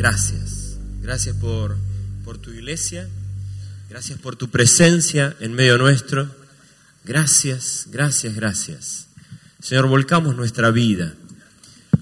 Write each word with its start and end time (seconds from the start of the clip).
Gracias, 0.00 0.78
gracias 1.02 1.36
por, 1.36 1.76
por 2.24 2.38
tu 2.38 2.50
iglesia, 2.50 3.06
gracias 3.90 4.18
por 4.18 4.34
tu 4.34 4.48
presencia 4.48 5.36
en 5.40 5.52
medio 5.52 5.76
nuestro. 5.76 6.26
Gracias, 7.04 7.86
gracias, 7.90 8.34
gracias. 8.34 9.08
Señor, 9.60 9.88
volcamos 9.88 10.34
nuestra 10.34 10.70
vida 10.70 11.12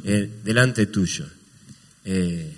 eh, 0.05 0.31
delante 0.45 0.87
tuyo. 0.87 1.27
Eh, 2.05 2.57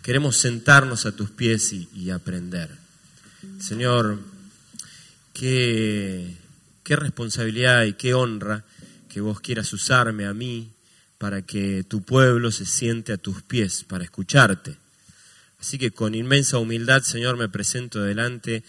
queremos 0.00 0.38
sentarnos 0.38 1.04
a 1.04 1.12
tus 1.12 1.28
pies 1.28 1.74
y, 1.74 1.86
y 1.94 2.08
aprender. 2.08 2.70
Señor, 3.60 4.18
qué, 5.34 6.38
qué 6.84 6.96
responsabilidad 6.96 7.84
y 7.84 7.92
qué 7.92 8.14
honra 8.14 8.64
que 9.10 9.20
vos 9.20 9.42
quieras 9.42 9.70
usarme 9.74 10.24
a 10.24 10.32
mí 10.32 10.70
para 11.18 11.42
que 11.42 11.84
tu 11.84 12.02
pueblo 12.02 12.50
se 12.52 12.64
siente 12.64 13.12
a 13.12 13.18
tus 13.18 13.42
pies 13.42 13.84
para 13.84 14.04
escucharte. 14.04 14.76
Así 15.60 15.76
que 15.76 15.90
con 15.90 16.14
inmensa 16.14 16.58
humildad, 16.58 17.02
Señor, 17.02 17.36
me 17.36 17.48
presento 17.48 18.00
delante 18.00 18.62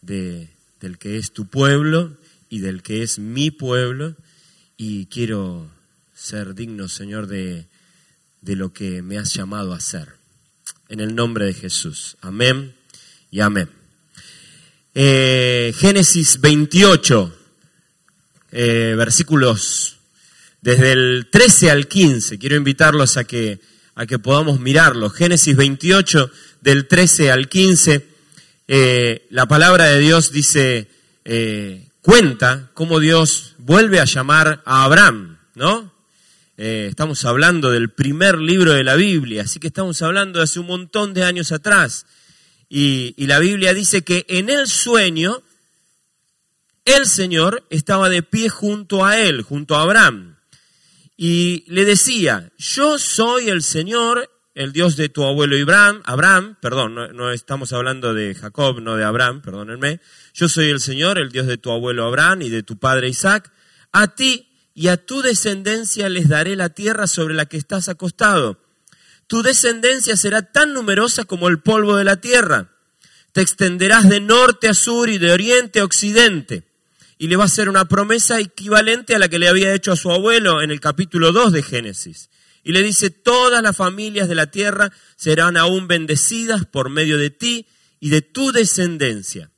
de, 0.00 0.48
del 0.80 0.98
que 0.98 1.18
es 1.18 1.32
tu 1.32 1.46
pueblo 1.46 2.16
y 2.48 2.60
del 2.60 2.82
que 2.82 3.02
es 3.02 3.18
mi 3.18 3.50
pueblo 3.50 4.14
y 4.76 5.06
quiero 5.06 5.68
ser 6.14 6.54
digno, 6.54 6.88
Señor, 6.88 7.26
de, 7.26 7.66
de 8.40 8.56
lo 8.56 8.72
que 8.72 9.02
me 9.02 9.18
has 9.18 9.34
llamado 9.34 9.74
a 9.74 9.78
hacer. 9.78 10.14
En 10.88 11.00
el 11.00 11.14
nombre 11.16 11.46
de 11.46 11.54
Jesús. 11.54 12.16
Amén 12.20 12.74
y 13.30 13.40
amén. 13.40 13.68
Eh, 14.94 15.74
Génesis 15.76 16.40
28, 16.40 17.36
eh, 18.52 18.94
versículos 18.96 19.97
desde 20.68 20.92
el 20.92 21.28
13 21.30 21.70
al 21.70 21.88
15. 21.88 22.38
Quiero 22.38 22.54
invitarlos 22.54 23.16
a 23.16 23.24
que, 23.24 23.58
a 23.94 24.04
que 24.04 24.18
podamos 24.18 24.60
mirarlo. 24.60 25.08
Génesis 25.08 25.56
28, 25.56 26.30
del 26.60 26.86
13 26.86 27.30
al 27.30 27.48
15. 27.48 28.06
Eh, 28.68 29.26
la 29.30 29.46
palabra 29.48 29.86
de 29.86 29.98
Dios 29.98 30.30
dice, 30.30 30.90
eh, 31.24 31.88
cuenta 32.02 32.70
cómo 32.74 33.00
Dios 33.00 33.54
vuelve 33.56 33.98
a 33.98 34.04
llamar 34.04 34.62
a 34.66 34.84
Abraham, 34.84 35.38
¿no? 35.54 35.90
Eh, 36.58 36.88
estamos 36.90 37.24
hablando 37.24 37.70
del 37.70 37.88
primer 37.88 38.38
libro 38.38 38.74
de 38.74 38.84
la 38.84 38.96
Biblia, 38.96 39.44
así 39.44 39.60
que 39.60 39.68
estamos 39.68 40.02
hablando 40.02 40.38
de 40.38 40.44
hace 40.44 40.60
un 40.60 40.66
montón 40.66 41.14
de 41.14 41.24
años 41.24 41.50
atrás. 41.50 42.04
Y, 42.68 43.14
y 43.16 43.26
la 43.26 43.38
Biblia 43.38 43.72
dice 43.72 44.02
que 44.02 44.26
en 44.28 44.50
el 44.50 44.66
sueño 44.66 45.42
el 46.84 47.06
Señor 47.06 47.64
estaba 47.70 48.10
de 48.10 48.22
pie 48.22 48.50
junto 48.50 49.06
a 49.06 49.18
él, 49.18 49.40
junto 49.40 49.74
a 49.74 49.80
Abraham 49.80 50.34
y 51.20 51.64
le 51.66 51.84
decía, 51.84 52.52
yo 52.56 52.96
soy 52.96 53.48
el 53.48 53.64
Señor, 53.64 54.30
el 54.54 54.72
Dios 54.72 54.96
de 54.96 55.08
tu 55.08 55.24
abuelo 55.24 55.56
Abraham, 55.56 56.00
Abraham, 56.04 56.56
perdón, 56.62 56.94
no, 56.94 57.32
estamos 57.32 57.72
hablando 57.72 58.14
de 58.14 58.36
Jacob, 58.36 58.80
no 58.80 58.96
de 58.96 59.02
Abraham, 59.02 59.42
perdónenme, 59.42 60.00
yo 60.32 60.48
soy 60.48 60.70
el 60.70 60.78
Señor, 60.78 61.18
el 61.18 61.30
Dios 61.30 61.48
de 61.48 61.58
tu 61.58 61.72
abuelo 61.72 62.06
Abraham 62.06 62.42
y 62.42 62.50
de 62.50 62.62
tu 62.62 62.78
padre 62.78 63.08
Isaac, 63.08 63.52
a 63.90 64.14
ti 64.14 64.48
y 64.74 64.86
a 64.88 64.96
tu 64.96 65.20
descendencia 65.20 66.08
les 66.08 66.28
daré 66.28 66.54
la 66.54 66.68
tierra 66.68 67.08
sobre 67.08 67.34
la 67.34 67.46
que 67.46 67.56
estás 67.56 67.88
acostado. 67.88 68.60
Tu 69.26 69.42
descendencia 69.42 70.16
será 70.16 70.42
tan 70.52 70.72
numerosa 70.72 71.24
como 71.24 71.48
el 71.48 71.58
polvo 71.58 71.96
de 71.96 72.04
la 72.04 72.20
tierra. 72.20 72.76
Te 73.32 73.40
extenderás 73.40 74.08
de 74.08 74.20
norte 74.20 74.68
a 74.68 74.74
sur 74.74 75.08
y 75.08 75.18
de 75.18 75.32
oriente 75.32 75.80
a 75.80 75.84
occidente 75.84 76.67
y 77.18 77.26
le 77.26 77.36
va 77.36 77.42
a 77.42 77.46
hacer 77.46 77.68
una 77.68 77.86
promesa 77.86 78.38
equivalente 78.40 79.14
a 79.14 79.18
la 79.18 79.28
que 79.28 79.40
le 79.40 79.48
había 79.48 79.74
hecho 79.74 79.92
a 79.92 79.96
su 79.96 80.10
abuelo 80.10 80.62
en 80.62 80.70
el 80.70 80.80
capítulo 80.80 81.32
2 81.32 81.52
de 81.52 81.62
Génesis. 81.62 82.30
Y 82.62 82.72
le 82.72 82.82
dice, 82.82 83.10
todas 83.10 83.62
las 83.62 83.76
familias 83.76 84.28
de 84.28 84.36
la 84.36 84.50
tierra 84.50 84.92
serán 85.16 85.56
aún 85.56 85.88
bendecidas 85.88 86.64
por 86.64 86.90
medio 86.90 87.18
de 87.18 87.30
ti 87.30 87.66
y 87.98 88.10
de 88.10 88.22
tu 88.22 88.52
descendencia. 88.52 89.50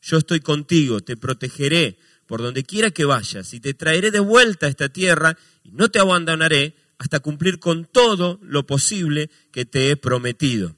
Yo 0.00 0.18
estoy 0.18 0.40
contigo, 0.40 1.00
te 1.00 1.16
protegeré 1.16 1.98
por 2.26 2.40
donde 2.40 2.62
quiera 2.62 2.90
que 2.90 3.04
vayas 3.04 3.52
y 3.52 3.60
te 3.60 3.74
traeré 3.74 4.10
de 4.10 4.20
vuelta 4.20 4.66
a 4.66 4.68
esta 4.68 4.88
tierra 4.88 5.36
y 5.64 5.72
no 5.72 5.90
te 5.90 5.98
abandonaré 5.98 6.76
hasta 6.98 7.20
cumplir 7.20 7.58
con 7.58 7.84
todo 7.84 8.38
lo 8.42 8.64
posible 8.64 9.28
que 9.50 9.64
te 9.64 9.90
he 9.90 9.96
prometido. 9.96 10.76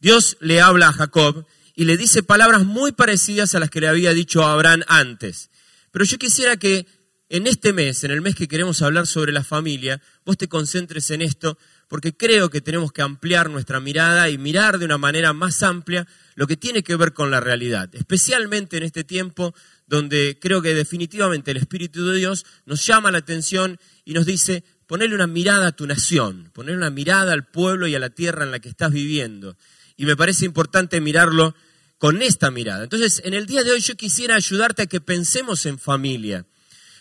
Dios 0.00 0.36
le 0.40 0.60
habla 0.60 0.88
a 0.88 0.92
Jacob 0.92 1.46
y 1.78 1.84
le 1.84 1.96
dice 1.96 2.24
palabras 2.24 2.64
muy 2.64 2.90
parecidas 2.90 3.54
a 3.54 3.60
las 3.60 3.70
que 3.70 3.80
le 3.80 3.86
había 3.86 4.12
dicho 4.12 4.42
a 4.42 4.52
Abraham 4.52 4.82
antes. 4.88 5.48
Pero 5.92 6.04
yo 6.04 6.18
quisiera 6.18 6.56
que 6.56 6.88
en 7.28 7.46
este 7.46 7.72
mes, 7.72 8.02
en 8.02 8.10
el 8.10 8.20
mes 8.20 8.34
que 8.34 8.48
queremos 8.48 8.82
hablar 8.82 9.06
sobre 9.06 9.30
la 9.30 9.44
familia, 9.44 10.02
vos 10.26 10.36
te 10.36 10.48
concentres 10.48 11.12
en 11.12 11.22
esto, 11.22 11.56
porque 11.86 12.16
creo 12.16 12.50
que 12.50 12.60
tenemos 12.60 12.90
que 12.90 13.02
ampliar 13.02 13.48
nuestra 13.48 13.78
mirada 13.78 14.28
y 14.28 14.38
mirar 14.38 14.80
de 14.80 14.86
una 14.86 14.98
manera 14.98 15.32
más 15.32 15.62
amplia 15.62 16.08
lo 16.34 16.48
que 16.48 16.56
tiene 16.56 16.82
que 16.82 16.96
ver 16.96 17.12
con 17.12 17.30
la 17.30 17.38
realidad, 17.38 17.88
especialmente 17.94 18.76
en 18.76 18.82
este 18.82 19.04
tiempo 19.04 19.54
donde 19.86 20.36
creo 20.42 20.60
que 20.60 20.74
definitivamente 20.74 21.52
el 21.52 21.58
Espíritu 21.58 22.04
de 22.08 22.18
Dios 22.18 22.44
nos 22.66 22.84
llama 22.84 23.12
la 23.12 23.18
atención 23.18 23.78
y 24.04 24.14
nos 24.14 24.26
dice, 24.26 24.64
ponerle 24.88 25.14
una 25.14 25.28
mirada 25.28 25.68
a 25.68 25.76
tu 25.76 25.86
nación, 25.86 26.50
ponerle 26.52 26.78
una 26.78 26.90
mirada 26.90 27.34
al 27.34 27.46
pueblo 27.46 27.86
y 27.86 27.94
a 27.94 28.00
la 28.00 28.10
tierra 28.10 28.42
en 28.42 28.50
la 28.50 28.58
que 28.58 28.68
estás 28.68 28.90
viviendo. 28.90 29.56
Y 29.96 30.06
me 30.06 30.16
parece 30.16 30.44
importante 30.44 31.00
mirarlo 31.00 31.54
con 31.98 32.22
esta 32.22 32.50
mirada. 32.50 32.84
Entonces, 32.84 33.20
en 33.24 33.34
el 33.34 33.46
día 33.46 33.64
de 33.64 33.72
hoy 33.72 33.80
yo 33.80 33.96
quisiera 33.96 34.36
ayudarte 34.36 34.82
a 34.82 34.86
que 34.86 35.00
pensemos 35.00 35.66
en 35.66 35.78
familia. 35.78 36.46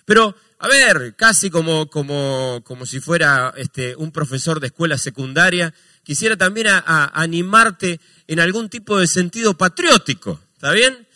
Pero, 0.06 0.36
a 0.60 0.68
ver, 0.68 1.16
casi 1.16 1.50
como, 1.50 1.90
como, 1.90 2.62
como 2.66 2.86
si 2.86 3.00
fuera 3.00 3.54
este, 3.58 3.96
un 3.96 4.12
profesor 4.12 4.60
de 4.60 4.68
escuela 4.68 4.98
secundaria, 4.98 5.74
quisiera 6.04 6.36
también 6.36 6.68
a, 6.68 7.12
animarte 7.14 8.00
en 8.28 8.40
algún 8.40 8.70
tipo 8.70 8.98
de 8.98 9.08
sentido 9.08 9.56
patriótico, 9.56 10.40
¿está 10.54 10.72
bien? 10.72 11.07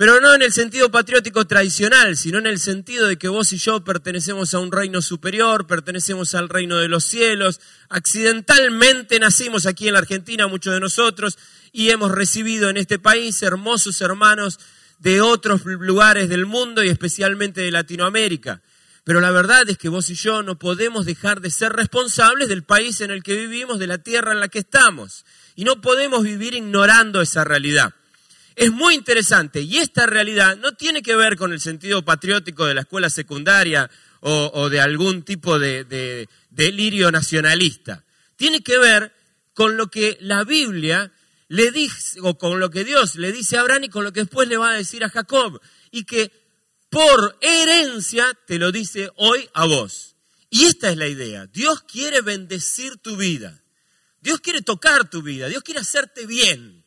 Pero 0.00 0.18
no 0.18 0.34
en 0.34 0.40
el 0.40 0.50
sentido 0.50 0.90
patriótico 0.90 1.46
tradicional, 1.46 2.16
sino 2.16 2.38
en 2.38 2.46
el 2.46 2.58
sentido 2.58 3.06
de 3.06 3.18
que 3.18 3.28
vos 3.28 3.52
y 3.52 3.58
yo 3.58 3.84
pertenecemos 3.84 4.54
a 4.54 4.58
un 4.58 4.72
reino 4.72 5.02
superior, 5.02 5.66
pertenecemos 5.66 6.34
al 6.34 6.48
reino 6.48 6.78
de 6.78 6.88
los 6.88 7.04
cielos, 7.04 7.60
accidentalmente 7.90 9.20
nacimos 9.20 9.66
aquí 9.66 9.88
en 9.88 9.92
la 9.92 9.98
Argentina, 9.98 10.46
muchos 10.46 10.72
de 10.72 10.80
nosotros, 10.80 11.36
y 11.70 11.90
hemos 11.90 12.12
recibido 12.12 12.70
en 12.70 12.78
este 12.78 12.98
país 12.98 13.42
hermosos 13.42 14.00
hermanos 14.00 14.58
de 15.00 15.20
otros 15.20 15.66
lugares 15.66 16.30
del 16.30 16.46
mundo 16.46 16.82
y 16.82 16.88
especialmente 16.88 17.60
de 17.60 17.70
Latinoamérica. 17.70 18.62
Pero 19.04 19.20
la 19.20 19.32
verdad 19.32 19.68
es 19.68 19.76
que 19.76 19.90
vos 19.90 20.08
y 20.08 20.14
yo 20.14 20.42
no 20.42 20.58
podemos 20.58 21.04
dejar 21.04 21.42
de 21.42 21.50
ser 21.50 21.74
responsables 21.74 22.48
del 22.48 22.62
país 22.62 23.02
en 23.02 23.10
el 23.10 23.22
que 23.22 23.36
vivimos, 23.36 23.78
de 23.78 23.86
la 23.86 23.98
tierra 23.98 24.32
en 24.32 24.40
la 24.40 24.48
que 24.48 24.60
estamos. 24.60 25.26
Y 25.56 25.64
no 25.64 25.82
podemos 25.82 26.22
vivir 26.22 26.54
ignorando 26.54 27.20
esa 27.20 27.44
realidad. 27.44 27.92
Es 28.56 28.70
muy 28.72 28.94
interesante 28.94 29.62
y 29.62 29.78
esta 29.78 30.06
realidad 30.06 30.56
no 30.56 30.72
tiene 30.72 31.02
que 31.02 31.16
ver 31.16 31.36
con 31.36 31.52
el 31.52 31.60
sentido 31.60 32.04
patriótico 32.04 32.66
de 32.66 32.74
la 32.74 32.82
escuela 32.82 33.10
secundaria 33.10 33.90
o, 34.20 34.68
de 34.68 34.80
algún 34.80 35.22
tipo 35.22 35.58
de, 35.58 35.84
de 35.84 36.28
delirio 36.50 37.10
nacionalista. 37.10 38.04
Tiene 38.36 38.62
que 38.62 38.78
ver 38.78 39.14
con 39.54 39.76
lo 39.76 39.86
que 39.88 40.18
la 40.20 40.44
Biblia 40.44 41.12
le 41.48 41.70
dice, 41.70 42.20
o 42.22 42.38
con 42.38 42.60
lo 42.60 42.70
que 42.70 42.84
Dios 42.84 43.16
le 43.16 43.32
dice 43.32 43.56
a 43.56 43.60
Abraham 43.60 43.84
y 43.84 43.88
con 43.88 44.04
lo 44.04 44.12
que 44.12 44.20
después 44.20 44.46
le 44.48 44.56
va 44.56 44.70
a 44.70 44.76
decir 44.76 45.02
a 45.04 45.10
Jacob, 45.10 45.60
y 45.90 46.04
que 46.04 46.30
por 46.90 47.38
herencia 47.40 48.26
te 48.46 48.58
lo 48.58 48.70
dice 48.72 49.10
hoy 49.16 49.48
a 49.54 49.66
vos. 49.66 50.16
Y 50.50 50.64
esta 50.64 50.90
es 50.90 50.96
la 50.96 51.08
idea. 51.08 51.46
Dios 51.46 51.82
quiere 51.82 52.20
bendecir 52.20 52.98
tu 52.98 53.16
vida. 53.16 53.62
Dios 54.20 54.40
quiere 54.40 54.62
tocar 54.62 55.08
tu 55.08 55.22
vida. 55.22 55.48
Dios 55.48 55.62
quiere 55.62 55.80
hacerte 55.80 56.26
bien. 56.26 56.79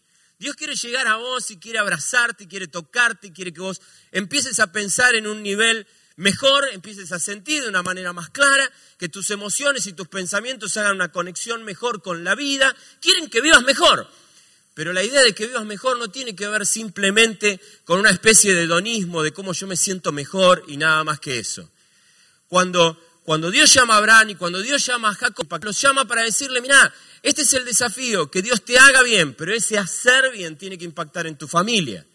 Dios 0.43 0.57
quiere 0.57 0.75
llegar 0.75 1.07
a 1.07 1.15
vos 1.15 1.51
y 1.51 1.57
quiere 1.57 1.79
abrazarte, 1.79 2.49
quiere 2.49 2.67
tocarte, 2.67 3.31
quiere 3.31 3.53
que 3.53 3.61
vos 3.61 3.79
empieces 4.11 4.59
a 4.59 4.73
pensar 4.73 5.15
en 5.15 5.25
un 5.25 5.41
nivel 5.41 5.87
mejor, 6.17 6.67
empieces 6.73 7.13
a 7.13 7.19
sentir 7.19 7.63
de 7.63 7.69
una 7.69 7.81
manera 7.81 8.11
más 8.11 8.29
clara, 8.29 8.69
que 8.97 9.07
tus 9.07 9.29
emociones 9.29 9.87
y 9.87 9.93
tus 9.93 10.09
pensamientos 10.09 10.75
hagan 10.75 10.95
una 10.95 11.13
conexión 11.13 11.63
mejor 11.63 12.01
con 12.01 12.25
la 12.25 12.35
vida. 12.35 12.75
Quieren 12.99 13.29
que 13.29 13.39
vivas 13.39 13.63
mejor. 13.63 14.05
Pero 14.73 14.91
la 14.91 15.01
idea 15.01 15.21
de 15.21 15.33
que 15.33 15.47
vivas 15.47 15.63
mejor 15.63 15.97
no 15.97 16.09
tiene 16.09 16.35
que 16.35 16.45
ver 16.49 16.65
simplemente 16.65 17.61
con 17.85 18.01
una 18.01 18.09
especie 18.09 18.53
de 18.53 18.63
hedonismo, 18.63 19.23
de 19.23 19.31
cómo 19.31 19.53
yo 19.53 19.65
me 19.65 19.77
siento 19.77 20.11
mejor 20.11 20.65
y 20.67 20.75
nada 20.75 21.05
más 21.05 21.21
que 21.21 21.39
eso. 21.39 21.71
Cuando, 22.49 22.99
cuando 23.23 23.51
Dios 23.51 23.73
llama 23.73 23.95
a 23.95 23.97
Abraham 23.97 24.31
y 24.31 24.35
cuando 24.35 24.61
Dios 24.61 24.85
llama 24.85 25.09
a 25.09 25.15
Jacob, 25.15 25.47
los 25.63 25.79
llama 25.79 26.05
para 26.05 26.23
decirle, 26.23 26.61
mira, 26.61 26.93
este 27.21 27.43
es 27.43 27.53
el 27.53 27.63
desafío, 27.63 28.29
que 28.29 28.41
Dios 28.41 28.63
te 28.65 28.77
haga 28.77 29.01
bien, 29.01 29.33
pero 29.33 29.53
ese 29.53 29.77
hacer 29.77 30.31
bien 30.31 30.57
tiene 30.57 30.77
que 30.77 30.85
impactar 30.85 31.25
en 31.25 31.37
tu 31.37 31.47
familia. 31.47 32.05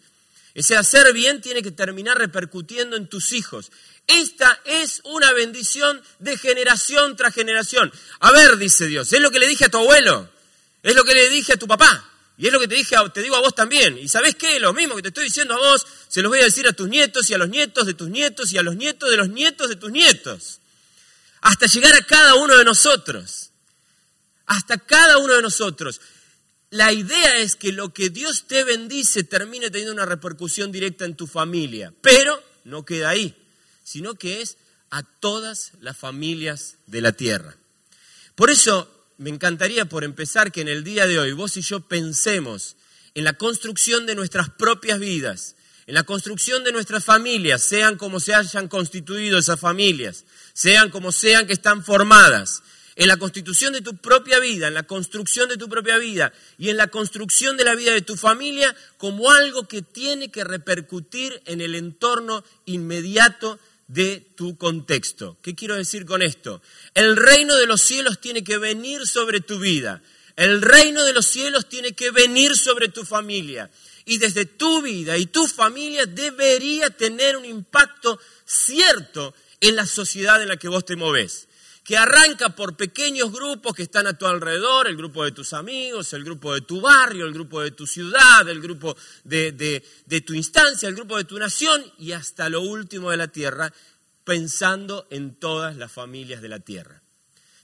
Ese 0.55 0.77
hacer 0.77 1.13
bien 1.13 1.41
tiene 1.41 1.63
que 1.63 1.71
terminar 1.71 2.19
repercutiendo 2.19 2.97
en 2.97 3.07
tus 3.07 3.33
hijos. 3.33 3.71
Esta 4.07 4.61
es 4.65 5.01
una 5.05 5.33
bendición 5.33 6.03
de 6.19 6.37
generación 6.37 7.17
tras 7.17 7.35
generación. 7.35 7.93
A 8.21 8.33
ver, 8.33 8.57
dice 8.57 8.87
Dios, 8.87 9.13
es 9.13 9.21
lo 9.21 9.31
que 9.31 9.39
le 9.39 9.47
dije 9.47 9.67
a 9.67 9.69
tu 9.69 9.79
abuelo, 9.79 10.29
es 10.83 10.95
lo 10.95 11.05
que 11.05 11.15
le 11.15 11.29
dije 11.31 11.55
a 11.55 11.57
tu 11.57 11.67
papá, 11.67 12.11
y 12.37 12.47
es 12.47 12.53
lo 12.53 12.61
que 12.61 12.69
te, 12.69 12.75
dije 12.75 12.97
te 13.15 13.23
digo 13.23 13.37
a 13.37 13.41
vos 13.41 13.55
también. 13.55 13.99
¿Y 13.99 14.09
sabés 14.09 14.35
qué? 14.35 14.61
Lo 14.61 14.73
mismo 14.73 14.95
que 14.95 15.03
te 15.03 15.09
estoy 15.09 15.25
diciendo 15.25 15.55
a 15.55 15.59
vos, 15.59 15.87
se 16.09 16.23
los 16.23 16.31
voy 16.31 16.41
a 16.41 16.45
decir 16.45 16.69
a 16.69 16.73
tus 16.73 16.89
nietos 16.89 17.29
y 17.31 17.35
a 17.35 17.39
los 17.39 17.49
nietos 17.49 17.87
de 17.87 17.95
tus 17.95 18.09
nietos 18.09 18.53
y 18.53 18.59
a 18.59 18.63
los 18.63 18.77
nietos 18.77 19.11
de 19.11 19.17
los 19.17 19.29
nietos 19.29 19.69
de 19.69 19.77
tus 19.77 19.91
nietos. 19.91 20.61
Hasta 21.41 21.67
llegar 21.67 21.95
a 21.95 22.07
cada 22.07 22.35
uno 22.35 22.57
de 22.57 22.65
nosotros. 22.65 23.51
Hasta 24.47 24.79
cada 24.79 25.19
uno 25.19 25.35
de 25.35 25.43
nosotros. 25.43 26.01
La 26.71 26.93
idea 26.93 27.39
es 27.39 27.57
que 27.57 27.73
lo 27.73 27.95
que 27.95 28.11
Dios 28.11 28.47
te 28.47 28.65
bendice 28.65 29.25
termine 29.25 29.71
teniendo 29.71 29.95
una 29.95 30.07
repercusión 30.07 30.71
directa 30.71 31.05
en 31.05 31.17
tu 31.17 31.27
familia. 31.27 31.93
Pero 32.03 32.43
no 32.65 32.85
queda 32.85 33.11
ahí, 33.11 33.37
sino 33.85 34.15
que 34.15 34.43
es 34.43 34.59
a 34.91 35.03
todas 35.03 35.73
las 35.81 35.97
familias 35.97 36.77
de 36.87 37.01
la 37.01 37.13
tierra. 37.13 37.57
Por 38.35 38.51
eso 38.51 38.91
me 39.19 39.31
encantaría 39.31 39.87
por 39.87 40.05
empezar 40.05 40.53
que 40.53 40.61
en 40.61 40.69
el 40.69 40.85
día 40.85 41.07
de 41.07 41.19
hoy 41.19 41.33
vos 41.33 41.57
y 41.57 41.63
yo 41.63 41.81
pensemos 41.81 42.77
en 43.15 43.25
la 43.25 43.33
construcción 43.33 44.07
de 44.07 44.15
nuestras 44.15 44.49
propias 44.51 45.01
vidas, 45.01 45.57
en 45.87 45.95
la 45.95 46.05
construcción 46.05 46.65
de 46.65 46.73
nuestras 46.73 47.05
familias, 47.05 47.63
sean 47.63 47.97
como 47.97 48.21
se 48.21 48.35
hayan 48.35 48.69
constituido 48.69 49.39
esas 49.39 49.59
familias, 49.59 50.25
sean 50.59 50.91
como 50.91 51.13
sean 51.13 51.47
que 51.47 51.53
están 51.53 51.85
formadas, 51.85 52.65
en 52.97 53.07
la 53.07 53.17
constitución 53.17 53.73
de 53.73 53.81
tu 53.81 53.97
propia 53.97 54.41
vida, 54.41 54.67
en 54.67 54.75
la 54.75 54.83
construcción 54.83 55.49
de 55.49 55.57
tu 55.57 55.69
propia 55.69 55.99
vida 55.99 56.33
y 56.59 56.69
en 56.71 56.77
la 56.77 56.89
construcción 56.89 57.57
de 57.57 57.63
la 57.63 57.77
vida 57.77 57.93
de 57.93 58.03
tu 58.03 58.17
familia 58.17 58.75
como 58.97 59.31
algo 59.31 59.69
que 59.69 59.83
tiene 59.83 60.33
que 60.33 60.43
repercutir 60.43 61.41
en 61.45 61.61
el 61.61 61.77
entorno 61.77 62.43
inmediato 62.65 63.61
de 63.87 64.33
tu 64.35 64.59
contexto. 64.59 65.37
¿Qué 65.43 65.55
quiero 65.55 65.77
decir 65.77 66.05
con 66.05 66.23
esto? 66.23 66.61
El 66.93 67.17
reino 67.17 67.55
de 67.55 67.69
los 67.69 67.81
cielos 67.81 68.21
tiene 68.21 68.43
que 68.43 68.59
venir 68.59 69.07
sobre 69.07 69.39
tu 69.39 69.61
vida. 69.61 70.03
El 70.35 70.61
reino 70.61 71.05
de 71.05 71.13
los 71.13 71.27
cielos 71.27 71.69
tiene 71.69 71.93
que 71.93 72.11
venir 72.11 72.57
sobre 72.57 72.89
tu 72.89 73.05
familia. 73.05 73.71
Y 74.07 74.19
desde 74.19 74.45
tu 74.45 74.83
vida 74.83 75.17
y 75.19 75.27
tu 75.27 75.47
familia 75.47 76.05
debería 76.05 76.91
tener 76.91 77.37
un 77.37 77.45
impacto 77.45 78.19
cierto 78.45 79.35
en 79.61 79.77
la 79.77 79.87
sociedad 79.87 80.43
en 80.43 80.49
la 80.49 80.57
que 80.57 80.69
vos 80.69 80.85
te 80.85 80.97
moves 80.97 81.49
que 81.89 81.97
arranca 81.97 82.51
por 82.51 82.77
pequeños 82.77 83.33
grupos 83.33 83.75
que 83.75 83.85
están 83.85 84.07
a 84.07 84.13
tu 84.13 84.27
alrededor, 84.27 84.89
el 84.89 84.97
grupo 84.99 85.25
de 85.25 85.33
tus 85.33 85.55
amigos, 85.55 86.13
el 86.13 86.23
grupo 86.23 86.53
de 86.53 86.61
tu 86.61 86.83
barrio, 86.83 87.25
el 87.25 87.33
grupo 87.33 87.63
de 87.63 87.71
tu 87.71 87.87
ciudad, 87.87 88.47
el 88.47 88.61
grupo 88.61 88.95
de, 89.25 89.53
de, 90.05 90.21
tu 90.21 90.35
instancia, 90.35 90.87
el 90.87 90.95
grupo 90.95 91.17
de 91.17 91.25
tu 91.25 91.39
nación 91.39 91.83
y 91.97 92.13
hasta 92.13 92.51
lo 92.51 92.61
último 92.61 93.11
de 93.11 93.17
la 93.17 93.29
tierra, 93.29 93.73
pensando 94.23 95.07
en 95.09 95.37
todas 95.37 95.79
las 95.79 95.91
familias 95.91 96.43
de 96.43 96.51
la 96.51 96.61
tierra. 96.61 97.01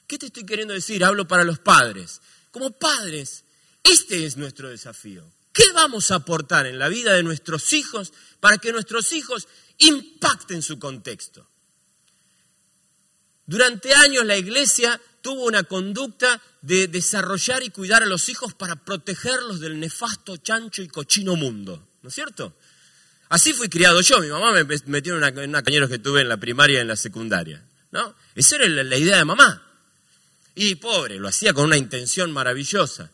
¿Qué 0.06 0.17
te 0.17 0.25
estoy 0.25 0.46
queriendo 0.46 0.73
decir? 0.73 1.05
Hablo 1.05 1.29
para 1.29 1.44
los 1.44 1.58
padres. 1.58 2.23
Como 2.50 2.70
padres, 2.70 3.44
este 3.82 4.25
es 4.25 4.38
nuestro 4.38 4.70
desafío. 4.70 5.23
¿Qué 5.52 5.64
vamos 5.75 6.11
a 6.11 6.14
aportar 6.14 6.64
en 6.64 6.79
la 6.79 6.88
vida 6.88 7.12
de 7.12 7.23
nuestros 7.23 7.75
hijos 7.75 8.14
para 8.41 8.56
que 8.56 8.73
nuestros 8.73 9.12
hijos 9.12 9.49
impacten 9.76 10.62
su 10.62 10.79
contexto? 10.79 11.46
Durante 13.46 13.93
años 13.94 14.25
la 14.25 14.37
iglesia 14.37 15.00
tuvo 15.20 15.44
una 15.44 15.62
conducta 15.64 16.41
de 16.62 16.87
desarrollar 16.88 17.62
y 17.62 17.70
cuidar 17.70 18.02
a 18.02 18.06
los 18.06 18.29
hijos 18.29 18.55
para 18.55 18.76
protegerlos 18.76 19.61
del 19.61 19.79
nefasto, 19.79 20.37
chancho 20.37 20.82
y 20.82 20.88
cochino 20.88 21.37
mundo, 21.37 21.87
¿no 22.02 22.08
es 22.08 22.14
cierto? 22.14 22.55
Así 23.29 23.52
fui 23.52 23.69
criado 23.69 24.00
yo, 24.00 24.20
mi 24.20 24.29
mamá 24.29 24.52
me 24.52 24.64
metió 24.87 25.17
en 25.17 25.49
una, 25.49 25.62
cañeros 25.62 25.88
que 25.88 25.99
tuve 25.99 26.20
en 26.20 26.29
la 26.29 26.37
primaria 26.37 26.79
y 26.79 26.82
en 26.82 26.88
la 26.88 26.96
secundaria, 26.96 27.62
¿no? 27.91 28.14
Esa 28.35 28.56
era 28.56 28.69
la, 28.69 28.96
idea 28.96 29.17
de 29.17 29.25
mamá. 29.25 29.62
Y 30.55 30.76
pobre, 30.76 31.19
lo 31.19 31.29
hacía 31.29 31.52
con 31.52 31.64
una 31.64 31.76
intención 31.76 32.31
maravillosa, 32.31 33.11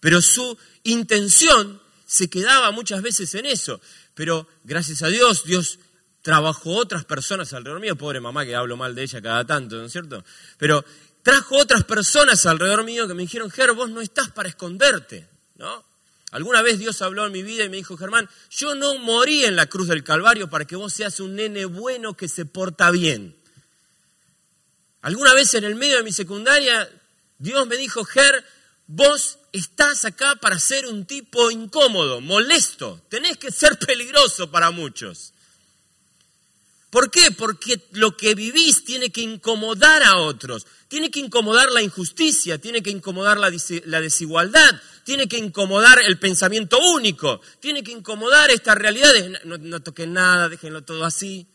pero 0.00 0.20
su 0.22 0.58
intención 0.84 1.80
se 2.06 2.28
quedaba 2.28 2.70
muchas 2.72 3.02
veces 3.02 3.34
en 3.34 3.46
eso, 3.46 3.80
pero 4.14 4.48
gracias 4.64 5.02
a 5.02 5.08
Dios, 5.08 5.44
Dios 5.44 5.78
trabajó 6.22 6.76
otras 6.76 7.04
personas 7.04 7.52
alrededor 7.52 7.80
mío, 7.80 7.96
pobre 7.96 8.20
mamá 8.20 8.44
que 8.44 8.54
hablo 8.54 8.76
mal 8.76 8.94
de 8.94 9.02
ella 9.02 9.22
cada 9.22 9.46
tanto, 9.46 9.76
¿no 9.76 9.86
es 9.86 9.92
cierto? 9.92 10.24
Pero 10.58 10.84
trajo 11.22 11.56
otras 11.56 11.84
personas 11.84 12.44
alrededor 12.46 12.84
mío 12.84 13.08
que 13.08 13.14
me 13.14 13.22
dijeron, 13.22 13.50
Ger, 13.50 13.72
vos 13.72 13.90
no 13.90 14.00
estás 14.00 14.30
para 14.30 14.48
esconderte, 14.48 15.26
¿no? 15.56 15.84
Alguna 16.32 16.62
vez 16.62 16.78
Dios 16.78 17.02
habló 17.02 17.26
en 17.26 17.32
mi 17.32 17.42
vida 17.42 17.64
y 17.64 17.68
me 17.68 17.78
dijo, 17.78 17.96
Germán, 17.96 18.28
yo 18.50 18.74
no 18.76 18.98
morí 18.98 19.44
en 19.44 19.56
la 19.56 19.66
cruz 19.66 19.88
del 19.88 20.04
Calvario 20.04 20.48
para 20.48 20.64
que 20.64 20.76
vos 20.76 20.92
seas 20.92 21.18
un 21.18 21.34
nene 21.34 21.64
bueno 21.64 22.16
que 22.16 22.28
se 22.28 22.46
porta 22.46 22.90
bien. 22.90 23.36
Alguna 25.02 25.34
vez 25.34 25.54
en 25.54 25.64
el 25.64 25.74
medio 25.74 25.96
de 25.96 26.04
mi 26.04 26.12
secundaria, 26.12 26.88
Dios 27.38 27.66
me 27.66 27.76
dijo, 27.76 28.04
Ger, 28.04 28.44
vos 28.86 29.38
estás 29.52 30.04
acá 30.04 30.36
para 30.36 30.58
ser 30.58 30.86
un 30.86 31.04
tipo 31.04 31.50
incómodo, 31.50 32.20
molesto, 32.20 33.02
tenés 33.08 33.36
que 33.36 33.50
ser 33.50 33.78
peligroso 33.78 34.50
para 34.50 34.70
muchos. 34.70 35.32
¿Por 36.90 37.10
qué? 37.10 37.30
Porque 37.30 37.80
lo 37.92 38.16
que 38.16 38.34
vivís 38.34 38.84
tiene 38.84 39.10
que 39.10 39.20
incomodar 39.20 40.02
a 40.02 40.16
otros, 40.16 40.66
tiene 40.88 41.08
que 41.10 41.20
incomodar 41.20 41.70
la 41.70 41.82
injusticia, 41.82 42.58
tiene 42.58 42.82
que 42.82 42.90
incomodar 42.90 43.38
la, 43.38 43.48
desigualdad, 44.00 44.82
tiene 45.04 45.28
que 45.28 45.38
incomodar 45.38 46.00
el 46.04 46.18
pensamiento 46.18 46.80
único, 46.80 47.40
tiene 47.60 47.84
que 47.84 47.92
incomodar 47.92 48.50
esta 48.50 48.74
realidad 48.74 49.12
de 49.12 49.40
no, 49.44 49.56
no 49.58 49.80
toquen 49.80 50.12
nada, 50.12 50.48
déjenlo 50.48 50.82
todo 50.82 51.04
así, 51.04 51.46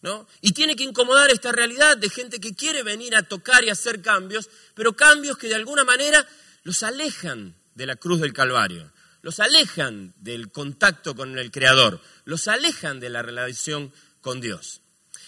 ¿no? 0.00 0.26
Y 0.40 0.52
tiene 0.52 0.74
que 0.74 0.84
incomodar 0.84 1.30
esta 1.30 1.52
realidad 1.52 1.98
de 1.98 2.08
gente 2.08 2.40
que 2.40 2.54
quiere 2.54 2.82
venir 2.82 3.14
a 3.14 3.22
tocar 3.22 3.64
y 3.64 3.70
hacer 3.70 4.00
cambios, 4.00 4.48
pero 4.74 4.96
cambios 4.96 5.36
que 5.36 5.48
de 5.48 5.56
alguna 5.56 5.84
manera 5.84 6.26
los 6.62 6.82
alejan 6.82 7.54
de 7.74 7.84
la 7.86 7.96
cruz 7.96 8.22
del 8.22 8.32
Calvario, 8.32 8.90
los 9.20 9.38
alejan 9.38 10.14
del 10.16 10.50
contacto 10.50 11.14
con 11.14 11.38
el 11.38 11.50
Creador, 11.50 12.00
los 12.24 12.48
alejan 12.48 13.00
de 13.00 13.10
la 13.10 13.20
relación 13.20 13.92
con 14.28 14.42
Dios. 14.42 14.82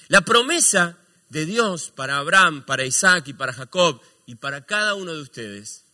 La 0.09 0.21
promesa 0.27 0.99
de 1.31 1.47
Dios 1.47 1.91
para 1.97 2.19
Abraham, 2.19 2.67
para 2.67 2.85
Isaac 2.85 3.29
y 3.29 3.33
para 3.33 3.55
Jacob 3.55 3.99
y 4.27 4.35
para 4.35 4.67
cada 4.67 4.95
uno 4.95 5.15
de 5.15 5.23
ustedes, 5.23 5.85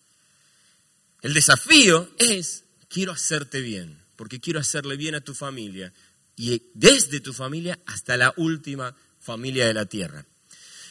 el 1.23 1.33
desafío 1.33 2.11
es, 2.19 2.65
quiero 2.89 3.13
hacerte 3.13 3.61
bien, 3.61 3.97
porque 4.17 4.41
quiero 4.41 4.59
hacerle 4.59 4.97
bien 4.97 5.15
a 5.15 5.21
tu 5.21 5.35
familia 5.35 5.93
y 6.35 6.61
desde 6.75 7.21
tu 7.21 7.33
familia 7.33 7.79
hasta 7.87 8.17
la 8.17 8.35
última 8.39 8.93
familia 9.21 9.69
de 9.69 9.75
la 9.75 9.87
tierra. 9.87 10.27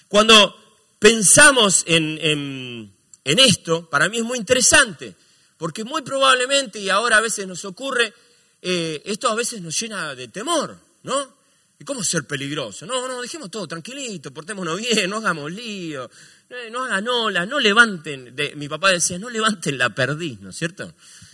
Cuando 0.07 0.55
pensamos 0.98 1.84
en, 1.86 2.93
esto, 3.25 3.89
para 3.89 4.07
mí 4.07 4.19
es 4.19 4.24
muy 4.24 4.38
interesante, 4.38 5.15
porque 5.57 5.84
muy 5.84 6.01
probablemente, 6.01 6.79
y 6.79 6.89
ahora 6.89 7.17
a 7.17 7.22
veces 7.22 7.45
nos 7.45 7.65
ocurre, 7.65 8.13
eh, 8.62 9.01
esto 9.03 9.27
a 9.27 9.36
veces 9.36 9.62
nos 9.62 9.77
llena 9.77 10.15
de 10.15 10.29
temor, 10.29 10.79
¿no? 11.03 11.35
¿Y 11.77 11.84
cómo 11.84 12.03
ser 12.03 12.25
peligroso? 12.25 12.86
No, 12.86 13.08
no, 13.08 13.22
dejemos 13.22 13.51
todo 13.51 13.67
tranquilito, 13.67 14.34
portémonos 14.34 14.77
bien, 14.79 15.10
no 15.10 15.17
hagamos 15.17 15.51
lío, 15.51 16.10
no 16.72 16.84
hagan 16.86 17.08
olas, 17.08 17.48
no 17.48 17.60
levanten, 17.60 18.34
mi 18.55 18.70
papá 18.70 18.91
decía, 18.91 19.20
no 19.20 19.29
levanten 19.29 19.77
la 19.77 19.89
perdiz, 19.94 20.39
¿no 20.39 20.51
es 20.51 20.55
cierto? 20.55 20.94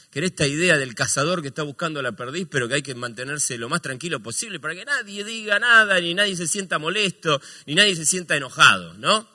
Que 0.10 0.20
era 0.20 0.28
esta 0.28 0.48
idea 0.48 0.78
del 0.78 0.96
cazador 0.96 1.42
que 1.42 1.50
está 1.50 1.64
buscando 1.64 2.02
la 2.02 2.14
perdiz, 2.14 2.48
pero 2.50 2.68
que 2.68 2.76
hay 2.76 2.82
que 2.82 2.96
mantenerse 2.96 3.58
lo 3.58 3.70
más 3.70 3.82
tranquilo 3.82 4.22
posible 4.22 4.60
para 4.60 4.74
que 4.74 4.84
nadie 4.84 5.24
diga 5.24 5.60
nada, 5.60 6.00
ni 6.02 6.14
nadie 6.14 6.36
se 6.36 6.48
sienta 6.48 6.80
molesto, 6.80 7.40
ni 7.68 7.76
nadie 7.76 7.96
se 7.96 8.06
sienta 8.06 8.36
enojado, 8.36 8.96
¿no? 8.96 9.30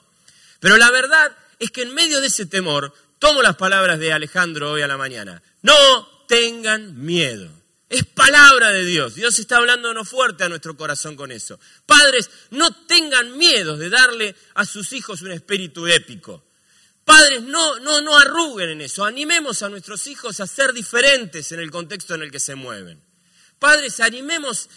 Pero 0.59 0.75
la 0.77 0.91
verdad 0.91 1.35
es 1.57 1.71
que 1.71 1.83
en 1.83 1.93
medio 1.93 2.19
de 2.19 2.27
ese 2.27 2.45
temor, 2.45 2.93
tomo 3.17 3.41
las 3.41 3.55
palabras 3.55 3.97
de 3.97 4.11
Alejandro 4.11 4.71
hoy 4.71 4.81
a 4.81 4.87
la 4.87 4.97
mañana, 4.97 5.41
no 5.61 5.73
tengan 6.27 7.03
miedo. 7.03 7.56
Es 7.89 8.03
palabra 8.03 8.71
de 8.71 8.83
Dios. 8.83 9.15
Dios 9.15 9.39
está 9.39 9.57
hablándonos 9.57 10.09
fuerte 10.09 10.43
a 10.43 10.49
nuestro 10.49 10.75
corazón 10.75 11.15
con 11.15 11.31
eso. 11.31 11.59
Padres, 11.85 12.29
no 12.51 12.85
tengan 12.85 13.37
miedo 13.37 13.77
de 13.77 13.89
darle 13.89 14.35
a 14.55 14.65
sus 14.65 14.91
hijos 14.91 15.21
un 15.21 15.31
espíritu 15.31 15.87
épico. 15.87 16.43
Padres, 17.05 17.41
no, 17.43 17.79
no, 17.79 18.01
no 18.01 18.17
arruguen 18.17 18.71
en 18.71 18.81
eso. 18.81 19.05
Animemos 19.05 19.63
a 19.63 19.69
nuestros 19.69 20.07
hijos 20.07 20.41
a 20.41 20.47
ser 20.47 20.73
diferentes 20.73 21.49
en 21.53 21.61
el 21.61 21.71
contexto 21.71 22.15
en 22.15 22.23
el 22.23 22.31
que 22.31 22.41
se 22.41 22.55
mueven. 22.55 23.01
Padres, 23.57 24.01
animemos, 24.01 24.69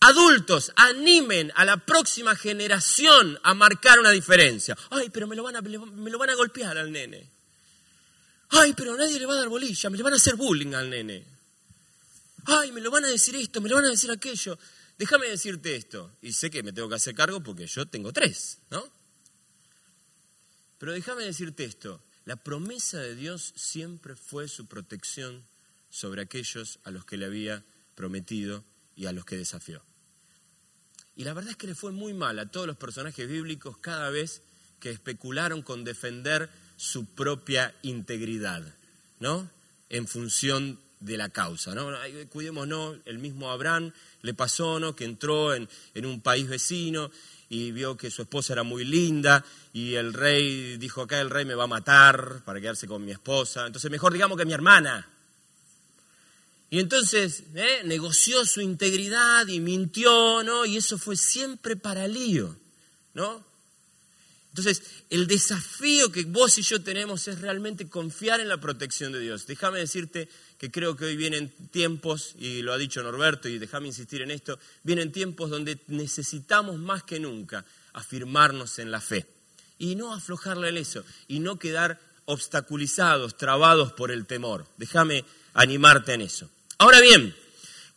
adultos, 0.00 0.72
animen 0.76 1.50
a 1.56 1.64
la 1.64 1.78
próxima 1.78 2.36
generación 2.36 3.40
a 3.42 3.54
marcar 3.54 3.98
una 3.98 4.10
diferencia. 4.10 4.76
Ay, 4.90 5.08
pero 5.08 5.26
me 5.26 5.34
lo 5.34 5.42
van 5.42 5.56
a, 5.56 5.62
me 5.62 6.10
lo 6.10 6.18
van 6.18 6.28
a 6.28 6.34
golpear 6.34 6.76
al 6.76 6.92
nene. 6.92 7.26
Ay, 8.50 8.74
pero 8.76 8.94
nadie 8.98 9.18
le 9.18 9.24
va 9.24 9.32
a 9.32 9.38
dar 9.38 9.48
bolilla, 9.48 9.88
me 9.88 9.96
le 9.96 10.02
van 10.02 10.12
a 10.12 10.16
hacer 10.16 10.34
bullying 10.36 10.74
al 10.74 10.90
nene. 10.90 11.39
Ay, 12.46 12.72
me 12.72 12.80
lo 12.80 12.90
van 12.90 13.04
a 13.04 13.08
decir 13.08 13.36
esto, 13.36 13.60
me 13.60 13.68
lo 13.68 13.76
van 13.76 13.86
a 13.86 13.90
decir 13.90 14.10
aquello. 14.10 14.58
Déjame 14.98 15.28
decirte 15.28 15.76
esto. 15.76 16.12
Y 16.20 16.32
sé 16.32 16.50
que 16.50 16.62
me 16.62 16.72
tengo 16.72 16.88
que 16.88 16.96
hacer 16.96 17.14
cargo 17.14 17.42
porque 17.42 17.66
yo 17.66 17.86
tengo 17.86 18.12
tres, 18.12 18.58
¿no? 18.70 18.84
Pero 20.78 20.92
déjame 20.92 21.24
decirte 21.24 21.64
esto. 21.64 22.02
La 22.24 22.36
promesa 22.36 22.98
de 22.98 23.14
Dios 23.14 23.52
siempre 23.56 24.14
fue 24.14 24.48
su 24.48 24.66
protección 24.66 25.44
sobre 25.90 26.22
aquellos 26.22 26.78
a 26.84 26.90
los 26.90 27.04
que 27.04 27.16
le 27.16 27.26
había 27.26 27.64
prometido 27.94 28.64
y 28.96 29.06
a 29.06 29.12
los 29.12 29.24
que 29.24 29.36
desafió. 29.36 29.82
Y 31.16 31.24
la 31.24 31.34
verdad 31.34 31.50
es 31.50 31.56
que 31.56 31.66
le 31.66 31.74
fue 31.74 31.92
muy 31.92 32.14
mal 32.14 32.38
a 32.38 32.50
todos 32.50 32.66
los 32.66 32.76
personajes 32.76 33.28
bíblicos 33.28 33.78
cada 33.78 34.10
vez 34.10 34.42
que 34.78 34.90
especularon 34.90 35.62
con 35.62 35.84
defender 35.84 36.50
su 36.76 37.04
propia 37.04 37.74
integridad, 37.82 38.62
¿no? 39.18 39.50
En 39.90 40.06
función 40.06 40.80
de 41.00 41.16
la 41.16 41.30
causa, 41.30 41.74
¿no? 41.74 41.90
Cuidémonos, 42.28 42.98
el 43.06 43.18
mismo 43.18 43.50
Abraham 43.50 43.92
le 44.22 44.34
pasó, 44.34 44.78
¿no? 44.78 44.94
Que 44.94 45.04
entró 45.04 45.54
en, 45.54 45.68
en 45.94 46.06
un 46.06 46.20
país 46.20 46.48
vecino 46.48 47.10
y 47.48 47.72
vio 47.72 47.96
que 47.96 48.10
su 48.10 48.22
esposa 48.22 48.52
era 48.52 48.62
muy 48.62 48.84
linda 48.84 49.44
y 49.72 49.94
el 49.94 50.12
rey 50.12 50.76
dijo, 50.76 51.02
acá 51.02 51.20
el 51.20 51.30
rey 51.30 51.44
me 51.44 51.54
va 51.54 51.64
a 51.64 51.68
matar 51.68 52.42
para 52.44 52.60
quedarse 52.60 52.86
con 52.86 53.04
mi 53.04 53.10
esposa, 53.10 53.66
entonces 53.66 53.90
mejor 53.90 54.12
digamos 54.12 54.38
que 54.38 54.44
mi 54.44 54.52
hermana. 54.52 55.08
Y 56.70 56.78
entonces 56.78 57.42
¿eh? 57.56 57.82
negoció 57.84 58.44
su 58.44 58.60
integridad 58.60 59.48
y 59.48 59.58
mintió, 59.58 60.44
¿no? 60.44 60.64
Y 60.64 60.76
eso 60.76 60.98
fue 60.98 61.16
siempre 61.16 61.74
para 61.74 62.06
lío, 62.06 62.56
¿no? 63.14 63.44
Entonces, 64.50 64.82
el 65.10 65.26
desafío 65.26 66.10
que 66.10 66.24
vos 66.24 66.58
y 66.58 66.62
yo 66.62 66.82
tenemos 66.82 67.28
es 67.28 67.40
realmente 67.40 67.88
confiar 67.88 68.40
en 68.40 68.48
la 68.48 68.60
protección 68.60 69.12
de 69.12 69.20
Dios. 69.20 69.46
Déjame 69.46 69.78
decirte 69.78 70.28
que 70.58 70.70
creo 70.70 70.96
que 70.96 71.04
hoy 71.04 71.16
vienen 71.16 71.50
tiempos, 71.70 72.34
y 72.38 72.62
lo 72.62 72.72
ha 72.72 72.78
dicho 72.78 73.02
Norberto, 73.02 73.48
y 73.48 73.58
déjame 73.58 73.86
insistir 73.86 74.22
en 74.22 74.32
esto, 74.32 74.58
vienen 74.82 75.12
tiempos 75.12 75.50
donde 75.50 75.78
necesitamos 75.86 76.78
más 76.78 77.04
que 77.04 77.20
nunca 77.20 77.64
afirmarnos 77.92 78.78
en 78.78 78.90
la 78.90 79.00
fe 79.00 79.26
y 79.78 79.94
no 79.94 80.12
aflojarle 80.12 80.68
el 80.68 80.76
eso 80.76 81.04
y 81.26 81.40
no 81.40 81.58
quedar 81.58 82.00
obstaculizados, 82.26 83.36
trabados 83.36 83.92
por 83.92 84.10
el 84.10 84.26
temor. 84.26 84.66
Déjame 84.76 85.24
animarte 85.54 86.12
en 86.12 86.20
eso. 86.20 86.48
Ahora 86.78 87.00
bien, 87.00 87.34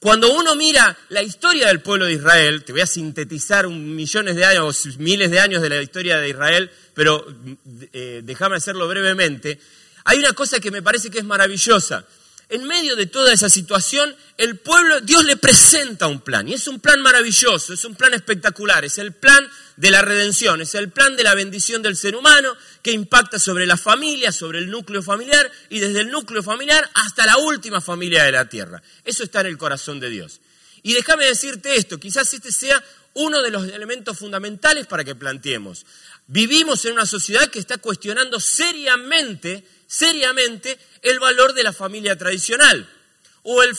cuando 0.04 0.34
uno 0.34 0.54
mira 0.56 0.98
la 1.08 1.22
historia 1.22 1.68
del 1.68 1.80
pueblo 1.80 2.04
de 2.04 2.12
Israel, 2.12 2.66
te 2.66 2.74
voy 2.74 2.82
a 2.82 2.86
sintetizar 2.86 3.70
millones 3.70 4.36
de 4.36 4.44
años, 4.44 4.86
miles 4.98 5.32
de 5.32 5.40
años 5.40 5.62
de 5.62 5.70
la 5.70 5.82
historia 5.82 6.18
de 6.18 6.28
Israel, 6.28 6.70
pero 6.94 7.26
eh, 7.94 8.20
déjame 8.22 8.58
hacerlo 8.58 8.86
brevemente, 8.90 9.62
hay 10.04 10.20
una 10.20 10.34
cosa 10.34 10.60
que 10.60 10.72
me 10.72 10.82
parece 10.82 11.10
que 11.10 11.20
es 11.20 11.24
maravillosa 11.24 12.06
en 12.54 12.66
medio 12.66 12.96
de 12.96 13.08
toda 13.08 13.34
esa 13.34 13.50
situación, 13.50 14.16
el 14.38 14.60
pueblo, 14.60 15.02
Dios 15.02 15.26
le 15.26 15.38
presenta 15.38 16.06
un 16.06 16.22
plan. 16.22 16.48
Y 16.48 16.54
es 16.54 16.68
un 16.68 16.80
plan 16.80 17.02
maravilloso, 17.02 17.74
es 17.74 17.84
un 17.84 17.96
plan 17.96 18.14
espectacular, 18.14 18.86
es 18.86 19.00
el 19.00 19.12
plan 19.12 19.50
de 19.76 19.90
la 19.90 20.04
redención, 20.04 20.62
es 20.62 20.76
el 20.76 20.92
plan 20.92 21.16
de 21.16 21.24
la 21.24 21.34
bendición 21.34 21.82
del 21.82 21.96
ser 21.96 22.16
humano 22.16 22.56
que 22.84 22.92
impacta 22.92 23.40
sobre 23.40 23.66
la 23.66 23.76
familia, 23.76 24.32
sobre 24.32 24.60
el 24.60 24.70
núcleo 24.70 25.02
familiar 25.02 25.52
y 25.70 25.80
desde 25.80 26.02
el 26.02 26.12
núcleo 26.12 26.44
familiar 26.44 26.88
hasta 26.94 27.26
la 27.26 27.38
última 27.38 27.82
familia 27.82 28.24
de 28.24 28.34
la 28.34 28.48
tierra. 28.48 28.84
Eso 29.04 29.24
está 29.24 29.42
en 29.42 29.48
el 29.48 29.58
corazón 29.58 30.00
de 30.00 30.12
Dios. 30.12 30.40
Y 30.84 30.94
déjame 30.94 31.26
decirte 31.26 31.76
esto, 31.76 32.00
quizás 32.00 32.32
este 32.36 32.52
sea 32.52 32.84
uno 33.16 33.42
de 33.42 33.50
los 33.50 33.68
elementos 33.68 34.20
fundamentales 34.20 34.86
para 34.86 35.04
que 35.04 35.16
planteemos. 35.16 35.86
Vivimos 36.28 36.86
en 36.86 36.94
una 36.94 37.06
sociedad 37.08 37.50
que 37.50 37.60
está 37.60 37.78
cuestionando 37.78 38.40
seriamente 38.40 39.64
seriamente 39.94 40.80
el 41.04 41.20
valor 41.20 41.54
de 41.54 41.64
la 41.64 41.72
familia 41.72 42.18
tradicional. 42.18 42.90
O 43.44 43.62
el, 43.62 43.76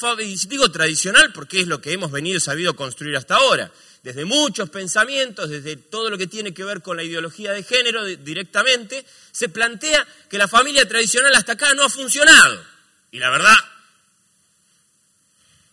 digo 0.49 0.71
tradicional 0.71 1.33
porque 1.33 1.61
es 1.61 1.67
lo 1.67 1.81
que 1.81 1.93
hemos 1.93 2.13
venido 2.13 2.39
sabido 2.39 2.77
construir 2.77 3.17
hasta 3.17 3.37
ahora. 3.37 3.73
Desde 4.03 4.25
muchos 4.25 4.69
pensamientos, 4.69 5.49
desde 5.49 5.77
todo 5.77 6.11
lo 6.11 6.19
que 6.19 6.27
tiene 6.27 6.53
que 6.53 6.63
ver 6.63 6.83
con 6.83 6.97
la 6.97 7.03
ideología 7.03 7.53
de 7.53 7.63
género 7.63 8.05
directamente, 8.05 9.05
se 9.33 9.49
plantea 9.49 10.07
que 10.29 10.39
la 10.39 10.47
familia 10.47 10.87
tradicional 10.87 11.35
hasta 11.35 11.53
acá 11.53 11.73
no 11.75 11.85
ha 11.85 11.89
funcionado. 11.89 12.63
Y 13.11 13.19
la 13.19 13.31
verdad 13.31 13.57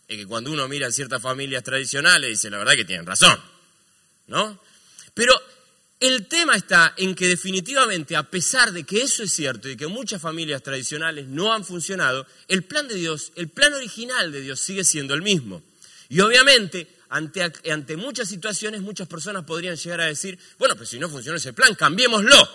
es 0.08 0.16
que 0.16 0.26
cuando 0.26 0.50
uno 0.50 0.66
mira 0.66 0.90
ciertas 0.90 1.22
familias 1.22 1.62
tradicionales 1.62 2.30
dice 2.30 2.50
la 2.50 2.58
verdad 2.58 2.74
que 2.74 2.86
tienen 2.86 3.06
razón. 3.06 3.38
¿No? 4.26 4.58
Pero 5.14 5.40
el 6.02 6.26
tema 6.26 6.56
está 6.56 6.94
en 6.96 7.14
que 7.14 7.28
definitivamente, 7.28 8.16
a 8.16 8.24
pesar 8.24 8.72
de 8.72 8.82
que 8.82 9.02
eso 9.02 9.22
es 9.22 9.32
cierto 9.32 9.68
y 9.68 9.76
que 9.76 9.86
muchas 9.86 10.20
familias 10.20 10.60
tradicionales 10.60 11.28
no 11.28 11.52
han 11.52 11.64
funcionado, 11.64 12.26
el 12.48 12.64
plan 12.64 12.88
de 12.88 12.96
Dios, 12.96 13.32
el 13.36 13.48
plan 13.48 13.72
original 13.72 14.32
de 14.32 14.40
Dios 14.40 14.58
sigue 14.58 14.82
siendo 14.82 15.14
el 15.14 15.22
mismo. 15.22 15.62
Y 16.08 16.18
obviamente, 16.18 16.88
ante, 17.08 17.52
ante 17.70 17.96
muchas 17.96 18.28
situaciones, 18.28 18.80
muchas 18.80 19.06
personas 19.06 19.44
podrían 19.44 19.76
llegar 19.76 20.00
a 20.00 20.06
decir, 20.06 20.36
bueno, 20.58 20.74
pues 20.74 20.88
si 20.88 20.98
no 20.98 21.08
funciona 21.08 21.38
ese 21.38 21.52
plan, 21.52 21.72
cambiémoslo. 21.76 22.48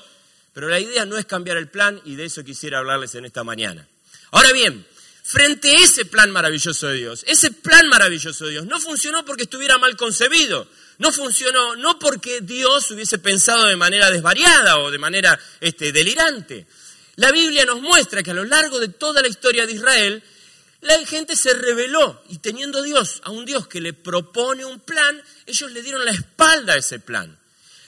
Pero 0.54 0.68
la 0.68 0.82
idea 0.82 1.06
no 1.06 1.18
es 1.18 1.26
cambiar 1.26 1.56
el 1.56 1.70
plan 1.70 2.02
y 2.04 2.16
de 2.16 2.26
eso 2.26 2.44
quisiera 2.44 2.80
hablarles 2.80 3.16
en 3.16 3.24
esta 3.24 3.46
mañana. 3.46 3.88
Ahora 4.32 4.52
bien, 4.52 4.86
frente 5.24 5.74
a 5.74 5.80
ese 5.80 6.04
plan 6.04 6.32
maravilloso 6.32 6.88
de 6.88 6.96
Dios, 6.96 7.24
ese 7.28 7.52
plan 7.52 7.88
maravilloso 7.88 8.46
de 8.46 8.52
Dios 8.52 8.66
no 8.66 8.82
funcionó 8.82 9.24
porque 9.24 9.44
estuviera 9.44 9.78
mal 9.78 9.96
concebido, 9.96 10.68
no 10.98 11.12
funcionó 11.12 11.76
no 11.76 12.00
porque 12.00 12.42
Dios 12.42 12.90
hubiese 12.92 13.20
pensado 13.20 13.66
de 13.66 13.76
manera 13.76 14.10
desvariada 14.10 14.80
o 14.80 14.92
de 14.92 14.98
manera 14.98 15.40
este, 15.60 15.92
delirante. 15.92 16.68
La 17.16 17.32
Biblia 17.32 17.66
nos 17.66 17.82
muestra 17.82 18.24
que 18.24 18.32
a 18.32 18.36
lo 18.36 18.46
largo 18.46 18.80
de 18.80 18.90
toda 18.90 19.22
la 19.22 19.28
historia 19.28 19.66
de 19.66 19.74
Israel, 19.74 20.24
la 20.82 20.98
gente 21.06 21.36
se 21.36 21.54
rebeló 21.54 22.22
y 22.30 22.38
teniendo 22.40 22.82
Dios, 22.82 23.22
a 23.24 23.32
un 23.32 23.46
Dios 23.46 23.68
que 23.68 23.82
le 23.82 23.94
propone 23.94 24.66
un 24.66 24.80
plan, 24.80 25.22
ellos 25.46 25.72
le 25.72 25.82
dieron 25.82 26.06
la 26.06 26.12
espalda 26.12 26.74
a 26.74 26.78
ese 26.78 27.00
plan. 27.00 27.38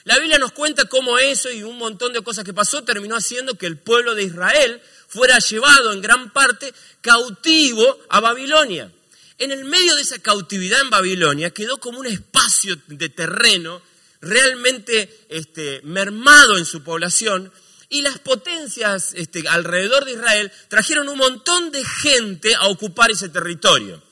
La 0.04 0.18
Biblia 0.18 0.38
nos 0.38 0.52
cuenta 0.52 0.86
cómo 0.86 1.18
eso 1.18 1.50
y 1.50 1.62
un 1.62 1.78
montón 1.78 2.12
de 2.12 2.22
cosas 2.22 2.44
que 2.44 2.54
pasó 2.54 2.82
terminó 2.84 3.16
haciendo 3.16 3.54
que 3.54 3.66
el 3.66 3.76
pueblo 3.76 4.14
de 4.14 4.24
Israel 4.24 4.80
fuera 5.08 5.38
llevado 5.38 5.92
en 5.92 6.00
gran 6.00 6.32
parte 6.32 6.72
cautivo 7.00 7.98
a 8.08 8.20
Babilonia 8.20 8.90
en 9.40 9.50
el 9.50 9.64
medio 9.64 9.96
de 9.96 10.02
esa 10.02 10.18
cautividad 10.18 10.80
en 10.80 10.90
Babilonia 10.90 11.50
quedó 11.50 11.78
como 11.78 11.98
un 11.98 12.06
espacio 12.06 12.76
de 12.86 13.08
terreno 13.08 13.82
realmente 14.20 15.26
este, 15.30 15.80
mermado 15.82 16.58
en 16.58 16.66
su 16.66 16.82
población 16.84 17.50
y 17.88 18.02
las 18.02 18.18
potencias 18.18 19.14
este, 19.14 19.48
alrededor 19.48 20.04
de 20.04 20.12
Israel 20.12 20.52
trajeron 20.68 21.08
un 21.08 21.18
montón 21.18 21.72
de 21.72 21.82
gente 21.84 22.54
a 22.54 22.68
ocupar 22.68 23.10
ese 23.10 23.30
territorio. 23.30 24.02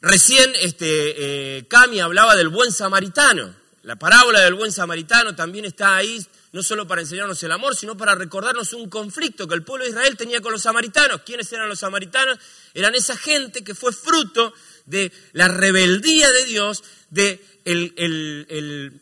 Recién 0.00 0.52
este, 0.60 1.58
eh, 1.58 1.64
Cami 1.68 2.00
hablaba 2.00 2.34
del 2.34 2.48
buen 2.48 2.72
samaritano. 2.72 3.54
La 3.82 3.96
parábola 3.96 4.40
del 4.40 4.54
buen 4.54 4.70
samaritano 4.70 5.34
también 5.34 5.64
está 5.64 5.96
ahí 5.96 6.24
no 6.52 6.62
solo 6.62 6.86
para 6.86 7.00
enseñarnos 7.00 7.42
el 7.42 7.50
amor, 7.50 7.74
sino 7.74 7.96
para 7.96 8.14
recordarnos 8.14 8.74
un 8.74 8.88
conflicto 8.90 9.48
que 9.48 9.54
el 9.54 9.64
pueblo 9.64 9.84
de 9.84 9.90
Israel 9.90 10.16
tenía 10.16 10.40
con 10.40 10.52
los 10.52 10.62
samaritanos. 10.62 11.22
¿Quiénes 11.22 11.50
eran 11.52 11.68
los 11.68 11.80
samaritanos? 11.80 12.38
Eran 12.74 12.94
esa 12.94 13.16
gente 13.16 13.64
que 13.64 13.74
fue 13.74 13.92
fruto 13.92 14.52
de 14.84 15.10
la 15.32 15.48
rebeldía 15.48 16.30
de 16.30 16.44
Dios, 16.44 16.84
de 17.10 17.42
el, 17.64 19.00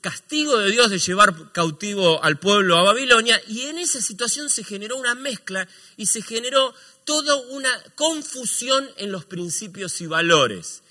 castigo 0.00 0.56
de 0.58 0.70
Dios 0.70 0.90
de 0.90 0.98
llevar 0.98 1.52
cautivo 1.52 2.22
al 2.24 2.38
pueblo 2.38 2.78
a 2.78 2.82
Babilonia, 2.82 3.40
y 3.46 3.62
en 3.62 3.78
esa 3.78 4.00
situación 4.00 4.48
se 4.48 4.64
generó 4.64 4.96
una 4.96 5.14
mezcla 5.14 5.68
y 5.96 6.06
se 6.06 6.22
generó 6.22 6.74
toda 7.04 7.36
una 7.36 7.70
confusión 7.94 8.88
en 8.96 9.12
los 9.12 9.26
principios 9.26 10.00
y 10.00 10.06
valores. 10.06 10.82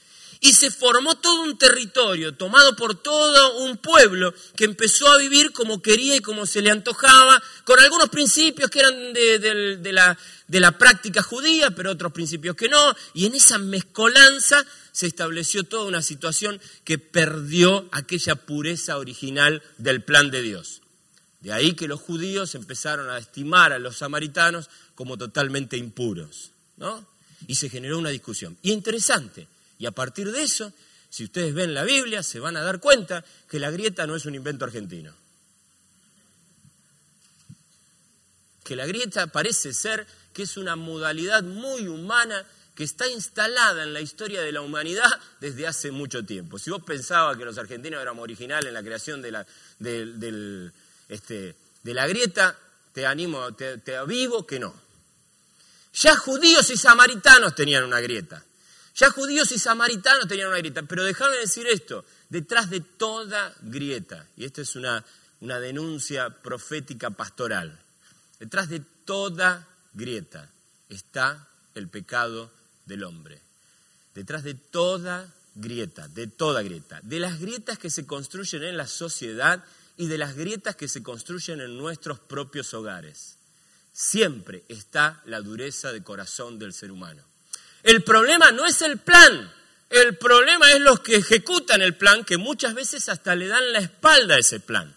Y 0.42 0.54
se 0.54 0.72
formó 0.72 1.16
todo 1.16 1.42
un 1.42 1.58
territorio 1.58 2.34
tomado 2.34 2.76
por 2.76 2.96
todo 2.96 3.58
un 3.66 3.78
pueblo 3.78 4.34
que 4.56 4.64
empezó 4.64 5.12
a 5.12 5.18
vivir 5.18 5.52
como 5.52 5.82
quería 5.82 6.16
y 6.16 6.22
como 6.22 6.46
se 6.46 6.62
le 6.62 6.72
antojaba, 6.72 7.44
con 7.66 7.78
algunos 7.80 8.08
principios 8.08 8.70
que 8.70 8.80
eran 8.80 9.14
de, 9.14 9.92
la, 9.92 10.18
de 10.48 10.60
la 10.62 10.78
práctica 10.78 11.22
judía, 11.22 11.72
pero 11.72 11.92
otros 11.92 12.14
principios 12.14 12.56
que 12.56 12.70
no. 12.70 12.96
Y 13.14 13.26
en 13.26 13.36
esa 13.36 13.58
mezcolanza 13.58 14.66
se 14.94 15.08
estableció 15.08 15.66
toda 15.66 15.86
una 15.86 16.02
situación 16.02 16.62
que 16.86 16.98
perdió 16.98 17.90
aquella 17.92 18.36
pureza 18.36 18.98
original 18.98 19.62
del 19.78 20.04
plan 20.04 20.32
de 20.32 20.42
Dios. 20.42 20.82
De 21.42 21.54
ahí 21.54 21.74
que 21.74 21.88
los 21.88 22.02
judíos 22.02 22.56
empezaron 22.56 23.10
a 23.10 23.18
estimar 23.18 23.72
a 23.74 23.80
los 23.80 23.98
samaritanos 23.98 24.70
como 24.96 25.18
totalmente 25.18 25.78
impuros. 25.78 26.52
¿no? 26.78 27.06
Y 27.48 27.56
se 27.56 27.70
generó 27.70 27.98
una 27.98 28.10
discusión. 28.10 28.58
Y 28.62 28.72
interesante, 28.72 29.48
y 29.80 29.86
a 29.86 29.92
partir 29.92 30.32
de 30.32 30.44
eso, 30.44 30.74
si 31.10 31.24
ustedes 31.24 31.54
ven 31.54 31.74
la 31.74 31.86
Biblia, 31.86 32.22
se 32.22 32.40
van 32.40 32.58
a 32.58 32.62
dar 32.62 32.82
cuenta 32.82 33.24
que 33.50 33.60
la 33.60 33.72
grieta 33.72 34.06
no 34.06 34.16
es 34.16 34.26
un 34.26 34.36
invento 34.36 34.66
argentino. 34.66 35.16
Que 38.64 38.76
la 38.76 38.86
grieta 38.86 39.28
parece 39.28 39.74
ser 39.74 40.06
que 40.34 40.44
es 40.44 40.58
una 40.58 40.76
modalidad 40.76 41.44
muy 41.44 41.88
humana 41.88 42.46
que 42.76 42.84
está 42.84 43.08
instalada 43.08 43.84
en 43.84 43.94
la 43.94 44.02
historia 44.02 44.42
de 44.42 44.52
la 44.52 44.62
humanidad 44.62 45.10
desde 45.40 45.66
hace 45.66 45.92
mucho 45.92 46.26
tiempo. 46.26 46.60
Si 46.60 46.70
vos 46.70 46.84
pensabas 46.84 47.38
que 47.38 47.46
los 47.46 47.58
argentinos 47.58 48.02
éramos 48.02 48.24
originales 48.24 48.68
en 48.68 48.74
la 48.74 48.84
creación 48.84 49.22
de 49.22 49.32
la, 49.32 49.48
este, 51.08 51.56
de 51.84 51.94
la 51.94 52.06
grieta, 52.06 52.58
te 52.94 53.06
animo, 53.06 53.54
te 53.54 53.96
avivo 53.96 54.46
que 54.46 54.60
no. 54.60 54.74
Ya 55.94 56.16
judíos 56.18 56.70
y 56.70 56.78
samaritanos 56.78 57.56
tenían 57.56 57.86
una 57.86 58.02
grieta. 58.02 58.44
Ya 59.00 59.10
judíos 59.12 59.50
y 59.54 59.60
samaritanos 59.60 60.28
tenían 60.28 60.50
una 60.50 60.58
grieta. 60.58 60.84
Pero 60.84 61.06
déjame 61.06 61.38
decir 61.38 61.66
esto, 61.68 62.04
detrás 62.28 62.70
de 62.70 62.82
toda 62.82 63.56
grieta, 63.62 64.28
y 64.36 64.44
esta 64.44 64.62
es 64.62 64.76
una, 64.76 65.06
una 65.40 65.58
denuncia 65.62 66.30
profética 66.30 67.10
pastoral, 67.10 67.80
detrás 68.42 68.68
de 68.68 68.82
toda 69.06 69.66
grieta 69.94 70.50
está 70.90 71.48
el 71.76 71.88
pecado 71.88 72.52
del 72.86 73.06
hombre. 73.06 73.40
Detrás 74.16 74.44
de 74.44 74.56
toda 74.56 75.34
grieta, 75.56 76.10
de 76.10 76.28
toda 76.28 76.62
grieta, 76.62 77.00
de 77.02 77.20
las 77.20 77.40
grietas 77.40 77.80
que 77.80 77.90
se 77.90 78.06
construyen 78.06 78.64
en 78.64 78.76
la 78.76 78.88
sociedad 78.88 79.64
y 79.96 80.08
de 80.08 80.18
las 80.18 80.36
grietas 80.36 80.76
que 80.76 80.90
se 80.90 81.04
construyen 81.04 81.62
en 81.62 81.78
nuestros 81.78 82.20
propios 82.20 82.74
hogares. 82.74 83.38
Siempre 83.94 84.66
está 84.68 85.22
la 85.26 85.40
dureza 85.40 85.94
de 85.94 86.04
corazón 86.04 86.60
del 86.60 86.74
ser 86.74 86.92
humano. 86.92 87.29
El 87.84 88.04
problema 88.04 88.52
no 88.52 88.66
es 88.66 88.82
el 88.82 88.98
plan, 88.98 89.52
el 89.90 90.18
problema 90.18 90.72
es 90.72 90.80
los 90.82 91.00
que 91.00 91.16
ejecutan 91.16 91.82
el 91.82 91.96
plan, 91.96 92.24
que 92.24 92.38
muchas 92.38 92.74
veces 92.74 93.10
hasta 93.10 93.36
le 93.36 93.48
dan 93.48 93.74
la 93.74 93.80
espalda 93.80 94.36
a 94.36 94.40
ese 94.40 94.60
plan. 94.60 94.96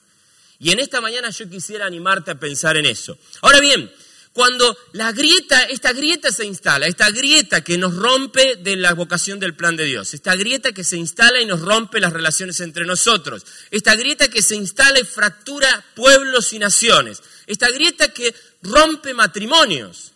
Y 0.58 0.70
en 0.70 0.78
esta 0.78 1.00
mañana 1.00 1.30
yo 1.30 1.48
quisiera 1.48 1.86
animarte 1.86 2.30
a 2.30 2.38
pensar 2.38 2.76
en 2.76 2.86
eso. 2.86 3.18
Ahora 3.40 3.58
bien, 3.60 3.90
cuando 4.32 4.76
la 4.92 5.12
grieta, 5.12 5.64
esta 5.64 5.92
grieta 5.92 6.32
se 6.32 6.46
instala, 6.46 6.86
esta 6.86 7.10
grieta 7.10 7.62
que 7.62 7.76
nos 7.76 7.94
rompe 7.94 8.56
de 8.56 8.76
la 8.76 8.94
vocación 8.94 9.38
del 9.38 9.54
plan 9.54 9.76
de 9.76 9.84
Dios, 9.84 10.14
esta 10.14 10.34
grieta 10.36 10.72
que 10.72 10.84
se 10.84 10.96
instala 10.96 11.40
y 11.40 11.46
nos 11.46 11.60
rompe 11.60 12.00
las 12.00 12.12
relaciones 12.12 12.60
entre 12.60 12.86
nosotros, 12.86 13.44
esta 13.70 13.94
grieta 13.94 14.28
que 14.28 14.40
se 14.40 14.56
instala 14.56 15.00
y 15.00 15.04
fractura 15.04 15.84
pueblos 15.94 16.52
y 16.54 16.58
naciones, 16.58 17.22
esta 17.46 17.68
grieta 17.70 18.08
que 18.12 18.34
rompe 18.62 19.12
matrimonios, 19.12 20.11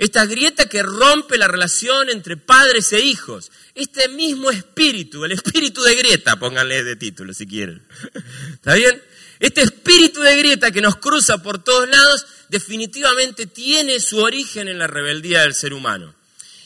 esta 0.00 0.24
grieta 0.24 0.66
que 0.66 0.82
rompe 0.82 1.36
la 1.36 1.46
relación 1.46 2.08
entre 2.08 2.38
padres 2.38 2.90
e 2.94 3.00
hijos, 3.00 3.52
este 3.74 4.08
mismo 4.08 4.50
espíritu, 4.50 5.26
el 5.26 5.32
espíritu 5.32 5.82
de 5.82 5.94
grieta, 5.94 6.38
pónganle 6.38 6.82
de 6.82 6.96
título 6.96 7.34
si 7.34 7.46
quieren, 7.46 7.86
¿está 8.54 8.76
bien? 8.76 9.02
Este 9.40 9.60
espíritu 9.60 10.22
de 10.22 10.38
grieta 10.38 10.70
que 10.70 10.80
nos 10.80 10.96
cruza 10.96 11.42
por 11.42 11.62
todos 11.62 11.86
lados 11.86 12.24
definitivamente 12.48 13.44
tiene 13.44 14.00
su 14.00 14.16
origen 14.20 14.68
en 14.68 14.78
la 14.78 14.86
rebeldía 14.86 15.42
del 15.42 15.52
ser 15.52 15.74
humano. 15.74 16.14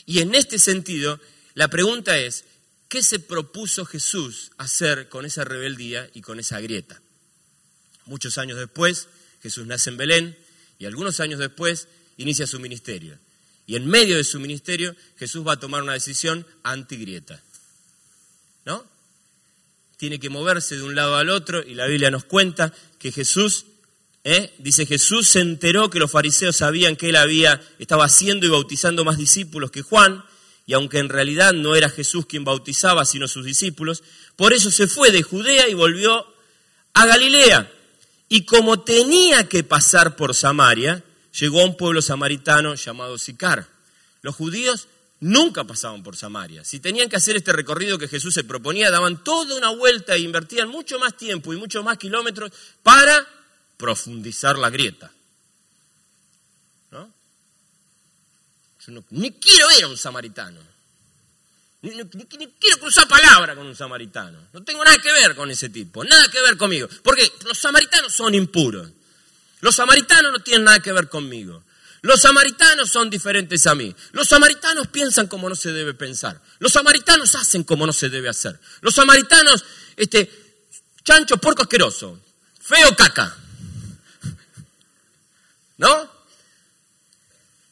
Y 0.05 0.19
en 0.19 0.33
este 0.33 0.57
sentido, 0.57 1.19
la 1.55 1.67
pregunta 1.67 2.17
es, 2.17 2.45
¿qué 2.87 3.03
se 3.03 3.19
propuso 3.19 3.83
Jesús 3.83 4.51
hacer 4.57 5.09
con 5.09 5.25
esa 5.25 5.43
rebeldía 5.43 6.09
y 6.13 6.21
con 6.21 6.39
esa 6.39 6.61
grieta? 6.61 7.01
Muchos 8.05 8.37
años 8.37 8.57
después, 8.57 9.09
Jesús 9.43 9.67
nace 9.67 9.89
en 9.89 9.97
Belén 9.97 10.37
y 10.79 10.85
algunos 10.85 11.19
años 11.19 11.41
después 11.41 11.89
inicia 12.15 12.47
su 12.47 12.61
ministerio. 12.61 13.19
Y 13.67 13.75
en 13.75 13.87
medio 13.87 14.17
de 14.17 14.23
su 14.23 14.39
ministerio, 14.39 14.95
Jesús 15.17 15.45
va 15.45 15.53
a 15.53 15.59
tomar 15.59 15.83
una 15.83 15.93
decisión 15.93 16.45
antigrieta. 16.63 17.41
¿No? 18.65 18.83
tiene 19.97 20.19
que 20.19 20.29
moverse 20.29 20.75
de 20.75 20.83
un 20.83 20.95
lado 20.95 21.15
al 21.15 21.29
otro 21.29 21.63
y 21.63 21.73
la 21.73 21.87
Biblia 21.87 22.11
nos 22.11 22.25
cuenta 22.25 22.73
que 22.99 23.11
Jesús, 23.11 23.65
¿eh? 24.23 24.53
dice 24.57 24.85
Jesús 24.85 25.27
se 25.27 25.39
enteró 25.39 25.89
que 25.89 25.99
los 25.99 26.11
fariseos 26.11 26.57
sabían 26.57 26.95
que 26.95 27.09
él 27.09 27.15
había, 27.15 27.61
estaba 27.79 28.05
haciendo 28.05 28.45
y 28.45 28.49
bautizando 28.49 29.05
más 29.05 29.17
discípulos 29.17 29.71
que 29.71 29.81
Juan, 29.81 30.23
y 30.67 30.73
aunque 30.73 30.97
en 30.97 31.09
realidad 31.09 31.53
no 31.53 31.75
era 31.75 31.89
Jesús 31.89 32.25
quien 32.25 32.43
bautizaba, 32.43 33.05
sino 33.05 33.27
sus 33.27 33.45
discípulos, 33.45 34.03
por 34.35 34.51
eso 34.51 34.71
se 34.71 34.87
fue 34.87 35.11
de 35.11 35.21
Judea 35.21 35.69
y 35.69 35.75
volvió 35.75 36.25
a 36.93 37.05
Galilea. 37.05 37.71
Y 38.27 38.45
como 38.45 38.81
tenía 38.81 39.47
que 39.47 39.63
pasar 39.63 40.15
por 40.15 40.33
Samaria, 40.33 41.03
llegó 41.39 41.61
a 41.61 41.65
un 41.65 41.77
pueblo 41.77 42.01
samaritano 42.01 42.75
llamado 42.75 43.17
Sicar. 43.17 43.67
Los 44.21 44.35
judíos 44.35 44.87
nunca 45.19 45.63
pasaban 45.63 46.03
por 46.03 46.15
Samaria. 46.17 46.63
Si 46.63 46.79
tenían 46.79 47.09
que 47.09 47.15
hacer 47.15 47.35
este 47.35 47.53
recorrido 47.53 47.97
que 47.97 48.07
Jesús 48.07 48.33
se 48.33 48.43
proponía, 48.43 48.91
daban 48.91 49.23
toda 49.23 49.55
una 49.55 49.69
vuelta 49.69 50.15
e 50.15 50.19
invertían 50.19 50.69
mucho 50.69 50.99
más 50.99 51.15
tiempo 51.17 51.53
y 51.53 51.57
mucho 51.57 51.83
más 51.83 51.97
kilómetros 51.97 52.51
para 52.83 53.27
profundizar 53.77 54.57
la 54.57 54.69
grieta. 54.69 55.11
¿No? 56.91 57.11
Yo 58.85 59.03
ni 59.11 59.31
quiero 59.33 59.67
ver 59.67 59.83
a 59.83 59.87
un 59.87 59.97
samaritano. 59.97 60.61
Ni, 61.81 61.91
ni, 61.91 62.47
quiero 62.59 62.79
cruzar 62.79 63.07
palabra 63.07 63.55
con 63.55 63.67
un 63.67 63.75
samaritano. 63.75 64.47
No 64.53 64.63
tengo 64.63 64.83
nada 64.83 64.97
que 64.97 65.11
ver 65.11 65.35
con 65.35 65.51
ese 65.51 65.69
tipo, 65.69 66.03
nada 66.03 66.27
que 66.31 66.41
ver 66.41 66.57
conmigo. 66.57 66.87
Porque 67.03 67.31
los 67.45 67.57
samaritanos 67.57 68.11
son 68.11 68.33
impuros. 68.33 68.89
Los 69.65 69.77
samaritanos 69.77 70.31
no 70.31 70.39
tienen 70.41 70.65
nada 70.65 70.79
que 70.79 70.93
ver 70.93 71.09
conmigo. 71.09 71.63
Los 72.03 72.21
samaritanos 72.21 72.91
son 72.91 73.09
diferentes 73.09 73.65
a 73.65 73.73
mí. 73.73 73.95
Los 74.11 74.27
samaritanos 74.27 74.89
piensan 74.89 75.25
como 75.25 75.49
no 75.49 75.55
se 75.55 75.71
debe 75.71 75.95
pensar. 75.95 76.39
Los 76.59 76.73
samaritanos 76.73 77.33
hacen 77.33 77.63
como 77.63 77.87
no 77.87 77.91
se 77.91 78.09
debe 78.09 78.29
hacer. 78.29 78.59
Los 78.81 78.93
samaritanos, 78.93 79.65
este, 79.97 80.29
chancho, 81.03 81.37
porco 81.37 81.63
asqueroso, 81.63 82.21
feo 82.61 82.95
caca. 82.95 83.35
¿No? 85.77 86.11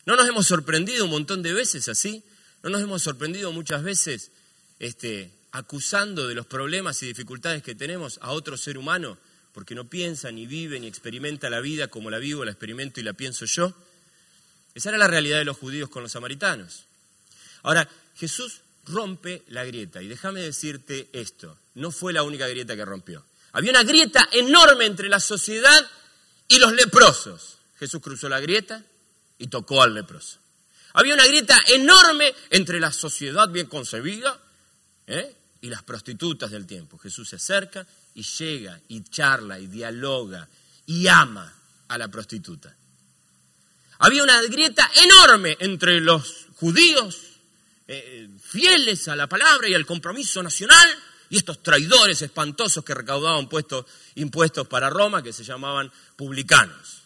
¿No 0.07 0.15
nos 0.15 0.27
hemos 0.27 0.47
sorprendido 0.47 1.05
un 1.05 1.11
montón 1.11 1.43
de 1.43 1.53
veces 1.53 1.87
así? 1.89 2.23
¿No 2.63 2.71
nos 2.71 2.81
hemos 2.81 3.03
sorprendido 3.03 3.51
muchas 3.51 3.83
veces 3.83 4.31
este, 4.79 5.31
acusando 5.51 6.27
de 6.27 6.33
los 6.33 6.47
problemas 6.47 7.03
y 7.03 7.05
dificultades 7.05 7.61
que 7.61 7.75
tenemos 7.75 8.17
a 8.23 8.31
otro 8.31 8.57
ser 8.57 8.79
humano 8.79 9.19
porque 9.53 9.75
no 9.75 9.87
piensa, 9.87 10.31
ni 10.31 10.47
vive, 10.47 10.79
ni 10.79 10.87
experimenta 10.87 11.49
la 11.49 11.61
vida 11.61 11.87
como 11.87 12.09
la 12.09 12.17
vivo, 12.17 12.43
la 12.43 12.51
experimento 12.51 12.99
y 12.99 13.03
la 13.03 13.13
pienso 13.13 13.45
yo? 13.45 13.73
Esa 14.73 14.89
era 14.89 14.97
la 14.97 15.07
realidad 15.07 15.37
de 15.37 15.45
los 15.45 15.57
judíos 15.57 15.89
con 15.89 16.03
los 16.03 16.11
samaritanos. 16.11 16.85
Ahora, 17.61 17.87
Jesús 18.17 18.61
rompe 18.85 19.43
la 19.47 19.63
grieta. 19.63 20.01
Y 20.01 20.07
déjame 20.07 20.41
decirte 20.41 21.09
esto, 21.13 21.57
no 21.75 21.91
fue 21.91 22.13
la 22.13 22.23
única 22.23 22.47
grieta 22.47 22.75
que 22.75 22.83
rompió. 22.83 23.23
Había 23.53 23.71
una 23.71 23.83
grieta 23.83 24.27
enorme 24.31 24.85
entre 24.85 25.09
la 25.09 25.19
sociedad 25.19 25.87
y 26.47 26.57
los 26.57 26.73
leprosos. 26.73 27.57
Jesús 27.79 28.01
cruzó 28.01 28.27
la 28.29 28.39
grieta 28.39 28.83
y 29.37 29.47
tocó 29.47 29.83
al 29.83 29.93
leproso. 29.93 30.39
Había 30.93 31.13
una 31.13 31.25
grieta 31.25 31.59
enorme 31.67 32.33
entre 32.49 32.79
la 32.79 32.91
sociedad 32.91 33.49
bien 33.49 33.67
concebida 33.67 34.39
¿eh? 35.07 35.35
Y 35.63 35.69
las 35.69 35.81
prostitutas 35.81 36.51
del 36.51 36.67
tiempo. 36.67 36.97
Jesús 36.97 37.29
se 37.29 37.37
acerca 37.37 37.87
y 38.15 38.21
llega 38.21 38.77
y 38.89 39.01
charla 39.05 39.57
y 39.57 39.67
dialoga 39.67 40.45
y 40.87 41.07
ama 41.07 41.51
a 41.87 41.97
la 41.97 42.09
prostituta. 42.09 42.75
Había 43.99 44.23
una 44.23 44.41
grieta 44.41 44.91
enorme 44.95 45.55
entre 45.61 46.01
los 46.01 46.47
judíos, 46.57 47.17
eh, 47.87 48.27
fieles 48.43 49.07
a 49.07 49.15
la 49.15 49.27
palabra 49.27 49.69
y 49.69 49.73
al 49.73 49.85
compromiso 49.85 50.43
nacional, 50.43 50.89
y 51.29 51.37
estos 51.37 51.63
traidores 51.63 52.21
espantosos 52.21 52.83
que 52.83 52.93
recaudaban 52.93 53.47
impuestos 54.15 54.67
para 54.67 54.89
Roma, 54.89 55.23
que 55.23 55.31
se 55.31 55.45
llamaban 55.45 55.89
publicanos. 56.17 57.03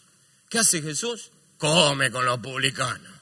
¿Qué 0.48 0.58
hace 0.58 0.82
Jesús? 0.82 1.30
Come 1.58 2.10
con 2.10 2.24
los 2.24 2.40
publicanos. 2.40 3.12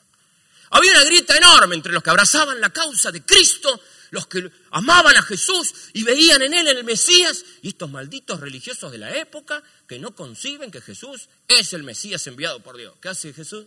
Había 0.71 0.93
una 0.93 1.05
grieta 1.05 1.37
enorme 1.37 1.75
entre 1.75 1.93
los 1.93 2.03
que 2.03 2.11
abrazaban 2.11 2.59
la 2.59 2.71
causa 2.71 3.13
de 3.13 3.23
Cristo, 3.23 3.79
los 4.11 4.27
que 4.27 4.51
amaban 4.71 5.17
a 5.17 5.23
Jesús 5.23 5.73
y 5.93 6.03
veían 6.03 6.43
en 6.43 6.55
él 6.55 6.69
el 6.69 6.85
Mesías, 6.85 7.45
y 7.63 7.69
estos 7.69 7.91
malditos 7.91 8.41
religiosos 8.41 8.93
de 8.93 8.99
la 8.99 9.17
época 9.17 9.63
que 9.87 9.99
no 9.99 10.15
conciben 10.15 10.71
que 10.71 10.81
Jesús 10.81 11.29
es 11.49 11.73
el 11.73 11.83
Mesías 11.83 12.27
enviado 12.27 12.63
por 12.63 12.77
Dios. 12.77 12.95
¿Qué 13.01 13.09
hace 13.09 13.33
Jesús? 13.33 13.67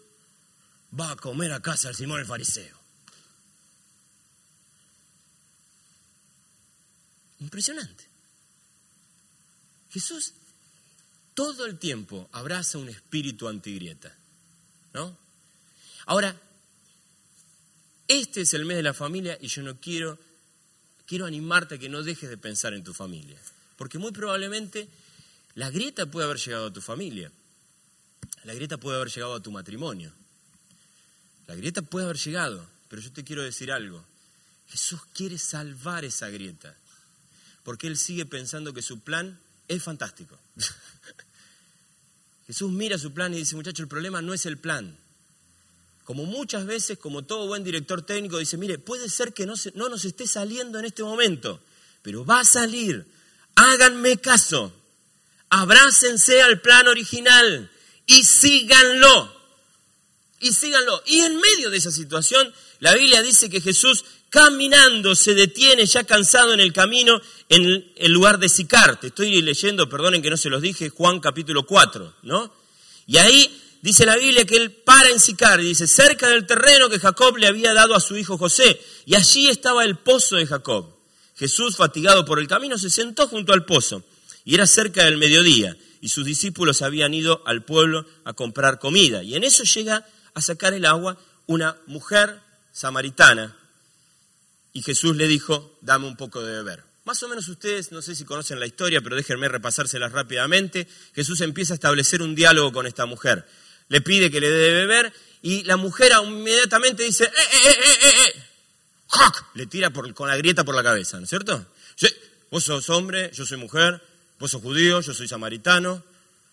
Va 1.00 1.12
a 1.12 1.16
comer 1.16 1.52
a 1.52 1.62
casa 1.62 1.90
al 1.90 1.96
Simón 1.96 2.20
el 2.20 2.26
fariseo. 2.26 2.78
Impresionante. 7.40 8.08
Jesús 9.92 10.34
todo 11.40 11.66
el 11.66 11.80
tiempo 11.80 12.28
abraza 12.34 12.78
un 12.78 12.90
espíritu 12.90 13.48
antigrieta. 13.48 14.14
¿No? 14.94 15.18
Ahora, 16.06 16.36
este 18.10 18.42
es 18.42 18.54
el 18.54 18.66
mes 18.66 18.76
de 18.76 18.84
la 18.84 18.94
familia 18.94 19.38
y 19.40 19.48
yo 19.48 19.62
no 19.62 19.80
quiero, 19.80 20.20
quiero 21.10 21.26
animarte 21.26 21.76
a 21.76 21.78
que 21.80 21.90
no 21.90 22.04
dejes 22.04 22.30
de 22.30 22.38
pensar 22.38 22.76
en 22.76 22.84
tu 22.84 22.94
familia. 22.94 23.42
Porque 23.78 23.98
muy 23.98 24.12
probablemente 24.12 24.88
la 25.56 25.72
grieta 25.72 26.06
puede 26.06 26.26
haber 26.26 26.38
llegado 26.38 26.68
a 26.68 26.74
tu 26.74 26.82
familia. 26.82 27.32
La 28.44 28.54
grieta 28.54 28.78
puede 28.78 28.98
haber 28.98 29.10
llegado 29.10 29.34
a 29.34 29.42
tu 29.42 29.50
matrimonio. 29.50 30.14
La 31.48 31.56
grieta 31.56 31.82
puede 31.82 32.06
haber 32.06 32.18
llegado, 32.18 32.64
pero 32.90 33.02
yo 33.02 33.12
te 33.12 33.24
quiero 33.24 33.42
decir 33.42 33.72
algo. 33.72 34.06
Jesús 34.70 35.02
quiere 35.16 35.40
salvar 35.40 36.06
esa 36.06 36.30
grieta. 36.30 36.76
Porque 37.64 37.88
Él 37.88 37.98
sigue 37.98 38.28
pensando 38.28 38.72
que 38.72 38.84
su 38.84 39.00
plan 39.00 39.40
es 39.68 39.82
fantástico. 39.82 40.38
Jesús 42.46 42.72
mira 42.72 43.00
su 43.00 43.14
plan 43.14 43.34
y 43.34 43.38
dice, 43.38 43.56
muchacho, 43.56 43.82
el 43.82 43.90
problema 43.90 44.22
no 44.22 44.36
es 44.36 44.46
el 44.46 44.60
plan. 44.60 44.96
Como 46.10 46.26
muchas 46.26 46.66
veces, 46.66 46.98
como 46.98 47.22
todo 47.22 47.46
buen 47.46 47.64
director 47.64 48.02
técnico, 48.02 48.40
dice, 48.40 48.58
mire, 48.58 48.80
puede 48.80 49.08
ser 49.10 49.32
que 49.32 49.46
no, 49.46 49.54
no 49.76 49.90
nos 49.90 50.06
esté 50.06 50.26
saliendo 50.26 50.80
en 50.80 50.86
este 50.86 51.04
momento, 51.04 51.62
pero 52.02 52.26
va 52.26 52.40
a 52.40 52.46
salir. 52.46 53.06
Háganme 53.54 54.18
caso 54.18 54.74
abrácense 55.50 56.42
al 56.42 56.62
plan 56.62 56.88
original 56.88 57.70
y 58.08 58.24
síganlo. 58.24 59.38
y 60.40 60.52
síganlo. 60.52 61.04
Y 61.06 61.20
en 61.20 61.40
medio 61.40 61.70
de 61.70 61.78
esa 61.78 61.92
situación, 61.92 62.52
la 62.80 62.96
Biblia 62.96 63.22
dice 63.22 63.48
que 63.48 63.62
Jesús 63.62 64.04
caminando 64.32 65.14
se 65.14 65.36
detiene 65.36 65.86
ya 65.86 66.06
cansado 66.06 66.56
en 66.56 66.60
el 66.60 66.74
camino 66.74 67.22
en 67.50 67.94
el 67.96 68.12
lugar 68.12 68.40
de 68.40 68.50
Sicar. 68.50 69.00
Te 69.00 69.08
estoy 69.10 69.44
leyendo, 69.44 69.88
perdonen 69.88 70.24
que 70.24 70.32
no 70.32 70.38
se 70.38 70.50
los 70.50 70.64
dije, 70.64 70.90
Juan 70.90 71.20
capítulo 71.20 71.68
4, 71.68 72.16
¿no? 72.24 72.52
Y 73.06 73.18
ahí 73.18 73.69
dice 73.82 74.06
la 74.06 74.18
Biblia 74.18 74.46
que 74.46 74.58
él 74.58 74.72
para 74.72 75.10
en 75.10 75.20
Sicar 75.20 75.60
dice, 75.60 75.88
cerca 75.88 76.30
del 76.30 76.46
terreno 76.46 76.90
que 76.90 77.00
Jacob 77.00 77.38
le 77.38 77.48
había 77.48 77.74
dado 77.74 77.96
a 77.96 78.00
su 78.00 78.18
hijo 78.18 78.38
José. 78.38 78.80
Y 79.06 79.16
allí 79.16 79.50
estaba 79.50 79.84
el 79.84 79.98
pozo 79.98 80.36
de 80.36 80.48
Jacob. 80.48 80.96
Jesús, 81.36 81.78
fatigado 81.78 82.26
por 82.26 82.40
el 82.40 82.48
camino, 82.48 82.78
se 82.78 82.90
sentó 82.90 83.28
junto 83.28 83.54
al 83.54 83.66
pozo. 83.66 84.04
Y 84.44 84.56
era 84.56 84.68
cerca 84.68 85.06
del 85.06 85.18
mediodía. 85.18 85.78
Y 86.02 86.10
sus 86.10 86.26
discípulos 86.26 86.82
habían 86.82 87.14
ido 87.14 87.42
al 87.46 87.64
pueblo 87.64 88.06
a 88.26 88.34
comprar 88.34 88.80
comida. 88.80 89.24
Y 89.24 89.36
en 89.36 89.44
eso 89.44 89.64
llega 89.64 90.06
a 90.34 90.42
sacar 90.42 90.74
el 90.74 90.86
agua 90.86 91.18
una 91.46 91.78
mujer 91.88 92.42
samaritana. 92.72 93.58
Y 94.74 94.82
Jesús 94.82 95.16
le 95.16 95.28
dijo, 95.28 95.78
dame 95.82 96.08
un 96.08 96.16
poco 96.16 96.42
de 96.42 96.52
beber. 96.52 96.84
Más 97.06 97.24
o 97.24 97.28
menos 97.28 97.48
ustedes, 97.48 97.92
no 97.92 98.02
sé 98.02 98.16
si 98.16 98.24
conocen 98.24 98.60
la 98.60 98.68
historia, 98.68 99.02
pero 99.02 99.16
déjenme 99.16 99.48
repasárselas 99.48 100.12
rápidamente. 100.12 100.88
Jesús 101.16 101.42
empieza 101.42 101.74
a 101.74 101.76
establecer 101.76 102.22
un 102.22 102.36
diálogo 102.36 102.72
con 102.72 102.86
esta 102.86 103.06
mujer. 103.06 103.48
Le 103.90 104.02
pide 104.02 104.32
que 104.32 104.40
le 104.40 104.50
dé 104.50 104.58
de 104.58 104.74
beber 104.74 105.14
y 105.42 105.64
la 105.64 105.78
mujer 105.78 106.12
inmediatamente 106.24 107.04
dice, 107.04 107.26
¡eh, 107.26 107.30
eh, 107.30 107.70
eh, 107.70 107.98
eh, 108.02 108.12
eh! 108.28 108.44
Le 109.56 109.66
tira 109.66 109.92
con 109.92 110.28
la 110.28 110.38
grieta 110.38 110.64
por 110.64 110.76
la 110.76 110.84
cabeza, 110.84 111.18
¿no 111.18 111.24
es 111.24 111.30
cierto? 111.30 111.66
Vos 112.52 112.64
sos 112.64 112.90
hombre, 112.90 113.30
yo 113.34 113.46
soy 113.46 113.58
mujer, 113.58 114.02
vos 114.40 114.52
sos 114.52 114.62
judío, 114.62 115.02
yo 115.02 115.14
soy 115.14 115.28
samaritano, 115.28 116.04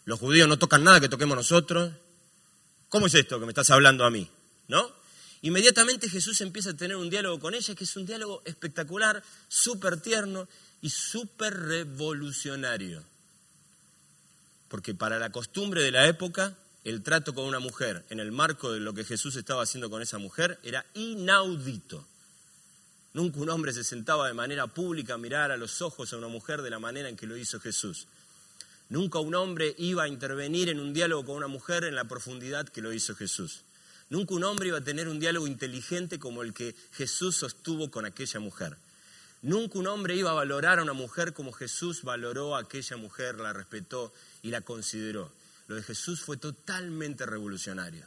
los 0.05 0.19
judíos 0.19 0.49
no 0.49 0.59
tocan 0.59 0.85
nada 0.85 1.01
que 1.01 1.09
toquemos 1.09 1.37
nosotros, 1.37 1.93
¿Cómo 2.89 3.07
es 3.07 3.15
esto 3.15 3.39
que 3.39 3.47
me 3.47 3.51
estás 3.51 3.71
hablando 3.71 4.05
a 4.05 4.11
mí? 4.11 4.29
¿No? 4.69 4.91
Inmediatamente 5.43 6.09
Jesús 6.09 6.41
empieza 6.41 6.71
a 6.71 6.77
tener 6.77 6.97
un 6.97 7.11
diálogo 7.11 7.39
con 7.41 7.55
ella, 7.55 7.75
que 7.75 7.85
es 7.85 7.97
un 7.97 8.07
diálogo 8.07 8.43
espectacular, 8.45 9.23
súper 9.49 10.01
tierno 10.01 10.49
y 10.81 10.91
súper 10.91 11.55
revolucionario. 11.55 13.03
Porque 14.69 14.95
para 14.95 15.19
la 15.19 15.31
costumbre 15.31 15.83
de 15.83 15.91
la 15.91 16.07
época, 16.07 16.57
el 16.87 17.03
trato 17.03 17.35
con 17.35 17.47
una 17.47 17.59
mujer 17.59 18.05
en 18.11 18.21
el 18.21 18.31
marco 18.31 18.71
de 18.71 18.79
lo 18.79 18.95
que 18.95 19.03
Jesús 19.03 19.35
estaba 19.35 19.65
haciendo 19.65 19.91
con 19.91 20.03
esa 20.03 20.19
mujer 20.19 20.61
era 20.63 20.87
inaudito. 20.95 22.07
Nunca 23.13 23.41
un 23.41 23.51
hombre 23.51 23.73
se 23.73 23.83
sentaba 23.83 24.29
de 24.29 24.35
manera 24.35 24.69
pública 24.69 25.15
a 25.15 25.19
mirar 25.19 25.51
a 25.51 25.57
los 25.57 25.83
ojos 25.83 26.13
a 26.13 26.17
una 26.17 26.29
mujer 26.29 26.63
de 26.63 26.71
la 26.71 26.79
manera 26.79 27.09
en 27.09 27.17
que 27.17 27.27
lo 27.27 27.37
hizo 27.37 27.59
Jesús. 27.59 28.07
Nunca 28.89 29.19
un 29.19 29.35
hombre 29.35 29.75
iba 29.79 30.05
a 30.05 30.09
intervenir 30.09 30.69
en 30.69 30.79
un 30.79 30.95
diálogo 30.95 31.27
con 31.27 31.35
una 31.35 31.49
mujer 31.49 31.83
en 31.83 31.97
la 31.97 32.05
profundidad 32.05 32.69
que 32.69 32.83
lo 32.83 32.93
hizo 32.93 33.17
Jesús. 33.17 33.63
Nunca 34.09 34.35
un 34.35 34.45
hombre 34.45 34.69
iba 34.69 34.79
a 34.79 34.85
tener 34.85 35.09
un 35.09 35.19
diálogo 35.19 35.49
inteligente 35.49 36.21
como 36.21 36.43
el 36.43 36.55
que 36.55 36.77
Jesús 36.93 37.35
sostuvo 37.35 37.91
con 37.91 38.07
aquella 38.07 38.39
mujer. 38.39 38.77
Nunca 39.43 39.81
un 39.81 39.89
hombre 39.89 40.15
iba 40.15 40.31
a 40.31 40.35
valorar 40.35 40.79
a 40.79 40.85
una 40.85 40.93
mujer 40.93 41.33
como 41.33 41.51
Jesús 41.51 42.05
valoró 42.05 42.55
a 42.55 42.61
aquella 42.61 42.97
mujer, 42.97 43.41
la 43.41 43.53
respetó 43.53 44.13
y 44.41 44.51
la 44.51 44.61
consideró. 44.61 45.33
Lo 45.67 45.77
de 45.77 45.83
Jesús 45.83 46.21
fue 46.21 46.37
totalmente 46.37 47.27
revolucionario. 47.27 48.07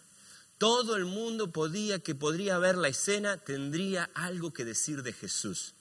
Todo 0.58 0.96
el 0.96 1.06
mundo 1.06 1.52
podía 1.52 2.00
que 2.00 2.16
podría 2.16 2.58
ver 2.58 2.78
la 2.78 2.90
escena 2.90 3.38
tendría 3.38 4.10
algo 4.14 4.52
que 4.52 4.66
decir 4.66 5.04
de 5.04 5.14
Jesús. 5.14 5.74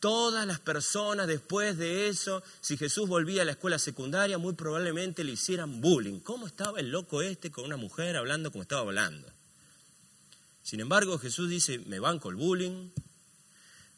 Todas 0.00 0.46
las 0.46 0.60
personas 0.60 1.26
después 1.26 1.76
de 1.76 2.08
eso, 2.08 2.42
si 2.60 2.76
Jesús 2.76 3.08
volvía 3.08 3.42
a 3.42 3.44
la 3.44 3.52
escuela 3.52 3.78
secundaria, 3.78 4.38
muy 4.38 4.54
probablemente 4.54 5.24
le 5.24 5.32
hicieran 5.32 5.80
bullying. 5.80 6.20
¿Cómo 6.20 6.46
estaba 6.46 6.78
el 6.78 6.90
loco 6.90 7.20
este 7.20 7.50
con 7.50 7.64
una 7.64 7.76
mujer 7.76 8.16
hablando 8.16 8.52
como 8.52 8.62
estaba 8.62 8.82
hablando? 8.82 9.28
Sin 10.62 10.80
embargo, 10.80 11.18
Jesús 11.18 11.48
dice, 11.48 11.78
me 11.80 11.98
banco 11.98 12.30
el 12.30 12.36
bullying, 12.36 12.90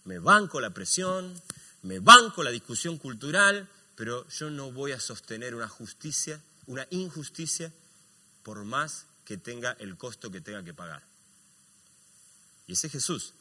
me 0.05 0.18
banco 0.18 0.61
la 0.61 0.70
presión, 0.70 1.35
me 1.83 1.99
banco 1.99 2.42
la 2.42 2.51
discusión 2.51 2.96
cultural, 2.96 3.68
pero 3.94 4.27
yo 4.29 4.51
no 4.51 4.73
voy 4.73 4.92
a 4.92 5.01
sostener 5.01 5.55
una 5.55 5.68
justicia, 5.68 6.40
una 6.70 6.87
injusticia, 6.90 7.72
por 8.44 8.64
más 8.64 9.06
que 9.24 9.37
tenga 9.37 9.76
el 9.80 9.96
costo 9.96 10.30
que 10.30 10.40
tenga 10.40 10.62
que 10.62 10.72
pagar. 10.72 11.02
Y 12.68 12.74
ese 12.74 12.87
es 12.87 12.92
Jesús. 12.92 13.35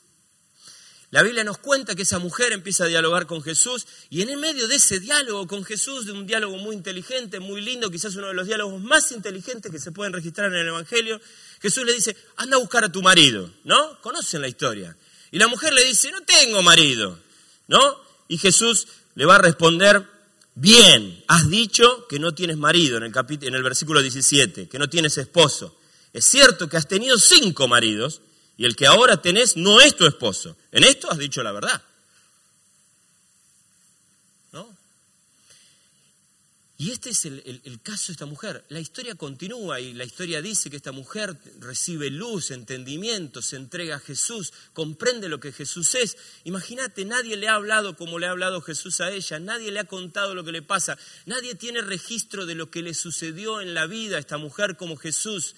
La 1.11 1.21
Biblia 1.21 1.43
nos 1.43 1.59
cuenta 1.59 1.93
que 1.93 2.01
esa 2.01 2.17
mujer 2.17 2.53
empieza 2.53 2.85
a 2.85 2.87
dialogar 2.87 3.27
con 3.27 3.43
Jesús 3.43 3.85
y 4.09 4.23
en 4.23 4.29
el 4.29 4.37
medio 4.37 4.67
de 4.67 4.75
ese 4.75 4.99
diálogo 4.99 5.45
con 5.45 5.63
Jesús, 5.63 6.07
de 6.07 6.11
un 6.11 6.25
diálogo 6.25 6.57
muy 6.57 6.75
inteligente, 6.75 7.39
muy 7.39 7.61
lindo, 7.61 7.91
quizás 7.91 8.15
uno 8.15 8.29
de 8.29 8.33
los 8.33 8.47
diálogos 8.47 8.81
más 8.81 9.11
inteligentes 9.11 9.71
que 9.71 9.79
se 9.79 9.91
pueden 9.91 10.13
registrar 10.13 10.51
en 10.51 10.61
el 10.61 10.67
Evangelio, 10.67 11.21
Jesús 11.61 11.85
le 11.85 11.93
dice, 11.93 12.17
anda 12.35 12.57
a 12.57 12.59
buscar 12.59 12.83
a 12.83 12.91
tu 12.91 13.03
marido, 13.03 13.53
¿no? 13.63 14.01
Conocen 14.01 14.41
la 14.41 14.47
historia. 14.47 14.97
Y 15.29 15.37
la 15.37 15.47
mujer 15.47 15.73
le 15.73 15.83
dice, 15.83 16.11
no 16.11 16.21
tengo 16.21 16.63
marido, 16.63 17.19
¿no? 17.67 18.03
Y 18.27 18.39
Jesús 18.39 18.87
le 19.13 19.25
va 19.25 19.35
a 19.35 19.39
responder, 19.39 20.18
bien, 20.59 21.23
has 21.27 21.49
dicho 21.49 22.07
que 22.07 22.19
no 22.19 22.33
tienes 22.33 22.57
marido 22.57 22.97
en 22.97 23.03
el, 23.03 23.13
en 23.41 23.55
el 23.55 23.63
versículo 23.63 24.01
17, 24.01 24.67
que 24.67 24.79
no 24.79 24.89
tienes 24.89 25.17
esposo. 25.17 25.77
Es 26.13 26.25
cierto 26.25 26.67
que 26.67 26.77
has 26.77 26.87
tenido 26.87 27.17
cinco 27.17 27.67
maridos 27.67 28.21
y 28.57 28.65
el 28.65 28.75
que 28.75 28.87
ahora 28.87 29.21
tenés 29.21 29.55
no 29.55 29.79
es 29.79 29.95
tu 29.95 30.05
esposo. 30.05 30.57
En 30.71 30.83
esto 30.83 31.09
has 31.09 31.17
dicho 31.17 31.41
la 31.43 31.51
verdad. 31.51 31.81
¿No? 34.51 34.75
Y 36.81 36.91
este 36.91 37.09
es 37.09 37.25
el, 37.25 37.81
caso 37.83 38.07
de 38.07 38.13
esta 38.13 38.25
mujer. 38.25 38.63
La 38.69 38.79
historia 38.79 39.13
continúa 39.15 39.81
y 39.81 39.93
la 39.93 40.05
historia 40.05 40.41
dice 40.41 40.69
que 40.69 40.77
esta 40.77 40.93
mujer 40.93 41.35
recibe 41.59 42.09
luz, 42.09 42.51
entendimiento, 42.51 43.41
se 43.41 43.57
entrega 43.57 43.97
a 43.97 43.99
Jesús, 43.99 44.53
comprende 44.71 45.27
lo 45.27 45.41
que 45.41 45.51
Jesús 45.51 45.93
es. 45.95 46.15
Imagínate, 46.45 47.03
nadie 47.03 47.35
le 47.35 47.49
ha 47.49 47.55
hablado 47.55 47.97
como 47.97 48.17
le 48.17 48.27
ha 48.27 48.31
hablado 48.31 48.61
Jesús 48.61 49.01
a 49.01 49.11
ella, 49.11 49.39
nadie 49.39 49.73
le 49.73 49.81
ha 49.81 49.83
contado 49.83 50.33
lo 50.33 50.45
que 50.45 50.53
le 50.53 50.61
pasa, 50.61 50.97
nadie 51.25 51.53
tiene 51.53 51.81
registro 51.81 52.45
de 52.45 52.55
lo 52.55 52.71
que 52.71 52.81
le 52.81 52.93
sucedió 52.93 53.59
en 53.59 53.73
la 53.73 53.85
vida 53.85 54.15
a 54.15 54.21
esta 54.21 54.37
mujer 54.37 54.77
como 54.77 54.95
Jesús. 54.95 55.55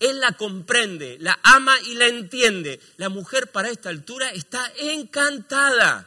Él 0.00 0.20
la 0.20 0.32
comprende, 0.32 1.16
la 1.18 1.40
ama 1.44 1.80
y 1.86 1.94
la 1.94 2.08
entiende. 2.08 2.78
La 2.98 3.08
mujer 3.08 3.52
para 3.52 3.70
esta 3.70 3.88
altura 3.88 4.32
está 4.32 4.70
encantada. 4.76 6.06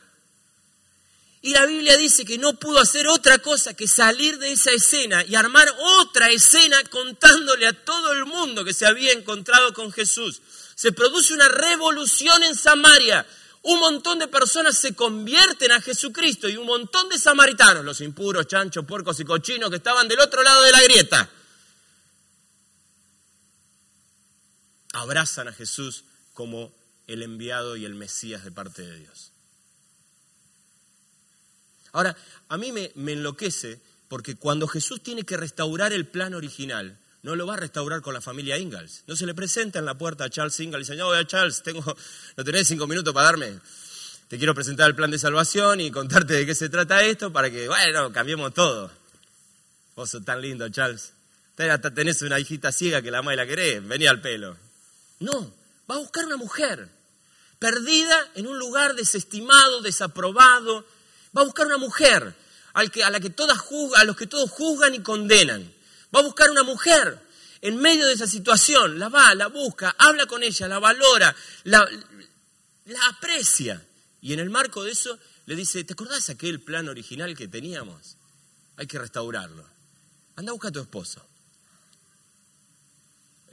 Y 1.44 1.52
la 1.52 1.66
Biblia 1.66 1.98
dice 1.98 2.24
que 2.24 2.38
no 2.38 2.54
pudo 2.54 2.80
hacer 2.80 3.08
otra 3.08 3.40
cosa 3.40 3.74
que 3.74 3.88
salir 3.88 4.38
de 4.38 4.52
esa 4.52 4.72
escena 4.72 5.26
y 5.26 5.36
armar 5.36 5.68
otra 6.00 6.30
escena 6.30 6.78
contándole 6.92 7.66
a 7.66 7.84
todo 7.84 8.12
el 8.12 8.26
mundo 8.26 8.64
que 8.64 8.74
se 8.74 8.86
había 8.86 9.12
encontrado 9.12 9.74
con 9.74 9.92
Jesús. 9.92 10.42
Se 10.76 10.92
produce 10.92 11.34
una 11.34 11.48
revolución 11.48 12.44
en 12.44 12.56
Samaria. 12.56 13.26
Un 13.64 13.80
montón 13.80 14.20
de 14.20 14.28
personas 14.28 14.78
se 14.78 14.94
convierten 14.94 15.72
a 15.72 15.82
Jesucristo 15.82 16.48
y 16.48 16.58
un 16.58 16.68
montón 16.68 17.10
de 17.10 17.18
samaritanos, 17.18 17.86
los 17.86 18.02
impuros, 18.02 18.48
chanchos, 18.48 18.86
puercos 18.86 19.20
y 19.20 19.26
cochinos 19.26 19.70
que 19.72 19.78
estaban 19.78 20.08
del 20.08 20.20
otro 20.20 20.42
lado 20.44 20.64
de 20.64 20.72
la 20.72 20.82
grieta, 20.82 21.30
abrazan 24.94 25.48
a 25.48 25.54
Jesús 25.54 26.04
como 26.34 26.74
el 27.08 27.24
enviado 27.24 27.76
y 27.76 27.86
el 27.86 27.94
Mesías 27.94 28.44
de 28.44 28.52
parte 28.52 28.82
de 28.82 28.98
Dios. 29.00 29.32
Ahora, 31.94 32.16
a 32.50 32.58
mí 32.58 32.72
me, 32.72 32.92
enloquece 32.96 33.82
porque 34.08 34.36
cuando 34.36 34.68
Jesús 34.68 35.02
tiene 35.02 35.24
que 35.24 35.38
restaurar 35.38 35.94
el 35.94 36.08
plan 36.08 36.34
original, 36.34 36.98
no 37.24 37.36
lo 37.36 37.46
va 37.46 37.54
a 37.54 37.58
restaurar 37.58 38.02
con 38.02 38.14
la 38.14 38.22
familia 38.22 38.58
Ingalls. 38.58 39.04
No 39.08 39.16
se 39.16 39.26
le 39.26 39.34
presenta 39.34 39.80
en 39.80 39.86
la 39.86 39.98
puerta 39.98 40.26
a 40.26 40.30
Charles 40.30 40.60
Ingalls 40.60 40.90
y 40.90 40.92
dice, 40.92 41.02
no, 41.02 41.24
Charles, 41.24 41.62
tengo, 41.64 41.84
no 42.38 42.44
tenés 42.44 42.68
cinco 42.68 42.88
minutos 42.88 43.14
para 43.14 43.28
darme. 43.28 43.60
Te 44.28 44.38
quiero 44.38 44.56
presentar 44.56 44.90
el 44.90 44.96
plan 44.96 45.12
de 45.12 45.20
salvación 45.20 45.82
y 45.82 45.92
contarte 45.92 46.34
de 46.34 46.46
qué 46.46 46.56
se 46.56 46.70
trata 46.70 47.04
esto 47.04 47.32
para 47.34 47.52
que, 47.52 47.68
bueno, 47.68 48.12
cambiemos 48.12 48.54
todo. 48.54 48.92
Vos 49.96 50.10
sos 50.10 50.24
tan 50.24 50.42
lindo, 50.42 50.68
Charles. 50.70 51.14
Hasta 51.58 51.94
tenés 51.94 52.22
una 52.22 52.40
hijita 52.40 52.72
ciega 52.72 53.02
que 53.02 53.12
la 53.12 53.20
ama 53.20 53.34
y 53.34 53.38
la 53.38 53.46
querés. 53.46 53.86
Vení 53.86 54.08
al 54.08 54.22
pelo. 54.22 54.58
No, 55.20 55.54
va 55.90 55.96
a 55.96 56.00
buscar 56.00 56.26
una 56.26 56.38
mujer 56.38 56.90
perdida 57.60 58.32
en 58.34 58.48
un 58.48 58.58
lugar 58.58 58.96
desestimado, 58.96 59.82
desaprobado. 59.82 60.86
Va 61.36 61.42
a 61.42 61.46
buscar 61.46 61.66
una 61.66 61.78
mujer 61.78 62.36
a 62.74 62.84
la 62.84 62.90
que 63.20 63.34
los 64.06 64.16
que 64.16 64.28
todos 64.28 64.50
juzgan 64.50 64.94
y 64.94 65.02
condenan. 65.02 65.74
Va 66.14 66.20
a 66.20 66.24
buscar 66.24 66.50
una 66.50 66.64
mujer 66.64 67.20
en 67.62 67.78
medio 67.78 68.06
de 68.08 68.14
esa 68.14 68.28
situación. 68.28 69.00
La 69.00 69.10
va, 69.10 69.34
la 69.36 69.48
busca, 69.48 69.96
habla 69.98 70.26
con 70.26 70.44
ella, 70.44 70.68
la 70.68 70.80
valora, 70.80 71.36
la, 71.64 71.88
aprecia. 73.10 73.86
Y 74.22 74.34
en 74.34 74.40
el 74.40 74.50
marco 74.50 74.84
de 74.84 74.92
eso 74.92 75.18
le 75.46 75.56
dice, 75.56 75.84
¿te 75.84 75.94
acordás 75.94 76.30
aquel 76.30 76.62
plan 76.62 76.90
original 76.90 77.36
que 77.36 77.48
teníamos? 77.48 78.18
Hay 78.78 78.88
que 78.88 79.00
restaurarlo. 79.00 79.66
Anda 80.36 80.52
a 80.52 80.54
buscar 80.54 80.70
a 80.70 80.74
tu 80.74 80.82
esposo. 80.82 81.26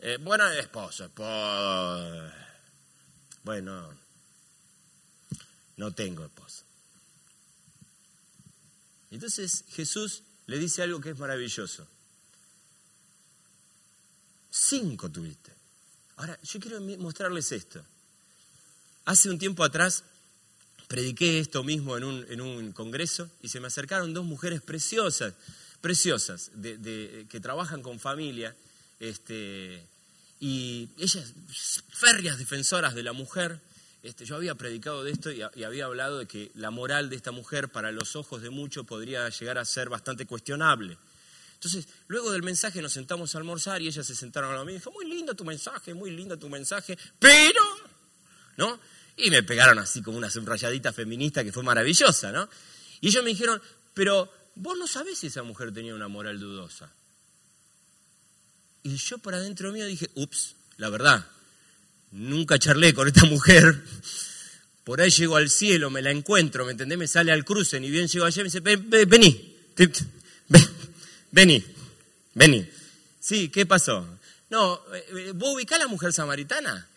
Eh, 0.00 0.18
buena 0.20 0.54
esposa. 0.58 1.10
Bueno, 3.42 3.94
no 5.76 5.92
tengo 5.92 6.24
esposa. 6.24 6.67
Entonces 9.10 9.64
Jesús 9.70 10.22
le 10.46 10.58
dice 10.58 10.82
algo 10.82 11.00
que 11.00 11.10
es 11.10 11.18
maravilloso. 11.18 11.86
Cinco 14.50 15.10
tuviste. 15.10 15.52
Ahora, 16.16 16.38
yo 16.42 16.58
quiero 16.58 16.80
mostrarles 16.80 17.52
esto. 17.52 17.84
Hace 19.04 19.30
un 19.30 19.38
tiempo 19.38 19.62
atrás 19.62 20.04
prediqué 20.88 21.38
esto 21.38 21.62
mismo 21.62 21.96
en 21.96 22.04
un, 22.04 22.26
en 22.28 22.40
un 22.40 22.72
congreso 22.72 23.30
y 23.42 23.48
se 23.48 23.60
me 23.60 23.68
acercaron 23.68 24.14
dos 24.14 24.24
mujeres 24.24 24.62
preciosas, 24.62 25.34
preciosas, 25.80 26.50
que 26.60 27.40
trabajan 27.40 27.82
con 27.82 28.00
familia, 28.00 28.56
este, 28.98 29.86
y 30.40 30.88
ellas, 30.98 31.32
férreas 31.90 32.38
defensoras 32.38 32.94
de 32.94 33.02
la 33.02 33.12
mujer, 33.12 33.60
este, 34.02 34.24
yo 34.24 34.37
había 34.37 34.54
predicado 34.54 35.02
de 35.02 35.11
esto 35.11 35.30
y, 35.32 35.42
había 35.42 35.87
hablado 35.87 36.18
de 36.18 36.26
que 36.26 36.50
la 36.54 36.70
moral 36.70 37.11
de 37.11 37.16
esta 37.16 37.32
mujer 37.32 37.68
para 37.68 37.90
los 37.90 38.16
ojos 38.16 38.42
de 38.42 38.50
muchos 38.50 38.87
podría 38.87 39.28
llegar 39.28 39.58
a 39.58 39.64
ser 39.64 39.88
bastante 39.88 40.26
cuestionable. 40.26 40.96
Entonces, 41.54 41.88
luego 42.06 42.30
del 42.30 42.44
mensaje 42.44 42.80
nos 42.80 42.92
sentamos 42.92 43.34
a 43.34 43.38
almorzar 43.38 43.82
y 43.82 43.88
ellas 43.88 44.06
se 44.06 44.14
sentaron 44.14 44.56
a 44.56 44.64
mí 44.64 44.72
y 44.72 44.76
dijo, 44.76 44.92
muy 44.92 45.06
lindo 45.06 45.34
tu 45.34 45.44
mensaje, 45.44 45.92
muy 45.92 46.12
lindo 46.12 46.38
tu 46.38 46.48
mensaje, 46.48 46.96
pero, 47.18 47.62
¿no? 48.56 48.78
Y 49.16 49.30
me 49.30 49.42
pegaron 49.42 49.80
así 49.80 50.00
como 50.00 50.16
una 50.16 50.30
subrayadita 50.30 50.92
feminista 50.92 51.42
que 51.42 51.50
fue 51.50 51.64
maravillosa, 51.64 52.30
¿no? 52.30 52.48
Y 53.00 53.08
ellos 53.08 53.24
me 53.24 53.30
dijeron, 53.30 53.61
pero 53.92 54.32
vos 54.54 54.78
no 54.78 54.87
sabés 54.87 55.18
si 55.18 55.26
esa 55.26 55.42
mujer 55.42 55.72
tenía 55.72 55.94
una 55.96 56.06
moral 56.06 56.38
dudosa. 56.38 56.92
Y 58.84 58.96
yo 58.96 59.18
por 59.18 59.34
adentro 59.34 59.72
mío 59.72 59.87
dije, 59.87 60.08
ups, 60.14 60.54
la 60.76 60.88
verdad, 60.88 61.26
nunca 62.12 62.58
charlé 62.58 62.94
con 62.94 63.08
esta 63.08 63.24
mujer. 63.26 63.82
Por 64.84 65.00
ahí 65.00 65.10
llego 65.10 65.36
al 65.36 65.50
cielo, 65.50 65.90
me 65.90 66.00
la 66.00 66.10
encuentro, 66.10 66.64
¿me 66.64 66.72
entendés? 66.72 66.98
Me 66.98 67.06
sale 67.06 67.30
al 67.30 67.44
cruce, 67.44 67.78
ni 67.78 67.90
bien 67.90 68.08
llego 68.08 68.24
allá, 68.24 68.42
me 68.42 68.50
dice, 68.50 68.60
vení, 68.60 69.54
vení, 71.30 71.64
vení. 72.34 72.70
Sí, 73.20 73.50
¿qué 73.50 73.66
pasó? 73.66 74.06
No, 74.48 74.80
eh, 74.94 75.06
eh, 75.10 75.32
¿vos 75.34 75.54
ubicás 75.54 75.76
a 75.76 75.84
la 75.84 75.88
mujer 75.88 76.12
samaritana? 76.12 76.88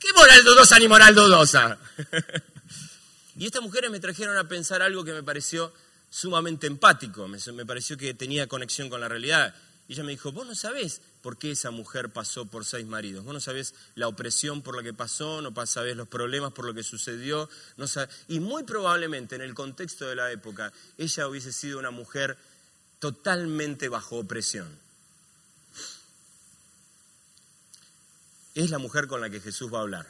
¿Qué 0.00 0.08
moral 0.16 0.42
dudosa 0.44 0.78
ni 0.78 0.88
moral 0.88 1.14
dudosa? 1.14 1.78
y 3.38 3.46
estas 3.46 3.62
mujeres 3.62 3.90
me 3.90 4.00
trajeron 4.00 4.38
a 4.38 4.48
pensar 4.48 4.80
algo 4.80 5.04
que 5.04 5.12
me 5.12 5.22
pareció 5.22 5.72
sumamente 6.08 6.66
empático, 6.66 7.26
me, 7.26 7.66
pareció 7.66 7.96
que 7.96 8.14
tenía 8.14 8.46
conexión 8.46 8.88
con 8.88 9.00
la 9.00 9.08
realidad. 9.08 9.54
Y 9.88 9.94
ella 9.94 10.04
me 10.04 10.12
dijo, 10.12 10.32
vos 10.32 10.46
no 10.46 10.54
sabés 10.54 11.00
por 11.24 11.38
qué 11.38 11.52
esa 11.52 11.70
mujer 11.70 12.10
pasó 12.10 12.44
por 12.44 12.66
seis 12.66 12.86
maridos, 12.86 13.24
vos 13.24 13.32
no 13.32 13.40
sabés 13.40 13.72
la 13.94 14.08
opresión 14.08 14.60
por 14.60 14.76
la 14.76 14.82
que 14.82 14.92
pasó, 14.92 15.40
no 15.40 15.54
sabés 15.64 15.96
los 15.96 16.06
problemas 16.06 16.52
por 16.52 16.66
lo 16.66 16.74
que 16.74 16.82
sucedió, 16.82 17.48
y 18.28 18.40
muy 18.40 18.64
probablemente 18.64 19.34
en 19.34 19.40
el 19.40 19.54
contexto 19.54 20.06
de 20.06 20.16
la 20.16 20.30
época 20.30 20.70
ella 20.98 21.26
hubiese 21.26 21.50
sido 21.50 21.78
una 21.78 21.90
mujer 21.90 22.36
totalmente 22.98 23.88
bajo 23.88 24.18
opresión. 24.18 24.84
es 28.54 28.70
la 28.70 28.78
mujer 28.78 29.06
con 29.06 29.22
la 29.22 29.30
que 29.30 29.40
Jesús 29.40 29.72
va 29.72 29.78
a 29.78 29.82
hablar. 29.82 30.06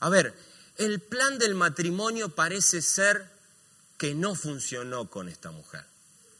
A 0.00 0.08
ver, 0.08 0.34
el 0.76 1.00
plan 1.00 1.38
del 1.38 1.54
matrimonio 1.54 2.34
parece 2.34 2.82
ser 2.82 3.30
que 3.96 4.14
no 4.14 4.34
funcionó 4.34 5.08
con 5.08 5.28
esta 5.28 5.52
mujer. 5.52 5.84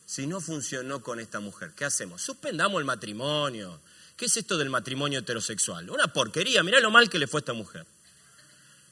Si 0.05 0.27
no 0.27 0.41
funcionó 0.41 1.03
con 1.03 1.21
esta 1.21 1.41
mujer, 1.41 1.73
¿qué 1.75 1.87
hacemos? 1.87 2.21
Suspendamos 2.21 2.81
el 2.81 2.85
matrimonio. 2.85 3.81
¿Qué 4.17 4.27
es 4.27 4.37
esto 4.37 4.57
del 4.57 4.71
matrimonio 4.71 5.21
heterosexual? 5.21 5.91
Una 5.91 6.13
porquería, 6.13 6.63
mirá 6.63 6.81
lo 6.81 6.91
mal 6.91 7.09
que 7.11 7.19
le 7.19 7.27
fue 7.27 7.39
a 7.39 7.43
esta 7.43 7.53
mujer. 7.53 7.85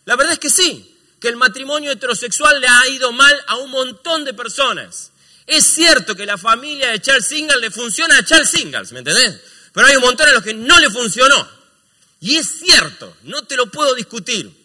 La 0.05 0.17
verdad 0.17 0.33
es 0.33 0.39
que 0.39 0.51
sí, 0.51 0.97
que 1.21 1.29
el 1.29 1.37
matrimonio 1.37 1.93
heterosexual 1.93 2.61
le 2.61 2.67
ha 2.67 2.89
ido 2.89 3.13
mal 3.13 3.45
a 3.47 3.57
un 3.57 3.71
montón 3.71 4.25
de 4.25 4.35
personas. 4.35 5.13
Es 5.47 5.65
cierto 5.67 6.15
que 6.17 6.27
la 6.27 6.39
familia 6.39 6.91
de 6.91 7.01
Charles 7.01 7.27
Singles 7.27 7.61
le 7.61 7.71
funciona 7.71 8.19
a 8.19 8.25
Charles 8.25 8.51
Singles, 8.51 8.93
¿me 8.93 9.01
entendés? 9.01 9.41
Pero 9.73 9.87
hay 9.87 9.97
un 9.97 10.03
montón 10.03 10.29
a 10.29 10.33
los 10.33 10.43
que 10.43 10.55
no 10.55 10.79
le 10.79 10.91
funcionó. 10.91 11.49
Y 12.21 12.37
es 12.37 12.47
cierto, 12.47 13.17
no 13.23 13.43
te 13.45 13.57
lo 13.57 13.67
puedo 13.67 13.95
discutir. 13.95 14.60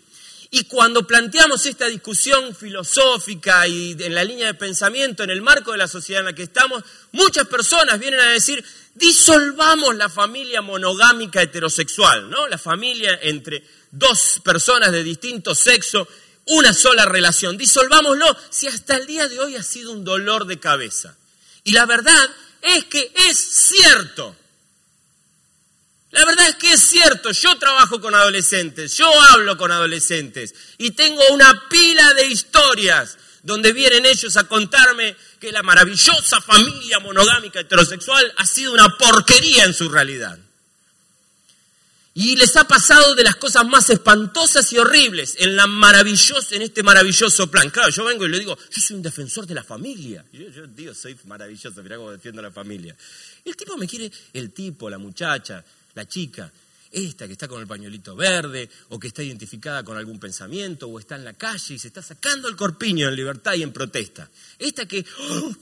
Y 0.52 0.66
cuando 0.66 1.06
planteamos 1.06 1.66
esta 1.66 1.88
discusión 1.88 2.56
filosófica 2.56 3.68
y 3.68 3.96
en 4.00 4.14
la 4.14 4.24
línea 4.24 4.48
de 4.48 4.54
pensamiento, 4.54 5.24
en 5.24 5.30
el 5.30 5.42
marco 5.42 5.72
de 5.72 5.78
la 5.78 5.88
sociedad 5.88 6.22
en 6.22 6.28
la 6.28 6.34
que 6.34 6.44
estamos, 6.44 6.84
muchas 7.12 7.48
personas 7.48 8.00
vienen 8.00 8.20
a 8.20 8.32
decir, 8.32 8.64
disolvamos 8.94 9.96
la 9.96 10.10
familia 10.10 10.62
monogámica 10.62 11.42
heterosexual, 11.42 12.30
¿no? 12.30 12.48
La 12.48 12.58
familia 12.58 13.20
entre 13.22 13.64
dos 13.92 14.40
personas 14.44 14.92
de 14.92 15.04
distinto 15.04 15.56
sexo, 15.56 16.08
una 16.46 16.74
sola 16.74 17.06
relación, 17.06 17.58
disolvámoslo, 17.58 18.38
si 18.50 18.68
hasta 18.68 18.98
el 18.98 19.08
día 19.08 19.28
de 19.28 19.40
hoy 19.40 19.56
ha 19.56 19.64
sido 19.64 19.92
un 19.92 20.04
dolor 20.04 20.46
de 20.46 20.60
cabeza. 20.60 21.16
Y 21.64 21.72
la 21.72 21.86
verdad 21.86 22.30
es 22.62 22.86
que 22.86 23.12
es 23.30 23.38
cierto. 23.38 24.36
La 26.16 26.24
verdad 26.24 26.48
es 26.48 26.56
que 26.56 26.72
es 26.72 26.82
cierto, 26.82 27.30
yo 27.34 27.58
trabajo 27.58 28.00
con 28.00 28.16
adolescentes, 28.16 28.96
yo 28.96 29.06
hablo 29.32 29.58
con 29.58 29.70
adolescentes 29.70 30.56
y 30.78 30.92
tengo 30.92 31.22
una 31.34 31.68
pila 31.68 32.14
de 32.14 32.28
historias 32.28 33.18
donde 33.44 33.74
vienen 33.74 34.06
ellos 34.06 34.38
a 34.38 34.46
contarme 34.46 35.14
que 35.42 35.52
la 35.52 35.62
maravillosa 35.62 36.40
familia 36.40 37.00
monogámica 37.00 37.60
heterosexual 37.60 38.34
ha 38.38 38.46
sido 38.46 38.72
una 38.72 38.98
porquería 38.98 39.66
en 39.66 39.74
su 39.74 39.90
realidad. 39.90 40.40
Y 42.14 42.38
les 42.38 42.56
ha 42.56 42.66
pasado 42.66 43.14
de 43.14 43.26
las 43.26 43.36
cosas 43.36 43.68
más 43.68 43.90
espantosas 43.90 44.72
y 44.72 44.78
horribles 44.78 45.36
en, 45.40 45.58
la 45.58 45.66
en 45.66 46.62
este 46.62 46.82
maravilloso 46.82 47.52
plan. 47.52 47.70
Claro, 47.72 47.90
yo 47.90 48.06
vengo 48.06 48.26
y 48.26 48.30
le 48.30 48.40
digo, 48.40 48.58
yo 48.58 48.82
soy 48.82 48.96
un 48.96 49.04
defensor 49.04 49.46
de 49.46 49.54
la 49.54 49.66
familia. 49.66 50.24
Yo, 50.32 50.46
yo 50.78 50.96
soy 50.96 51.18
maravilloso, 51.26 51.84
mirá 51.84 51.98
cómo 51.98 52.12
defiendo 52.12 52.42
la 52.42 52.52
familia. 52.52 52.96
El 53.44 53.58
tipo 53.58 53.76
me 53.76 53.86
quiere, 53.86 54.10
el 54.32 54.54
tipo, 54.54 54.90
la 54.90 54.98
muchacha, 54.98 55.62
la 55.96 56.08
chica, 56.08 56.52
esta 56.92 57.28
que 57.28 57.34
está 57.34 57.48
con 57.48 57.60
el 57.60 57.68
pañuelito 57.68 58.16
verde 58.16 58.70
o 58.90 59.00
que 59.00 59.08
está 59.08 59.24
identificada 59.24 59.84
con 59.84 59.98
algún 59.98 60.20
pensamiento 60.20 60.88
o 60.88 61.00
está 61.00 61.16
en 61.16 61.26
la 61.26 61.34
calle 61.34 61.74
y 61.74 61.80
se 61.80 61.88
está 61.88 62.02
sacando 62.02 62.48
el 62.48 62.56
corpiño 62.56 63.10
en 63.10 63.16
libertad 63.16 63.54
y 63.56 63.64
en 63.64 63.74
protesta. 63.74 64.30
Esta 64.60 64.86
que... 64.86 65.06
¡oh! 65.20 65.56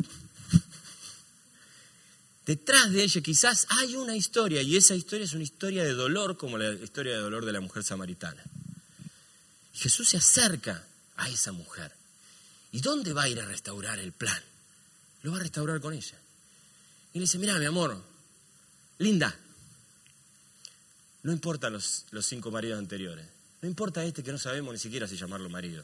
Detrás 2.45 2.91
de 2.91 3.03
ella 3.03 3.21
quizás 3.21 3.65
hay 3.69 3.95
una 3.95 4.17
historia 4.17 4.61
y 4.61 4.75
esa 4.75 4.95
historia 4.95 5.23
es 5.23 5.33
una 5.33 5.43
historia 5.43 5.83
de 5.83 5.93
dolor 5.93 6.35
como 6.35 6.57
la 6.57 6.73
historia 6.73 7.13
de 7.13 7.19
dolor 7.19 7.45
de 7.45 7.53
la 7.53 7.61
mujer 7.61 7.83
samaritana. 7.83 8.43
Jesús 9.73 10.09
se 10.09 10.17
acerca 10.17 10.85
a 11.15 11.29
esa 11.29 11.53
mujer. 11.53 11.93
¿Y 12.73 12.81
dónde 12.81 13.13
va 13.13 13.23
a 13.23 13.29
ir 13.29 13.39
a 13.39 13.45
restaurar 13.45 13.97
el 13.99 14.11
plan? 14.11 14.41
Lo 15.21 15.31
va 15.31 15.37
a 15.37 15.41
restaurar 15.41 15.79
con 15.79 15.93
ella. 15.93 16.17
Y 17.13 17.19
le 17.19 17.23
dice, 17.23 17.37
mira 17.37 17.57
mi 17.59 17.65
amor, 17.65 18.03
linda, 18.97 19.33
no 21.23 21.31
importa 21.31 21.69
los, 21.69 22.05
los 22.11 22.25
cinco 22.25 22.51
maridos 22.51 22.77
anteriores. 22.77 23.25
No 23.61 23.69
importa 23.69 24.03
este 24.03 24.23
que 24.23 24.31
no 24.33 24.37
sabemos 24.37 24.73
ni 24.73 24.79
siquiera 24.79 25.07
si 25.07 25.15
llamarlo 25.15 25.49
marido. 25.49 25.83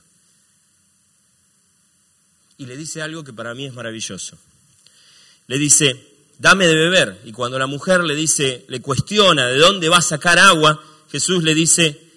Y 2.57 2.65
le 2.65 2.75
dice 2.75 3.01
algo 3.01 3.23
que 3.23 3.31
para 3.31 3.55
mí 3.55 3.65
es 3.65 3.73
maravilloso. 3.73 4.37
Le 5.47 5.57
dice, 5.57 6.07
dame 6.37 6.67
de 6.67 6.75
beber. 6.75 7.21
Y 7.23 7.31
cuando 7.31 7.57
la 7.57 7.67
mujer 7.67 8.03
le 8.03 8.15
dice, 8.15 8.65
le 8.67 8.81
cuestiona 8.81 9.47
de 9.47 9.57
dónde 9.57 9.87
va 9.87 9.97
a 9.97 10.01
sacar 10.01 10.37
agua, 10.37 10.83
Jesús 11.09 11.41
le 11.41 11.55
dice, 11.55 12.11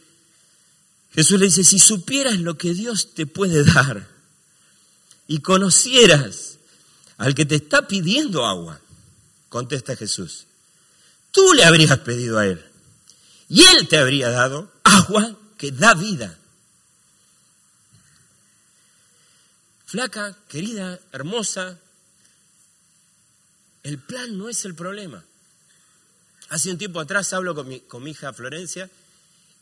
Jesús 1.15 1.39
le 1.39 1.47
dice, 1.47 1.63
si 1.63 1.79
supieras 1.79 2.41
lo 2.41 2.59
que 2.59 2.75
Dios 2.75 3.15
te 3.15 3.27
puede 3.27 3.63
dar 3.63 4.09
y 5.29 5.39
conocieras 5.39 6.59
al 7.19 7.37
que 7.37 7.47
te 7.47 7.55
está 7.55 7.87
pidiendo 7.87 8.45
agua, 8.47 8.81
contesta 9.49 9.95
Jesús, 9.95 10.47
tú 11.31 11.53
le 11.53 11.63
habrías 11.63 11.97
pedido 11.99 12.39
a 12.39 12.47
él 12.47 12.72
y 13.49 13.63
Él 13.63 13.89
te 13.89 13.99
habría 13.99 14.31
dado 14.31 14.73
agua 14.85 15.37
que 15.59 15.73
da 15.73 15.95
vida. 15.95 16.39
Flaca, 19.87 20.37
querida, 20.49 20.99
hermosa, 21.13 21.79
el 23.83 23.99
plan 23.99 24.39
no 24.39 24.49
es 24.49 24.65
el 24.65 24.75
problema. 24.75 25.23
Hace 26.49 26.71
un 26.71 26.79
tiempo 26.79 27.01
atrás 27.01 27.33
hablo 27.33 27.55
con 27.55 27.69
mi, 27.69 27.81
con 27.81 28.07
hija 28.07 28.33
Florencia 28.33 28.89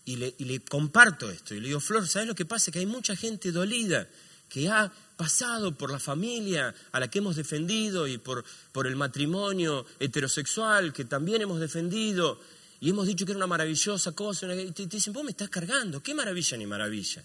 y 0.05 0.17
le, 0.17 0.35
y 0.39 0.45
le, 0.45 0.61
comparto 0.61 1.31
esto. 1.31 1.55
Y 1.55 1.61
le 1.61 1.69
digo, 1.69 1.81
Flor, 1.81 2.07
¿sabes 2.07 2.29
lo 2.29 2.35
que 2.35 2.45
pasa? 2.45 2.71
Que 2.71 2.81
hay 2.81 2.87
mucha 2.87 3.17
gente 3.17 3.53
dolida 3.53 4.09
que 4.49 4.69
ha 4.69 4.93
pasado 5.17 5.77
por 5.77 5.91
la 5.91 5.99
familia 5.99 6.75
a 6.93 7.01
la 7.01 7.09
que 7.09 7.19
hemos 7.19 7.37
defendido 7.37 8.07
y 8.07 8.19
por, 8.19 8.45
por 8.73 8.87
el 8.87 8.97
matrimonio 8.97 9.87
heterosexual 9.99 10.93
que 10.93 11.05
también 11.05 11.43
hemos 11.43 11.61
defendido 11.61 12.41
y 12.81 12.89
hemos 12.89 13.07
dicho 13.07 13.27
que 13.27 13.33
era 13.33 13.37
una 13.37 13.47
maravillosa 13.47 14.13
cosa, 14.13 14.53
y 14.55 14.73
te, 14.73 14.87
dicen, 14.87 15.13
vos 15.13 15.23
me 15.23 15.33
estás 15.33 15.51
cargando, 15.51 16.03
qué 16.03 16.15
maravilla 16.15 16.57
ni 16.57 16.67
maravilla. 16.67 17.23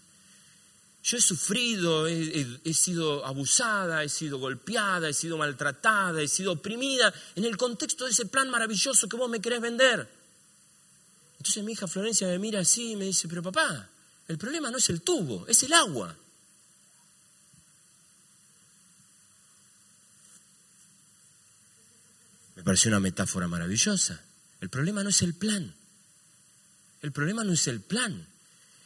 Yo 1.02 1.18
he 1.18 1.22
sufrido, 1.22 2.08
he, 2.08 2.74
sido 2.74 3.26
abusada, 3.26 4.04
he 4.04 4.10
sido 4.10 4.40
golpeada, 4.40 5.08
he 5.08 5.14
sido 5.14 5.38
maltratada, 5.38 6.22
he 6.22 6.28
sido 6.28 6.54
oprimida 6.54 7.14
en 7.36 7.46
el 7.46 7.56
contexto 7.58 8.06
de 8.06 8.12
ese 8.12 8.26
plan 8.26 8.50
maravilloso 8.50 9.08
que 9.08 9.16
vos 9.16 9.30
me 9.30 9.40
querés 9.40 9.62
vender. 9.62 10.10
Entonces 11.38 11.64
mi 11.64 11.74
hija 11.74 11.88
Florencia 11.88 12.28
me 12.28 12.40
mira 12.40 12.62
así 12.62 12.94
y 12.94 12.96
me 12.96 13.06
dice, 13.06 13.28
pero 13.28 13.44
papá, 13.44 13.88
el 14.28 14.38
problema 14.40 14.72
no 14.72 14.80
es 14.80 14.90
el 14.90 15.04
tubo, 15.04 15.46
es 15.48 15.62
el 15.62 15.74
agua. 15.74 16.18
Me 22.56 22.64
pareció 22.64 22.90
una 22.90 23.00
metáfora 23.00 23.48
maravillosa. 23.48 24.25
El 24.66 24.72
problema 24.72 25.04
no 25.04 25.12
es 25.12 25.22
el 25.22 25.36
plan. 25.36 25.76
El 27.04 27.12
problema 27.12 27.44
no 27.44 27.54
es 27.54 27.68
el 27.68 27.82
plan. 27.82 28.26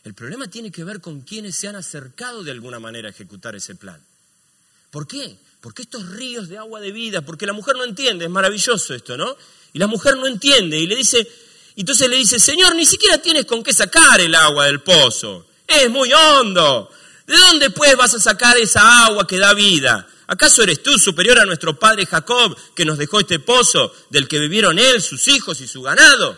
El 0.04 0.14
problema 0.14 0.50
tiene 0.50 0.74
que 0.74 0.84
ver 0.84 1.00
con 1.00 1.22
quienes 1.22 1.56
se 1.56 1.70
han 1.70 1.78
acercado 1.78 2.44
de 2.44 2.52
alguna 2.52 2.82
manera 2.82 3.08
a 3.08 3.12
ejecutar 3.12 3.56
ese 3.56 3.76
plan. 3.76 3.98
¿Por 4.92 5.08
qué? 5.08 5.38
Porque 5.62 5.84
estos 5.84 6.06
ríos 6.10 6.50
de 6.50 6.58
agua 6.58 6.82
de 6.82 6.92
vida, 6.92 7.22
porque 7.22 7.46
la 7.46 7.54
mujer 7.54 7.78
no 7.78 7.86
entiende, 7.86 8.26
es 8.26 8.30
maravilloso 8.30 8.94
esto, 8.94 9.16
¿no? 9.16 9.38
Y 9.72 9.80
la 9.80 9.88
mujer 9.88 10.18
no 10.18 10.28
entiende 10.28 10.78
y 10.78 10.86
le 10.86 10.98
dice, 10.98 11.26
entonces 11.78 12.10
le 12.10 12.18
dice, 12.18 12.40
Señor, 12.40 12.76
ni 12.76 12.86
siquiera 12.86 13.18
tienes 13.20 13.46
con 13.46 13.64
qué 13.64 13.74
sacar 13.74 14.20
el 14.20 14.36
agua 14.36 14.66
del 14.66 14.82
pozo, 14.82 15.48
es 15.66 15.90
muy 15.90 16.12
hondo. 16.12 16.92
¿De 17.26 17.38
dónde 17.38 17.70
pues 17.70 17.96
vas 17.96 18.14
a 18.16 18.20
sacar 18.20 18.58
esa 18.58 19.06
agua 19.06 19.26
que 19.26 19.40
da 19.40 19.54
vida? 19.54 20.06
¿Acaso 20.32 20.62
eres 20.62 20.84
tú 20.84 20.96
superior 21.00 21.40
a 21.40 21.46
nuestro 21.46 21.80
padre 21.80 22.06
Jacob, 22.06 22.56
que 22.76 22.86
nos 22.86 23.00
dejó 23.00 23.20
este 23.20 23.40
pozo 23.40 23.92
del 24.12 24.28
que 24.28 24.38
vivieron 24.38 24.78
él, 24.78 25.02
sus 25.02 25.28
hijos 25.28 25.60
y 25.60 25.68
su 25.68 25.82
ganado? 25.82 26.38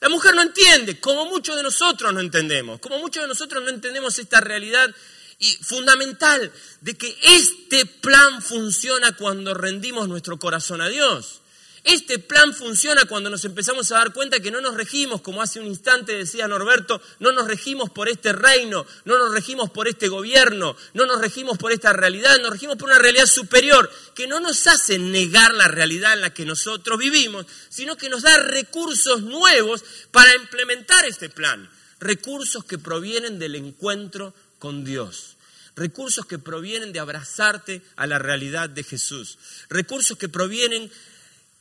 La 0.00 0.08
mujer 0.08 0.32
no 0.32 0.42
entiende, 0.42 1.00
como 1.00 1.26
muchos 1.26 1.56
de 1.56 1.64
nosotros 1.64 2.14
no 2.14 2.20
entendemos, 2.20 2.78
como 2.78 3.00
muchos 3.00 3.24
de 3.24 3.28
nosotros 3.28 3.64
no 3.64 3.68
entendemos 3.68 4.16
esta 4.20 4.40
realidad 4.40 4.94
y 5.40 5.56
fundamental 5.56 6.52
de 6.82 6.96
que 6.96 7.18
este 7.24 7.84
plan 7.84 8.40
funciona 8.40 9.16
cuando 9.16 9.54
rendimos 9.54 10.08
nuestro 10.08 10.38
corazón 10.38 10.80
a 10.80 10.88
Dios. 10.88 11.39
Este 11.84 12.18
plan 12.18 12.52
funciona 12.52 13.06
cuando 13.06 13.30
nos 13.30 13.44
empezamos 13.46 13.90
a 13.90 13.96
dar 13.96 14.12
cuenta 14.12 14.40
que 14.40 14.50
no 14.50 14.60
nos 14.60 14.74
regimos, 14.74 15.22
como 15.22 15.40
hace 15.40 15.60
un 15.60 15.66
instante 15.66 16.12
decía 16.12 16.46
Norberto, 16.46 17.00
no 17.20 17.32
nos 17.32 17.46
regimos 17.46 17.88
por 17.88 18.08
este 18.08 18.32
reino, 18.32 18.84
no 19.06 19.18
nos 19.18 19.32
regimos 19.32 19.70
por 19.70 19.88
este 19.88 20.08
gobierno, 20.08 20.76
no 20.92 21.06
nos 21.06 21.20
regimos 21.20 21.56
por 21.56 21.72
esta 21.72 21.94
realidad, 21.94 22.38
nos 22.40 22.50
regimos 22.50 22.76
por 22.76 22.90
una 22.90 22.98
realidad 22.98 23.24
superior 23.24 23.90
que 24.14 24.26
no 24.26 24.40
nos 24.40 24.66
hace 24.66 24.98
negar 24.98 25.54
la 25.54 25.68
realidad 25.68 26.12
en 26.12 26.20
la 26.20 26.34
que 26.34 26.44
nosotros 26.44 26.98
vivimos, 26.98 27.46
sino 27.70 27.96
que 27.96 28.10
nos 28.10 28.22
da 28.22 28.36
recursos 28.36 29.22
nuevos 29.22 29.82
para 30.10 30.34
implementar 30.36 31.06
este 31.06 31.30
plan, 31.30 31.70
recursos 31.98 32.62
que 32.64 32.76
provienen 32.76 33.38
del 33.38 33.54
encuentro 33.54 34.34
con 34.58 34.84
Dios. 34.84 35.36
Recursos 35.76 36.26
que 36.26 36.38
provienen 36.38 36.92
de 36.92 36.98
abrazarte 36.98 37.80
a 37.96 38.06
la 38.06 38.18
realidad 38.18 38.68
de 38.68 38.82
Jesús, 38.82 39.38
recursos 39.70 40.18
que 40.18 40.28
provienen 40.28 40.90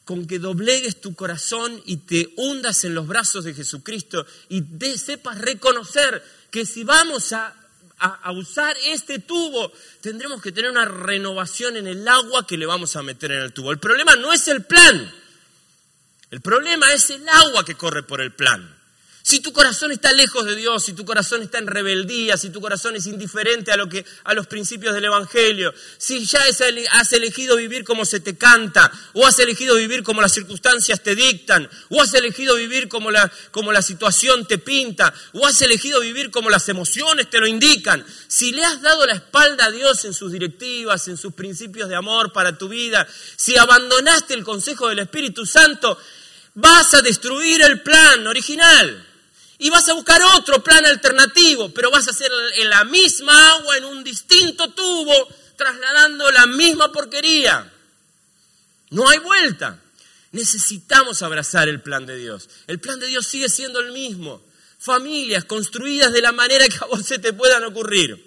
con 0.10 0.26
que 0.26 0.40
doblegues 0.40 1.02
tu 1.02 1.14
corazón 1.14 1.84
y 1.86 1.98
te 1.98 2.34
hundas 2.36 2.84
en 2.84 2.96
los 2.96 3.06
brazos 3.06 3.44
de 3.44 3.54
Jesucristo 3.54 4.26
y 4.50 4.64
sepas 4.98 5.38
reconocer 5.38 6.24
que 6.50 6.66
si 6.66 6.84
vamos 6.84 7.32
a, 7.32 7.54
usar 8.34 8.76
este 8.88 9.20
tubo, 9.20 9.72
tendremos 10.02 10.42
que 10.42 10.52
tener 10.52 10.72
una 10.72 10.86
renovación 10.86 11.78
en 11.78 11.86
el 11.86 12.08
agua 12.08 12.48
que 12.48 12.58
le 12.58 12.66
vamos 12.66 12.96
a 12.96 13.04
meter 13.04 13.34
en 13.34 13.44
el 13.44 13.54
tubo. 13.54 13.72
El 13.72 13.78
problema 13.78 14.16
no 14.16 14.34
es 14.34 14.48
el 14.48 14.66
plan, 14.66 15.14
el 16.32 16.42
problema 16.42 16.92
es 16.92 17.12
el 17.12 17.30
agua 17.30 17.64
que 17.64 17.76
corre 17.76 18.02
por 18.02 18.20
el 18.20 18.34
plan. 18.34 18.79
Si 19.30 19.42
tu 19.42 19.54
corazón 19.54 19.92
está 19.92 20.12
lejos 20.12 20.44
de 20.44 20.56
Dios, 20.56 20.84
si 20.84 20.94
tu 20.94 21.06
corazón 21.06 21.44
está 21.44 21.60
en 21.60 21.68
rebeldía, 21.68 22.36
si 22.36 22.50
tu 22.50 22.60
corazón 22.60 22.96
es 22.96 23.06
indiferente 23.06 23.72
a, 23.72 23.78
lo 23.78 23.88
que, 23.88 24.04
a 24.24 24.34
los 24.34 24.48
principios 24.48 24.96
del 24.96 25.06
Evangelio, 25.06 25.72
si 26.00 26.26
ya 26.26 26.40
has 26.94 27.14
elegido 27.14 27.56
vivir 27.56 27.84
como 27.84 28.06
se 28.06 28.22
te 28.22 28.40
canta, 28.40 28.92
o 29.14 29.28
has 29.28 29.38
elegido 29.38 29.76
vivir 29.76 30.02
como 30.02 30.20
las 30.20 30.34
circunstancias 30.34 31.04
te 31.04 31.14
dictan, 31.14 31.70
o 31.90 32.02
has 32.02 32.12
elegido 32.16 32.56
vivir 32.56 32.88
como 32.88 33.12
la, 33.12 33.32
como 33.52 33.72
la 33.72 33.84
situación 33.84 34.48
te 34.48 34.58
pinta, 34.58 35.14
o 35.34 35.46
has 35.46 35.62
elegido 35.62 36.00
vivir 36.00 36.32
como 36.32 36.50
las 36.50 36.68
emociones 36.68 37.30
te 37.30 37.40
lo 37.40 37.46
indican, 37.46 38.04
si 38.28 38.52
le 38.52 38.66
has 38.66 38.82
dado 38.82 39.06
la 39.06 39.14
espalda 39.14 39.66
a 39.66 39.72
Dios 39.72 40.06
en 40.06 40.16
sus 40.16 40.32
directivas, 40.32 41.08
en 41.08 41.18
sus 41.18 41.36
principios 41.36 41.88
de 41.88 41.96
amor 41.96 42.34
para 42.34 42.58
tu 42.58 42.68
vida, 42.68 43.08
si 43.36 43.56
abandonaste 43.60 44.34
el 44.34 44.44
consejo 44.44 44.90
del 44.90 44.98
Espíritu 44.98 45.46
Santo, 45.46 46.00
vas 46.56 46.96
a 46.96 47.04
destruir 47.04 47.62
el 47.62 47.84
plan 47.84 48.26
original 48.26 49.06
y 49.60 49.70
vas 49.70 49.88
a 49.90 49.94
buscar 49.94 50.22
otro 50.38 50.64
plan 50.64 50.86
alternativo, 50.86 51.70
pero 51.74 51.92
vas 51.92 52.08
a 52.08 52.12
hacer 52.12 52.32
en 52.56 52.70
la 52.70 52.86
misma 52.86 53.52
agua, 53.52 53.78
en 53.78 53.86
un 53.86 54.04
distinto 54.06 54.70
tubo, 54.74 55.28
trasladando 55.58 56.32
la 56.32 56.48
misma 56.48 56.92
porquería. 56.94 57.72
No 58.92 59.08
hay 59.10 59.20
vuelta. 59.20 59.82
Necesitamos 60.32 61.22
abrazar 61.22 61.68
el 61.68 61.82
plan 61.82 62.06
de 62.06 62.16
Dios. 62.16 62.50
El 62.68 62.80
plan 62.80 63.00
de 63.00 63.08
Dios 63.08 63.28
sigue 63.28 63.50
siendo 63.50 63.82
el 63.82 63.92
mismo. 63.92 64.42
Familias 64.78 65.44
construidas 65.44 66.14
de 66.14 66.22
la 66.22 66.32
manera 66.32 66.68
que 66.70 66.78
a 66.78 66.88
vos 66.88 67.06
se 67.06 67.20
te 67.20 67.34
puedan 67.34 67.64
ocurrir. 67.66 68.26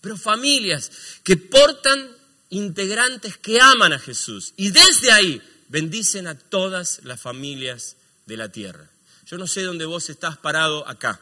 Pero 0.00 0.16
familias 0.16 0.90
que 1.22 1.36
portan 1.36 2.16
integrantes 2.48 3.36
que 3.36 3.60
aman 3.60 3.92
a 3.92 3.98
Jesús. 3.98 4.54
Y 4.56 4.70
desde 4.70 5.12
ahí 5.12 5.42
bendicen 5.68 6.26
a 6.26 6.38
todas 6.38 7.00
las 7.04 7.20
familias 7.20 7.96
de 8.24 8.38
la 8.38 8.50
tierra. 8.50 8.88
Yo 9.30 9.38
no 9.38 9.46
sé 9.46 9.62
dónde 9.62 9.86
vos 9.86 10.10
estás 10.10 10.36
parado 10.38 10.88
acá. 10.88 11.20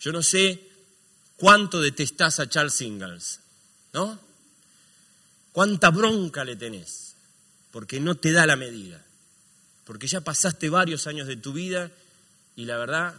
Yo 0.00 0.12
no 0.12 0.22
sé 0.22 0.60
cuánto 1.36 1.80
detestás 1.80 2.38
a 2.40 2.48
Charles 2.48 2.78
Ingalls, 2.82 3.40
¿no? 3.94 4.20
Cuánta 5.52 5.88
bronca 5.90 6.44
le 6.44 6.56
tenés, 6.56 7.14
porque 7.70 8.00
no 8.00 8.16
te 8.16 8.32
da 8.32 8.44
la 8.44 8.56
medida. 8.56 9.02
Porque 9.84 10.08
ya 10.08 10.20
pasaste 10.20 10.68
varios 10.68 11.06
años 11.06 11.26
de 11.26 11.36
tu 11.36 11.54
vida 11.54 11.90
y 12.54 12.66
la 12.66 12.76
verdad 12.76 13.14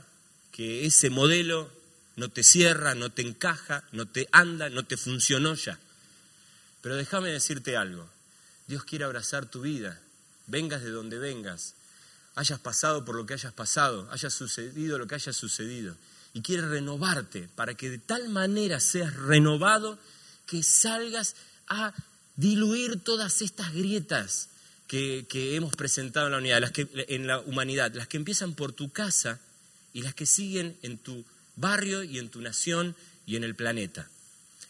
que 0.52 0.86
ese 0.86 1.10
modelo 1.10 1.72
no 2.16 2.30
te 2.30 2.44
cierra, 2.44 2.94
no 2.94 3.10
te 3.10 3.24
encaja, 3.24 3.84
no 3.92 4.06
te 4.06 4.30
anda, 4.32 4.70
no 4.70 4.86
te 4.86 4.96
funcionó 4.96 5.56
ya. 5.56 5.80
Pero 6.82 6.96
déjame 6.98 7.30
decirte 7.30 7.78
algo. 7.78 8.08
Dios 8.68 8.84
quiere 8.84 9.06
abrazar 9.06 9.48
tu 9.48 9.62
vida, 9.62 10.00
vengas 10.46 10.84
de 10.84 10.92
donde 10.92 11.18
vengas, 11.18 11.74
hayas 12.36 12.60
pasado 12.60 13.06
por 13.06 13.16
lo 13.16 13.26
que 13.26 13.34
hayas 13.34 13.54
pasado, 13.54 14.10
haya 14.12 14.30
sucedido 14.30 14.98
lo 14.98 15.08
que 15.08 15.16
haya 15.16 15.34
sucedido. 15.34 15.96
Y 16.34 16.42
quiere 16.42 16.68
renovarte 16.68 17.48
para 17.56 17.76
que 17.76 17.90
de 17.90 18.00
tal 18.00 18.30
manera 18.30 18.80
seas 18.80 19.14
renovado 19.14 20.00
que 20.48 20.64
salgas 20.64 21.36
a 21.68 21.94
diluir 22.36 23.04
todas 23.04 23.42
estas 23.42 23.74
grietas 23.74 24.50
que, 24.88 25.26
hemos 25.56 25.76
presentado 25.76 26.28
en 26.28 26.32
la 26.34 26.38
unidad, 26.38 26.62
las 26.62 26.72
que, 26.72 26.88
en 27.10 27.26
la 27.26 27.40
humanidad, 27.40 27.94
las 27.94 28.08
que 28.08 28.18
empiezan 28.18 28.54
por 28.54 28.74
tu 28.74 28.92
casa 28.92 29.40
y 29.92 30.02
las 30.02 30.14
que 30.14 30.26
siguen 30.26 30.78
en 30.82 30.98
tu 30.98 31.26
barrio 31.56 32.04
y 32.04 32.20
en 32.20 32.30
tu 32.30 32.42
nación 32.42 32.96
y 33.26 33.36
en 33.36 33.44
el 33.44 33.56
planeta. 33.56 34.08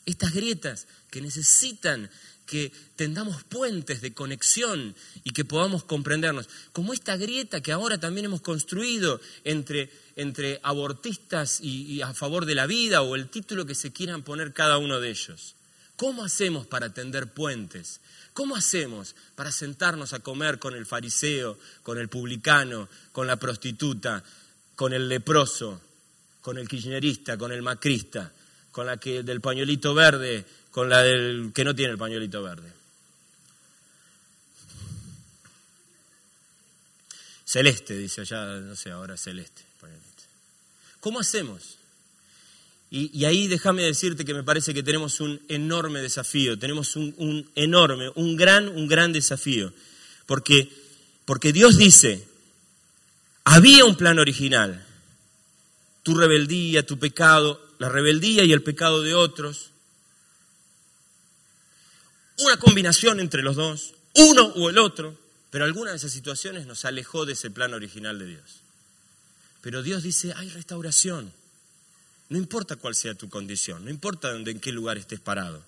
Estas 0.06 0.34
grietas 0.34 0.88
que 1.10 1.22
necesitan 1.22 2.10
que 2.46 2.72
tendamos 2.96 3.44
puentes 3.44 4.02
de 4.02 4.14
conexión 4.14 4.96
y 5.24 5.32
que 5.32 5.46
podamos 5.46 5.84
comprendernos. 5.84 6.50
Como 6.72 6.94
esta 6.94 7.18
grieta 7.18 7.62
que 7.62 7.72
ahora 7.72 8.00
también 8.00 8.26
hemos 8.26 8.42
construido 8.42 9.20
entre, 9.44 9.90
entre 10.16 10.60
abortistas 10.64 11.60
y, 11.62 12.02
a 12.02 12.14
favor 12.14 12.46
de 12.46 12.56
la 12.56 12.68
vida 12.68 13.02
o 13.02 13.16
el 13.16 13.30
título 13.30 13.66
que 13.66 13.76
se 13.76 13.92
quieran 13.92 14.24
poner 14.24 14.54
cada 14.54 14.78
uno 14.78 15.00
de 15.00 15.10
ellos. 15.10 15.56
¿Cómo 15.96 16.24
hacemos 16.24 16.68
para 16.68 16.94
tender 16.94 17.28
puentes? 17.28 18.02
¿Cómo 18.34 18.56
hacemos 18.56 19.16
para 19.36 19.52
sentarnos 19.52 20.14
a 20.14 20.20
comer 20.20 20.60
con 20.60 20.74
el 20.74 20.86
fariseo, 20.86 21.58
con 21.84 22.00
el 22.00 22.10
publicano, 22.10 22.90
con 23.12 23.28
la 23.28 23.38
prostituta, 23.38 24.24
con 24.76 24.92
el 24.94 25.08
leproso, 25.08 25.80
con 26.42 26.58
el 26.58 26.68
kirchnerista, 26.68 27.38
con 27.38 27.52
el 27.52 27.62
macrista, 27.62 28.34
con 28.72 28.88
la 28.88 28.98
que 28.98 29.22
del 29.22 29.40
pañuelito 29.40 29.94
verde 29.94 30.46
con 30.74 30.90
la 30.90 31.04
del 31.04 31.52
que 31.54 31.64
no 31.64 31.76
tiene 31.76 31.92
el 31.92 32.00
pañuelito 32.00 32.42
verde. 32.42 32.74
Celeste, 37.46 37.96
dice 37.96 38.22
allá, 38.22 38.60
no 38.60 38.76
sé, 38.76 38.90
ahora 38.90 39.16
celeste. 39.16 39.62
¿Cómo 41.00 41.20
hacemos? 41.20 41.78
Y, 42.90 43.24
ahí 43.26 43.48
déjame 43.48 43.84
decirte 43.84 44.26
que 44.26 44.34
me 44.34 44.42
parece 44.42 44.74
que 44.74 44.82
tenemos 44.82 45.20
un 45.20 45.40
enorme 45.48 46.02
desafío, 46.02 46.58
tenemos 46.58 46.96
un, 46.96 47.14
un, 47.18 47.48
enorme, 47.54 48.10
un 48.16 48.36
gran, 48.36 48.68
un 48.68 48.88
gran 48.88 49.14
desafío. 49.14 49.72
Porque, 50.26 50.72
porque 51.26 51.54
Dios 51.54 51.78
dice, 51.78 52.28
había 53.44 53.86
un 53.86 53.96
plan 53.96 54.18
original, 54.18 54.84
tu 56.02 56.16
rebeldía, 56.16 56.84
tu 56.84 56.98
pecado, 56.98 57.62
la 57.78 57.90
rebeldía 57.90 58.44
y 58.44 58.54
el 58.54 58.64
pecado 58.64 59.04
de 59.04 59.14
otros, 59.14 59.73
una 62.40 62.58
combinación 62.58 63.20
entre 63.20 63.44
los 63.44 63.56
dos, 63.56 63.94
uno 64.16 64.44
o 64.56 64.70
el 64.70 64.78
otro, 64.78 65.18
pero 65.50 65.66
alguna 65.66 65.92
de 65.92 65.98
esas 65.98 66.12
situaciones 66.12 66.66
nos 66.66 66.86
alejó 66.86 67.26
de 67.26 67.34
ese 67.34 67.52
plan 67.52 67.74
original 67.74 68.18
de 68.18 68.26
Dios. 68.26 68.62
Pero 69.62 69.84
Dios 69.84 70.04
dice, 70.04 70.34
hay 70.36 70.50
restauración. 70.50 71.32
No 72.30 72.38
importa 72.38 72.76
cuál 72.76 72.96
sea 72.96 73.14
tu 73.14 73.30
condición, 73.30 73.86
no 73.86 73.92
importa 73.92 74.32
dónde, 74.32 74.52
en 74.52 74.60
qué 74.60 74.72
lugar 74.72 74.98
estés 74.98 75.20
parado. 75.20 75.64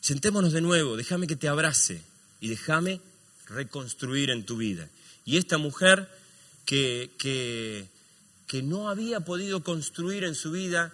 Sentémonos 0.00 0.52
de 0.52 0.60
nuevo, 0.60 0.96
déjame 0.96 1.26
que 1.26 1.36
te 1.36 1.48
abrace 1.48 2.02
y 2.40 2.48
déjame 2.48 3.00
reconstruir 3.46 4.30
en 4.30 4.44
tu 4.44 4.58
vida. 4.58 4.88
Y 5.24 5.38
esta 5.38 5.58
mujer 5.58 6.08
que, 6.66 7.10
que, 7.18 7.88
que 8.46 8.62
no 8.62 8.90
había 8.90 9.20
podido 9.20 9.62
construir 9.62 10.24
en 10.24 10.34
su 10.34 10.50
vida 10.50 10.92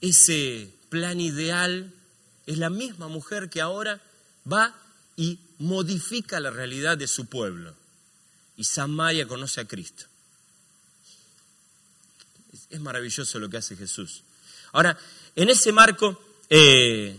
ese 0.00 0.68
plan 0.88 1.20
ideal 1.20 1.92
es 2.46 2.58
la 2.58 2.70
misma 2.70 3.08
mujer 3.08 3.50
que 3.50 3.60
ahora 3.60 4.00
va 4.50 4.74
y 5.16 5.38
modifica 5.58 6.40
la 6.40 6.50
realidad 6.50 6.98
de 6.98 7.06
su 7.06 7.26
pueblo. 7.26 7.74
y 8.54 8.64
Samaria 8.64 9.26
conoce 9.26 9.62
a 9.62 9.64
Cristo. 9.64 10.04
Es 12.68 12.80
maravilloso 12.80 13.38
lo 13.38 13.48
que 13.48 13.56
hace 13.56 13.76
Jesús. 13.76 14.22
Ahora, 14.72 14.96
en 15.34 15.48
ese 15.48 15.72
marco, 15.72 16.20
eh, 16.50 17.18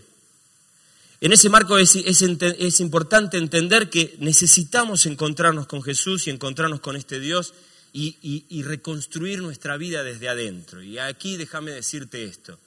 en 1.20 1.32
ese 1.32 1.50
marco 1.50 1.78
es, 1.80 1.96
es, 1.96 2.80
importante 2.80 3.38
entender 3.38 3.90
que 3.90 4.16
necesitamos 4.20 5.08
encontrarnos 5.08 5.66
con 5.66 5.82
Jesús 5.82 6.28
y 6.28 6.30
encontrarnos 6.30 6.82
con 6.82 6.96
este 6.96 7.20
Dios 7.20 7.54
y, 7.92 8.46
y 8.48 8.64
reconstruir 8.64 9.42
nuestra 9.42 9.76
vida 9.78 10.04
desde 10.04 10.30
adentro. 10.30 10.84
Y 10.84 11.00
aquí 11.00 11.36
déjame 11.36 11.72
decirte 11.72 12.26
esto. 12.26 12.60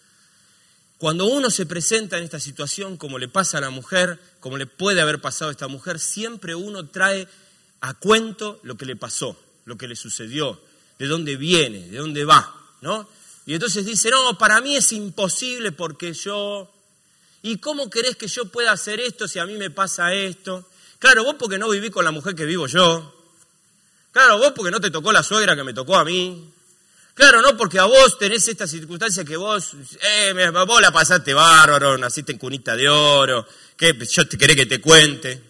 Cuando 0.99 1.26
uno 1.26 1.51
se 1.51 1.66
presenta 1.66 2.16
en 2.16 2.24
esta 2.24 2.40
situación, 2.40 2.97
como 2.97 3.18
le 3.18 3.28
pasa 3.28 3.59
a 3.59 3.61
la 3.61 3.70
mujer, 3.70 4.18
como 4.40 4.57
le 4.57 4.66
puede 4.66 5.03
haber 5.03 5.20
pasado 5.20 5.51
a 5.51 5.53
esta 5.53 5.68
mujer, 5.68 5.99
siempre 5.99 6.55
uno 6.55 6.88
trae 6.88 7.28
a 7.80 7.94
cuento 7.94 8.61
lo 8.62 8.76
que 8.76 8.86
le 8.86 8.97
pasó, 8.97 9.38
lo 9.66 9.76
que 9.76 9.88
le 9.88 9.97
sucedió, 9.97 10.59
de 10.99 11.07
dónde 11.07 11.36
viene, 11.36 11.88
de 11.88 11.99
dónde 11.99 12.24
va, 12.24 12.55
¿no? 12.80 13.09
Y 13.44 13.55
entonces 13.55 13.84
dice, 13.84 14.11
no, 14.11 14.38
para 14.38 14.61
mí 14.61 14.76
es 14.76 14.92
imposible 14.92 15.72
porque 15.72 16.12
yo... 16.14 16.72
¿Y 17.42 17.59
cómo 17.59 17.90
querés 17.90 18.16
que 18.16 18.26
yo 18.26 18.47
pueda 18.47 18.72
hacer 18.72 18.99
esto 18.99 19.28
si 19.28 19.38
a 19.38 19.47
mí 19.47 19.57
me 19.57 19.70
pasa 19.70 20.12
esto? 20.12 20.68
Claro, 20.99 21.22
vos 21.22 21.36
porque 21.38 21.59
no 21.59 21.68
vivís 21.68 21.90
con 21.90 22.05
la 22.05 22.11
mujer 22.11 22.34
que 22.34 22.44
vivo 22.44 22.66
yo. 22.66 23.14
Claro, 24.11 24.38
vos 24.38 24.53
porque 24.57 24.72
no 24.72 24.80
te 24.80 24.90
tocó 24.90 25.12
la 25.12 25.22
suegra 25.22 25.55
que 25.55 25.62
me 25.62 25.74
tocó 25.74 25.97
a 25.97 26.05
mí. 26.05 26.53
Claro, 27.16 27.40
no 27.40 27.56
porque 27.56 27.78
a 27.78 27.86
vos 27.86 28.18
tenés 28.18 28.46
esta 28.46 28.66
circunstancia 28.66 29.24
que 29.24 29.38
vos, 29.38 29.72
eh, 30.02 30.34
vos 30.52 30.82
la 30.82 30.92
pasaste 30.92 31.32
bárbaro, 31.32 31.96
naciste 31.96 32.32
en 32.32 32.36
cunita 32.36 32.76
de 32.76 32.90
oro, 32.90 33.48
que 33.74 33.96
yo 34.04 34.28
te 34.28 34.36
querés 34.36 34.54
que 34.54 34.66
te 34.66 34.82
cuente, 34.82 35.42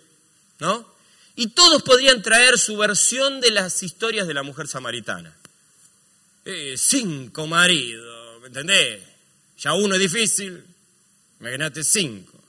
¿no? 0.61 0.95
Y 1.35 1.49
todos 1.49 1.83
podrían 1.83 2.23
traer 2.23 2.57
su 2.57 2.77
versión 2.77 3.41
de 3.41 3.51
las 3.51 3.83
historias 3.83 4.29
de 4.29 4.35
la 4.35 4.45
mujer 4.45 4.69
samaritana. 4.69 5.37
Eh, 6.45 6.77
cinco 6.79 7.49
maridos, 7.49 8.41
¿me 8.43 8.47
entendés? 8.47 9.03
Ya 9.59 9.75
uno 9.75 9.97
es 9.97 10.01
difícil, 10.01 10.65
me 11.41 11.51
ganaste 11.51 11.83
cinco. 11.83 12.41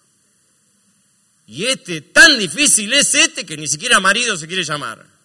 Y 1.48 1.66
este, 1.66 2.02
tan 2.02 2.38
difícil 2.38 2.94
es 2.94 3.16
este 3.16 3.48
que 3.48 3.58
ni 3.58 3.68
siquiera 3.68 4.00
marido 4.00 4.38
se 4.38 4.46
quiere 4.46 4.64
llamar. 4.64 5.17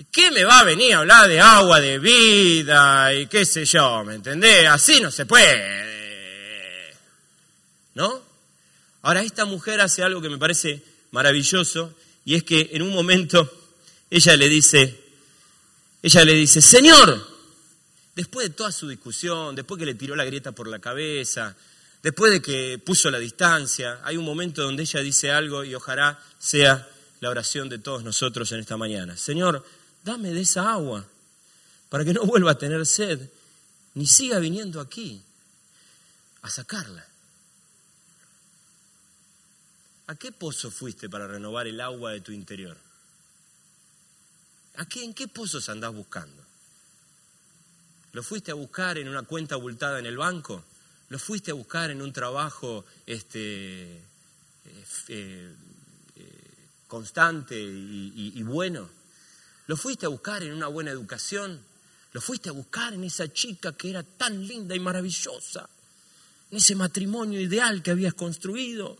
¿Y 0.00 0.04
qué 0.04 0.30
me 0.30 0.44
va 0.44 0.60
a 0.60 0.64
venir 0.64 0.94
a 0.94 1.00
hablar 1.00 1.28
de 1.28 1.38
agua 1.40 1.78
de 1.78 1.98
vida 1.98 3.12
y 3.12 3.26
qué 3.26 3.44
sé 3.44 3.66
yo, 3.66 4.02
¿me 4.02 4.14
entendés? 4.14 4.66
Así 4.66 4.98
no 4.98 5.10
se 5.10 5.26
puede. 5.26 6.96
¿No? 7.92 8.22
Ahora, 9.02 9.22
esta 9.22 9.44
mujer 9.44 9.78
hace 9.82 10.02
algo 10.02 10.22
que 10.22 10.30
me 10.30 10.38
parece 10.38 10.82
maravilloso 11.10 11.94
y 12.24 12.34
es 12.34 12.44
que 12.44 12.70
en 12.72 12.80
un 12.80 12.94
momento 12.94 13.74
ella 14.08 14.36
le 14.36 14.48
dice, 14.48 14.98
ella 16.02 16.24
le 16.24 16.32
dice, 16.32 16.62
Señor, 16.62 17.22
después 18.16 18.48
de 18.48 18.54
toda 18.54 18.72
su 18.72 18.88
discusión, 18.88 19.54
después 19.54 19.78
que 19.78 19.84
le 19.84 19.96
tiró 19.96 20.16
la 20.16 20.24
grieta 20.24 20.52
por 20.52 20.66
la 20.66 20.78
cabeza, 20.78 21.54
después 22.02 22.32
de 22.32 22.40
que 22.40 22.78
puso 22.78 23.10
la 23.10 23.18
distancia, 23.18 24.00
hay 24.02 24.16
un 24.16 24.24
momento 24.24 24.62
donde 24.62 24.84
ella 24.84 25.00
dice 25.00 25.30
algo 25.30 25.62
y 25.62 25.74
ojalá 25.74 26.18
sea 26.38 26.88
la 27.20 27.28
oración 27.28 27.68
de 27.68 27.80
todos 27.80 28.02
nosotros 28.02 28.50
en 28.52 28.60
esta 28.60 28.78
mañana. 28.78 29.14
Señor, 29.14 29.62
dame 30.04 30.32
de 30.32 30.40
esa 30.40 30.72
agua 30.72 31.06
para 31.88 32.04
que 32.04 32.12
no 32.12 32.24
vuelva 32.24 32.52
a 32.52 32.58
tener 32.58 32.86
sed, 32.86 33.30
ni 33.94 34.06
siga 34.06 34.38
viniendo 34.38 34.80
aquí 34.80 35.22
a 36.42 36.50
sacarla. 36.50 37.06
¿A 40.06 40.14
qué 40.16 40.32
pozo 40.32 40.70
fuiste 40.70 41.08
para 41.08 41.26
renovar 41.26 41.66
el 41.66 41.80
agua 41.80 42.12
de 42.12 42.20
tu 42.20 42.32
interior? 42.32 42.76
¿En 44.96 45.14
qué 45.14 45.28
pozos 45.28 45.68
andás 45.68 45.92
buscando? 45.94 46.42
¿Lo 48.12 48.22
fuiste 48.22 48.50
a 48.50 48.54
buscar 48.54 48.98
en 48.98 49.08
una 49.08 49.22
cuenta 49.22 49.54
abultada 49.54 49.98
en 49.98 50.06
el 50.06 50.16
banco? 50.16 50.64
¿Lo 51.10 51.18
fuiste 51.18 51.50
a 51.50 51.54
buscar 51.54 51.90
en 51.90 52.02
un 52.02 52.12
trabajo 52.12 52.84
este, 53.06 53.96
eh, 53.96 54.04
eh, 55.08 55.54
constante 56.88 57.60
y, 57.60 58.42
bueno? 58.42 58.88
¿Lo 59.70 59.76
fuiste 59.76 60.04
a 60.04 60.08
buscar 60.08 60.42
en 60.42 60.52
una 60.52 60.66
buena 60.66 60.90
educación? 60.90 61.60
¿Lo 62.10 62.20
fuiste 62.20 62.48
a 62.48 62.52
buscar 62.52 62.92
en 62.92 63.04
esa 63.04 63.32
chica 63.32 63.70
que 63.72 63.90
era 63.90 64.02
tan 64.02 64.44
linda 64.44 64.74
y 64.74 64.80
maravillosa? 64.80 65.70
¿En 66.50 66.58
ese 66.58 66.74
matrimonio 66.74 67.40
ideal 67.40 67.80
que 67.80 67.92
habías 67.92 68.14
construido? 68.14 68.98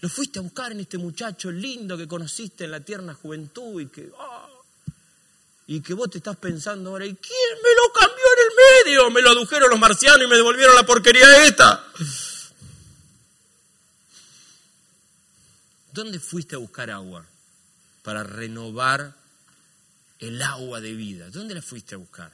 ¿Lo 0.00 0.08
fuiste 0.08 0.38
a 0.38 0.42
buscar 0.42 0.70
en 0.70 0.78
este 0.78 0.98
muchacho 0.98 1.50
lindo 1.50 1.98
que 1.98 2.06
conociste 2.06 2.62
en 2.62 2.70
la 2.70 2.78
tierna 2.78 3.14
juventud 3.14 3.80
y 3.80 3.86
que, 3.86 4.12
ah, 4.20 4.48
y 5.66 5.80
que 5.80 5.94
vos 5.94 6.08
te 6.10 6.18
estás 6.18 6.36
pensando 6.36 6.90
ahora, 6.90 7.04
¿y 7.04 7.16
quién 7.16 7.58
me 7.60 7.74
lo 7.74 7.92
cambió 7.92 8.24
en 8.36 8.38
el 8.46 8.86
medio? 8.86 9.10
Me 9.10 9.20
lo 9.20 9.30
adujeron 9.30 9.68
los 9.68 9.80
marcianos 9.80 10.22
y 10.22 10.28
me 10.28 10.36
devolvieron 10.36 10.76
la 10.76 10.86
porquería 10.86 11.44
esta. 11.44 11.84
¿Dónde 15.92 16.20
fuiste 16.20 16.54
a 16.54 16.58
buscar 16.58 16.88
agua 16.88 17.26
para 18.04 18.22
renovar 18.22 19.21
el 20.22 20.40
agua 20.42 20.80
de 20.80 20.92
vida? 20.92 21.30
¿Dónde 21.30 21.54
la 21.54 21.62
fuiste 21.62 21.94
a 21.94 21.98
buscar? 21.98 22.32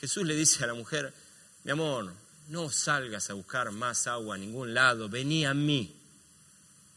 Jesús 0.00 0.26
le 0.26 0.34
dice 0.34 0.64
a 0.64 0.66
la 0.66 0.74
mujer, 0.74 1.12
mi 1.64 1.72
amor, 1.72 2.12
no 2.48 2.70
salgas 2.70 3.30
a 3.30 3.34
buscar 3.34 3.70
más 3.70 4.06
agua 4.06 4.34
a 4.34 4.38
ningún 4.38 4.74
lado, 4.74 5.08
vení 5.08 5.44
a 5.44 5.54
mí, 5.54 5.94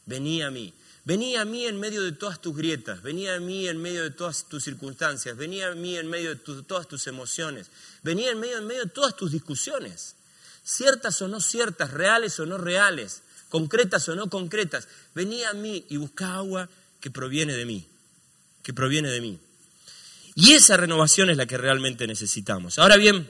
vení 0.05 0.41
a 0.41 0.51
mí. 0.51 0.73
Venía 1.05 1.41
a 1.41 1.45
mí 1.45 1.67
en 1.67 1.79
medio 1.79 2.01
de 2.01 2.13
todas 2.13 2.41
tus 2.41 2.57
grietas, 2.57 3.03
venía 3.03 3.35
a 3.35 3.39
mí 3.39 3.67
en 3.67 3.79
medio 3.79 4.01
de 4.01 4.09
todas 4.09 4.49
tus 4.49 4.63
circunstancias, 4.63 5.37
venía 5.37 5.67
a 5.67 5.75
mí 5.75 5.95
en 5.97 6.09
medio 6.09 6.33
de 6.33 6.63
todas 6.63 6.87
tus 6.87 7.05
emociones, 7.05 7.67
venía 8.01 8.31
en 8.31 8.39
medio, 8.39 8.57
en 8.57 8.65
medio 8.65 8.85
de 8.85 8.89
todas 8.89 9.15
tus 9.15 9.31
discusiones, 9.31 10.15
ciertas 10.63 11.21
o 11.21 11.27
no 11.27 11.41
ciertas, 11.41 11.91
reales 11.91 12.39
o 12.39 12.47
no 12.47 12.57
reales, 12.57 13.21
concretas 13.49 14.09
o 14.09 14.15
no 14.15 14.31
concretas. 14.31 14.87
Venía 15.13 15.51
a 15.51 15.53
mí 15.53 15.85
y 15.89 15.97
buscaba 15.97 16.37
agua 16.37 16.69
que 16.99 17.11
proviene 17.11 17.53
de 17.53 17.65
mí, 17.65 17.87
que 18.63 18.73
proviene 18.73 19.09
de 19.11 19.21
mí. 19.21 19.39
Y 20.35 20.53
esa 20.53 20.77
renovación 20.77 21.29
es 21.29 21.37
la 21.37 21.45
que 21.45 21.57
realmente 21.57 22.05
necesitamos. 22.07 22.77
Ahora 22.77 22.97
bien, 22.97 23.29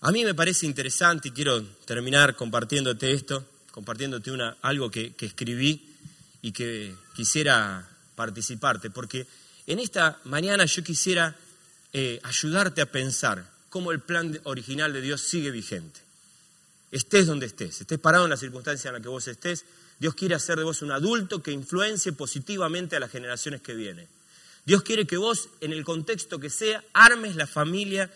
a 0.00 0.10
mí 0.10 0.24
me 0.24 0.34
parece 0.34 0.66
interesante 0.66 1.28
y 1.28 1.32
quiero 1.32 1.62
terminar 1.84 2.34
compartiéndote 2.34 3.12
esto, 3.12 3.46
compartiéndote 3.70 4.30
una, 4.30 4.56
algo 4.62 4.90
que 4.90 5.14
escribí 5.20 5.94
y 6.42 6.52
que 6.52 6.94
quisiera 7.14 7.86
participarte, 8.14 8.90
porque 8.90 9.26
en 9.66 9.78
esta 9.78 10.18
mañana 10.24 10.64
yo 10.64 10.82
quisiera 10.82 11.36
eh, 11.92 12.20
ayudarte 12.22 12.80
a 12.80 12.90
pensar 12.90 13.50
cómo 13.68 13.92
el 13.92 14.00
plan 14.00 14.38
original 14.44 14.92
de 14.92 15.00
Dios 15.00 15.20
sigue 15.20 15.50
vigente. 15.50 16.00
Estés 16.90 17.26
donde 17.26 17.46
estés, 17.46 17.80
estés 17.80 17.98
parado 17.98 18.24
en 18.24 18.30
la 18.30 18.36
circunstancia 18.36 18.88
en 18.88 18.94
la 18.94 19.00
que 19.00 19.08
vos 19.08 19.28
estés, 19.28 19.64
Dios 19.98 20.14
quiere 20.14 20.34
hacer 20.34 20.58
de 20.58 20.64
vos 20.64 20.82
un 20.82 20.92
adulto 20.92 21.42
que 21.42 21.52
influencie 21.52 22.12
positivamente 22.12 22.96
a 22.96 23.00
las 23.00 23.10
generaciones 23.10 23.60
que 23.60 23.74
vienen. 23.74 24.08
Dios 24.64 24.82
quiere 24.82 25.06
que 25.06 25.16
vos, 25.16 25.48
en 25.60 25.72
el 25.72 25.84
contexto 25.84 26.38
que 26.38 26.50
sea, 26.50 26.84
armes 26.92 27.36
la 27.36 27.46
familia, 27.46 28.10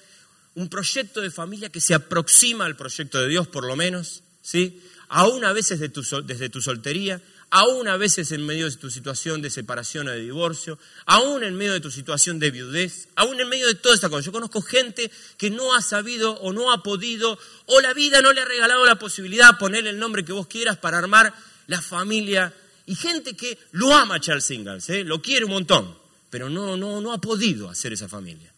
un 0.54 0.68
proyecto 0.68 1.20
de 1.20 1.30
familia 1.30 1.70
que 1.70 1.80
se 1.80 1.94
aproxima 1.94 2.64
al 2.64 2.76
proyecto 2.76 3.20
de 3.20 3.28
Dios, 3.28 3.48
por 3.48 3.64
lo 3.64 3.76
menos, 3.76 4.22
¿sí? 4.42 4.80
Aún 5.08 5.44
a 5.44 5.52
veces 5.52 5.80
desde 5.80 6.48
tu 6.48 6.60
soltería, 6.60 7.20
aún 7.50 7.86
a 7.86 7.96
veces 7.96 8.32
en 8.32 8.44
medio 8.44 8.68
de 8.68 8.76
tu 8.76 8.90
situación 8.90 9.40
de 9.40 9.48
separación 9.48 10.08
o 10.08 10.10
de 10.10 10.18
divorcio, 10.18 10.76
aún 11.06 11.44
en 11.44 11.54
medio 11.54 11.72
de 11.72 11.80
tu 11.80 11.90
situación 11.90 12.40
de 12.40 12.50
viudez, 12.50 13.06
aún 13.14 13.40
en 13.40 13.48
medio 13.48 13.68
de 13.68 13.76
toda 13.76 13.94
esta 13.94 14.08
cosa. 14.08 14.26
Yo 14.26 14.32
conozco 14.32 14.60
gente 14.60 15.08
que 15.36 15.50
no 15.50 15.72
ha 15.72 15.80
sabido 15.80 16.32
o 16.40 16.52
no 16.52 16.72
ha 16.72 16.82
podido, 16.82 17.38
o 17.66 17.80
la 17.80 17.94
vida 17.94 18.22
no 18.22 18.32
le 18.32 18.40
ha 18.40 18.44
regalado 18.44 18.84
la 18.84 18.98
posibilidad 18.98 19.52
de 19.52 19.58
ponerle 19.58 19.90
el 19.90 20.00
nombre 20.00 20.24
que 20.24 20.32
vos 20.32 20.48
quieras 20.48 20.78
para 20.78 20.98
armar 20.98 21.32
la 21.68 21.80
familia. 21.80 22.52
Y 22.86 22.96
gente 22.96 23.36
que 23.36 23.56
lo 23.70 23.94
ama 23.94 24.18
Charles 24.18 24.50
Ingalls, 24.50 24.90
¿eh? 24.90 25.04
lo 25.04 25.22
quiere 25.22 25.44
un 25.44 25.52
montón, 25.52 25.96
pero 26.34 26.50
no, 26.50 26.76
no, 26.76 27.00
no 27.00 27.12
ha 27.12 27.18
podido 27.18 27.70
hacer 27.70 27.92
esa 27.92 28.08
familia. 28.08 28.52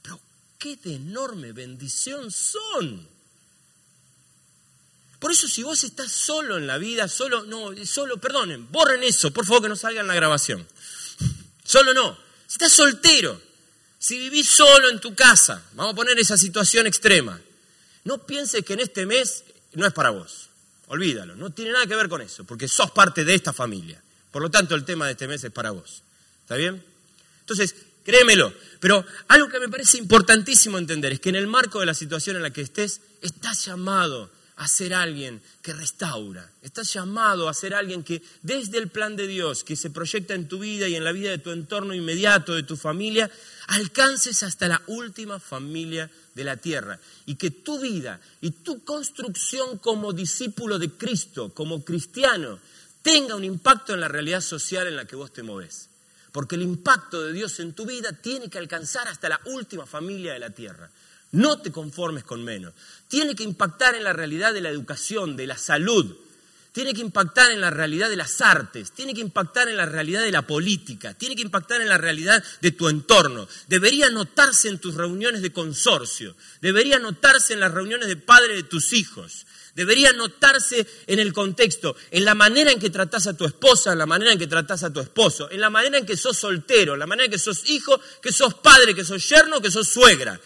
Pero 0.00 0.20
qué 0.60 0.76
de 0.76 0.94
enorme 0.94 1.50
bendición 1.50 2.30
son. 2.30 3.04
Por 5.18 5.32
eso 5.32 5.48
si 5.48 5.64
vos 5.64 5.82
estás 5.82 6.12
solo 6.12 6.56
en 6.56 6.68
la 6.68 6.78
vida, 6.78 7.08
solo, 7.08 7.42
no, 7.42 7.72
solo, 7.84 8.18
perdonen, 8.18 8.70
borren 8.70 9.02
eso, 9.02 9.32
por 9.32 9.44
favor 9.44 9.62
que 9.62 9.68
no 9.68 9.74
salga 9.74 10.02
en 10.02 10.06
la 10.06 10.14
grabación. 10.14 10.64
Solo 11.64 11.92
no. 11.92 12.16
Si 12.46 12.52
estás 12.52 12.70
soltero, 12.70 13.42
si 13.98 14.20
vivís 14.20 14.48
solo 14.48 14.88
en 14.90 15.00
tu 15.00 15.12
casa, 15.16 15.64
vamos 15.72 15.94
a 15.94 15.96
poner 15.96 16.16
esa 16.20 16.36
situación 16.36 16.86
extrema, 16.86 17.40
no 18.04 18.24
pienses 18.24 18.64
que 18.64 18.74
en 18.74 18.80
este 18.80 19.04
mes 19.04 19.42
no 19.72 19.84
es 19.84 19.92
para 19.92 20.10
vos. 20.10 20.48
Olvídalo, 20.86 21.34
no 21.34 21.50
tiene 21.50 21.72
nada 21.72 21.88
que 21.88 21.96
ver 21.96 22.08
con 22.08 22.22
eso, 22.22 22.44
porque 22.44 22.68
sos 22.68 22.92
parte 22.92 23.24
de 23.24 23.34
esta 23.34 23.52
familia. 23.52 24.00
Por 24.30 24.42
lo 24.42 24.48
tanto, 24.48 24.76
el 24.76 24.84
tema 24.84 25.06
de 25.06 25.12
este 25.12 25.26
mes 25.26 25.42
es 25.42 25.50
para 25.50 25.72
vos. 25.72 26.04
¿Está 26.44 26.54
bien? 26.54 26.94
Entonces, 27.46 27.76
créemelo. 28.04 28.52
Pero 28.80 29.04
algo 29.28 29.48
que 29.48 29.60
me 29.60 29.68
parece 29.68 29.98
importantísimo 29.98 30.78
entender 30.78 31.12
es 31.12 31.20
que 31.20 31.28
en 31.28 31.36
el 31.36 31.46
marco 31.46 31.78
de 31.78 31.86
la 31.86 31.94
situación 31.94 32.34
en 32.34 32.42
la 32.42 32.52
que 32.52 32.60
estés, 32.60 33.00
estás 33.22 33.64
llamado 33.64 34.30
a 34.56 34.66
ser 34.66 34.94
alguien 34.94 35.40
que 35.62 35.72
restaura. 35.72 36.50
Estás 36.62 36.92
llamado 36.92 37.48
a 37.48 37.54
ser 37.54 37.72
alguien 37.72 38.02
que 38.02 38.20
desde 38.42 38.78
el 38.78 38.88
plan 38.88 39.14
de 39.14 39.28
Dios, 39.28 39.62
que 39.62 39.76
se 39.76 39.90
proyecta 39.90 40.34
en 40.34 40.48
tu 40.48 40.58
vida 40.58 40.88
y 40.88 40.96
en 40.96 41.04
la 41.04 41.12
vida 41.12 41.30
de 41.30 41.38
tu 41.38 41.52
entorno 41.52 41.94
inmediato, 41.94 42.52
de 42.52 42.64
tu 42.64 42.76
familia, 42.76 43.30
alcances 43.68 44.42
hasta 44.42 44.66
la 44.66 44.82
última 44.88 45.38
familia 45.38 46.10
de 46.34 46.44
la 46.44 46.56
tierra. 46.56 46.98
Y 47.26 47.36
que 47.36 47.52
tu 47.52 47.78
vida 47.78 48.20
y 48.40 48.50
tu 48.50 48.82
construcción 48.82 49.78
como 49.78 50.12
discípulo 50.12 50.80
de 50.80 50.90
Cristo, 50.90 51.54
como 51.54 51.84
cristiano, 51.84 52.58
tenga 53.02 53.36
un 53.36 53.44
impacto 53.44 53.94
en 53.94 54.00
la 54.00 54.08
realidad 54.08 54.40
social 54.40 54.88
en 54.88 54.96
la 54.96 55.04
que 55.04 55.14
vos 55.14 55.32
te 55.32 55.44
moves. 55.44 55.90
Porque 56.36 56.56
el 56.56 56.60
impacto 56.60 57.22
de 57.22 57.32
Dios 57.32 57.60
en 57.60 57.72
tu 57.72 57.86
vida 57.86 58.12
tiene 58.12 58.50
que 58.50 58.58
alcanzar 58.58 59.08
hasta 59.08 59.30
la 59.30 59.40
última 59.46 59.86
familia 59.86 60.34
de 60.34 60.38
la 60.38 60.50
tierra. 60.50 60.90
No 61.32 61.62
te 61.62 61.72
conformes 61.72 62.24
con 62.24 62.44
menos. 62.44 62.74
Tiene 63.08 63.34
que 63.34 63.42
impactar 63.42 63.94
en 63.94 64.04
la 64.04 64.12
realidad 64.12 64.52
de 64.52 64.60
la 64.60 64.68
educación, 64.68 65.34
de 65.34 65.46
la 65.46 65.56
salud. 65.56 66.14
Tiene 66.72 66.92
que 66.92 67.00
impactar 67.00 67.52
en 67.52 67.62
la 67.62 67.70
realidad 67.70 68.10
de 68.10 68.16
las 68.16 68.42
artes. 68.42 68.92
Tiene 68.92 69.14
que 69.14 69.22
impactar 69.22 69.70
en 69.70 69.78
la 69.78 69.86
realidad 69.86 70.20
de 70.20 70.30
la 70.30 70.46
política. 70.46 71.14
Tiene 71.14 71.36
que 71.36 71.40
impactar 71.40 71.80
en 71.80 71.88
la 71.88 71.96
realidad 71.96 72.44
de 72.60 72.70
tu 72.70 72.90
entorno. 72.90 73.48
Debería 73.68 74.10
notarse 74.10 74.68
en 74.68 74.78
tus 74.78 74.94
reuniones 74.94 75.40
de 75.40 75.54
consorcio. 75.54 76.36
Debería 76.60 76.98
notarse 76.98 77.54
en 77.54 77.60
las 77.60 77.72
reuniones 77.72 78.08
de 78.08 78.16
padre 78.16 78.56
de 78.56 78.62
tus 78.62 78.92
hijos. 78.92 79.46
Debería 79.76 80.12
notarse 80.12 80.84
en 81.06 81.20
el 81.20 81.32
contexto, 81.32 81.94
en 82.10 82.24
la 82.24 82.34
manera 82.34 82.72
en 82.72 82.80
que 82.80 82.90
tratás 82.90 83.28
a 83.28 83.36
tu 83.36 83.44
esposa, 83.44 83.92
en 83.92 83.98
la 83.98 84.06
manera 84.06 84.32
en 84.32 84.38
que 84.38 84.48
tratás 84.48 84.82
a 84.82 84.92
tu 84.92 84.98
esposo, 84.98 85.48
en 85.50 85.60
la 85.60 85.70
manera 85.70 85.98
en 85.98 86.06
que 86.06 86.16
sos 86.16 86.36
soltero, 86.36 86.94
en 86.94 86.98
la 86.98 87.06
manera 87.06 87.26
en 87.26 87.30
que 87.30 87.38
sos 87.38 87.68
hijo, 87.68 88.00
que 88.20 88.32
sos 88.32 88.54
padre, 88.54 88.94
que 88.94 89.04
sos 89.04 89.28
yerno, 89.28 89.60
que 89.60 89.70
sos 89.70 89.86
suegra 89.86 90.40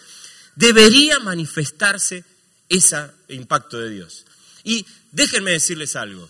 debería 0.61 1.19
manifestarse 1.21 2.25
ese 2.69 3.11
impacto 3.29 3.79
de 3.79 3.91
Dios. 3.91 4.27
Y 4.63 4.85
déjenme 5.11 5.53
decirles 5.53 5.97
algo 5.97 6.29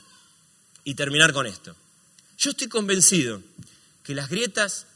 y 0.84 0.94
terminar 0.94 1.32
con 1.32 1.46
esto. 1.46 1.74
Yo 2.38 2.50
estoy 2.50 2.68
convencido 2.68 3.42
que 4.04 4.14
las 4.14 4.28
grietas, 4.28 4.86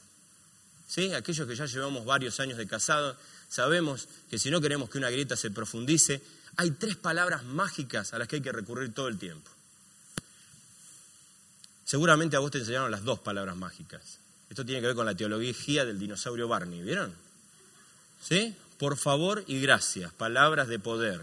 ¿sí? 0.88 1.12
aquellos 1.12 1.48
que 1.48 1.57
ya 1.57 1.66
llevamos 1.66 2.05
varios 2.05 2.38
años 2.40 2.59
de 2.59 2.66
casado, 2.66 3.16
sabemos 3.48 4.09
que 4.30 4.38
si 4.38 4.50
no 4.50 4.61
queremos 4.61 4.88
que 4.88 4.98
una 4.98 5.11
grieta 5.11 5.36
se 5.36 5.50
profundice, 5.50 6.22
hay 6.57 6.70
tres 6.72 6.96
palabras 6.96 7.44
mágicas 7.44 8.14
a 8.14 8.18
las 8.18 8.28
que 8.28 8.36
hay 8.36 8.42
que 8.42 8.52
recurrir 8.52 8.92
todo 8.92 9.09
el 9.09 9.18
tiempo. 9.18 9.50
Seguramente 11.84 12.36
a 12.36 12.40
vos 12.40 12.50
te 12.50 12.59
enseñaron 12.59 12.90
las 12.90 13.05
dos 13.05 13.18
palabras 13.20 13.57
mágicas. 13.57 14.18
Esto 14.48 14.64
tiene 14.64 14.80
que 14.80 14.88
ver 14.88 14.96
con 14.96 15.07
la 15.07 15.14
teología 15.14 15.84
del 15.84 15.98
dinosaurio 15.98 16.48
Barney, 16.48 16.82
¿vieron? 16.82 17.14
¿Sí? 18.22 18.57
por 18.78 18.96
favor 18.96 19.44
y 19.46 19.61
gracias, 19.61 20.12
palabras 20.12 20.68
de 20.68 20.78
poder, 20.78 21.22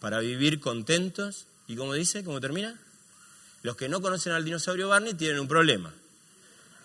para 0.00 0.20
vivir 0.20 0.60
contentos. 0.60 1.46
¿Y 1.66 1.76
cómo 1.76 1.94
dice? 1.94 2.22
¿Cómo 2.22 2.40
termina? 2.40 2.78
Los 3.62 3.76
que 3.76 3.88
no 3.88 4.00
conocen 4.00 4.32
al 4.32 4.44
dinosaurio 4.44 4.88
Barney 4.88 5.14
tienen 5.14 5.40
un 5.40 5.48
problema. 5.48 5.92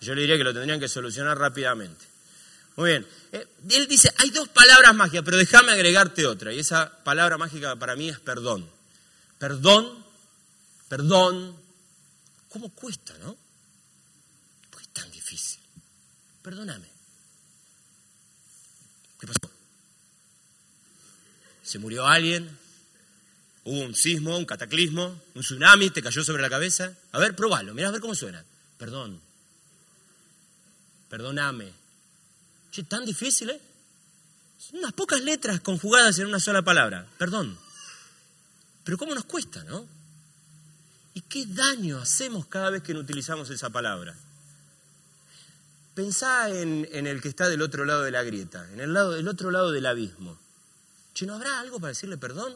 Yo 0.00 0.14
le 0.14 0.22
diría 0.22 0.36
que 0.36 0.44
lo 0.44 0.52
tendrían 0.52 0.80
que 0.80 0.88
solucionar 0.88 1.38
rápidamente. 1.38 2.04
Muy 2.78 2.90
bien. 2.90 3.06
Eh, 3.32 3.44
él 3.70 3.88
dice, 3.88 4.14
hay 4.18 4.30
dos 4.30 4.46
palabras 4.50 4.94
mágicas, 4.94 5.24
pero 5.24 5.36
déjame 5.36 5.72
agregarte 5.72 6.24
otra. 6.28 6.52
Y 6.52 6.60
esa 6.60 7.02
palabra 7.02 7.36
mágica 7.36 7.74
para 7.74 7.96
mí 7.96 8.08
es 8.08 8.20
perdón. 8.20 8.70
Perdón, 9.36 10.04
perdón. 10.88 11.56
¿Cómo 12.48 12.70
cuesta, 12.70 13.18
no? 13.18 13.36
¿Por 14.70 14.80
qué 14.80 14.86
es 14.86 14.92
tan 14.92 15.10
difícil? 15.10 15.58
Perdóname. 16.40 16.86
¿Qué 19.18 19.26
pasó? 19.26 19.52
se 21.64 21.78
murió 21.78 22.06
alguien, 22.06 22.48
hubo 23.64 23.80
un 23.80 23.94
sismo, 23.94 24.38
un 24.38 24.46
cataclismo, 24.46 25.20
un 25.34 25.42
tsunami, 25.42 25.90
te 25.90 26.00
cayó 26.00 26.22
sobre 26.22 26.40
la 26.40 26.48
cabeza. 26.48 26.94
A 27.10 27.18
ver, 27.18 27.34
probalo, 27.34 27.74
mira 27.74 27.88
a 27.88 27.90
ver 27.90 28.00
cómo 28.00 28.14
suena. 28.14 28.42
Perdón. 28.78 29.20
Perdóname. 31.10 31.87
Che, 32.78 32.84
tan 32.84 33.04
difícil, 33.04 33.50
¿eh? 33.50 33.60
Son 34.56 34.78
unas 34.78 34.92
pocas 34.92 35.20
letras 35.20 35.60
conjugadas 35.60 36.16
en 36.20 36.28
una 36.28 36.38
sola 36.38 36.62
palabra. 36.62 37.08
Perdón. 37.18 37.58
Pero 38.84 38.96
cómo 38.96 39.16
nos 39.16 39.24
cuesta, 39.24 39.64
¿no? 39.64 39.84
¿Y 41.12 41.22
qué 41.22 41.44
daño 41.46 41.98
hacemos 41.98 42.46
cada 42.46 42.70
vez 42.70 42.84
que 42.84 42.94
no 42.94 43.00
utilizamos 43.00 43.50
esa 43.50 43.70
palabra? 43.70 44.14
Pensá 45.96 46.50
en, 46.50 46.88
en, 46.92 47.08
el 47.08 47.20
que 47.20 47.26
está 47.26 47.48
del 47.48 47.62
otro 47.62 47.84
lado 47.84 48.04
de 48.04 48.12
la 48.12 48.22
grieta, 48.22 48.64
en 48.72 48.78
el 48.78 48.94
lado, 48.94 49.10
del 49.10 49.26
otro 49.26 49.50
lado 49.50 49.72
del 49.72 49.84
abismo. 49.84 50.38
¿no 51.22 51.34
habrá 51.34 51.58
algo 51.58 51.80
para 51.80 51.88
decirle 51.88 52.16
perdón? 52.16 52.54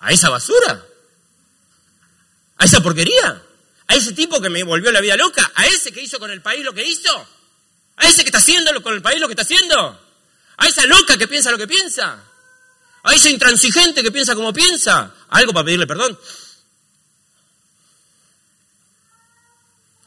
¿A 0.00 0.10
esa 0.10 0.30
basura? 0.30 0.84
¿A 2.56 2.64
esa 2.64 2.80
porquería? 2.80 3.40
¿A 3.86 3.94
ese 3.94 4.14
tipo 4.14 4.40
que 4.40 4.50
me 4.50 4.64
volvió 4.64 4.90
la 4.90 5.00
vida 5.00 5.14
loca? 5.14 5.52
¿A 5.54 5.64
ese 5.66 5.92
que 5.92 6.02
hizo 6.02 6.18
con 6.18 6.32
el 6.32 6.42
país 6.42 6.64
lo 6.64 6.74
que 6.74 6.84
hizo? 6.84 7.35
¿A 7.96 8.08
ese 8.08 8.22
que 8.22 8.28
está 8.28 8.38
haciendo 8.38 8.82
con 8.82 8.94
el 8.94 9.02
país 9.02 9.20
lo 9.20 9.26
que 9.26 9.32
está 9.32 9.42
haciendo? 9.42 10.00
¿A 10.56 10.66
esa 10.66 10.86
loca 10.86 11.16
que 11.16 11.28
piensa 11.28 11.50
lo 11.50 11.58
que 11.58 11.66
piensa? 11.66 12.22
¿A 13.02 13.14
ese 13.14 13.30
intransigente 13.30 14.02
que 14.02 14.10
piensa 14.10 14.34
como 14.34 14.52
piensa? 14.52 15.14
¿Algo 15.28 15.52
para 15.52 15.64
pedirle 15.64 15.86
perdón? 15.86 16.18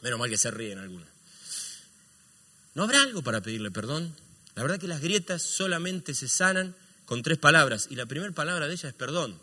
Menos 0.02 0.18
mal 0.18 0.30
que 0.30 0.38
se 0.38 0.50
ríen 0.50 0.78
algunos. 0.78 1.08
¿No 2.74 2.84
habrá 2.84 3.02
algo 3.02 3.22
para 3.22 3.40
pedirle 3.40 3.70
perdón? 3.70 4.14
La 4.54 4.62
verdad 4.62 4.78
que 4.78 4.88
las 4.88 5.00
grietas 5.00 5.42
solamente 5.42 6.14
se 6.14 6.28
sanan 6.28 6.74
con 7.04 7.22
tres 7.22 7.38
palabras, 7.38 7.88
y 7.90 7.96
la 7.96 8.06
primera 8.06 8.32
palabra 8.32 8.68
de 8.68 8.74
ella 8.74 8.88
es 8.88 8.94
perdón. 8.94 9.40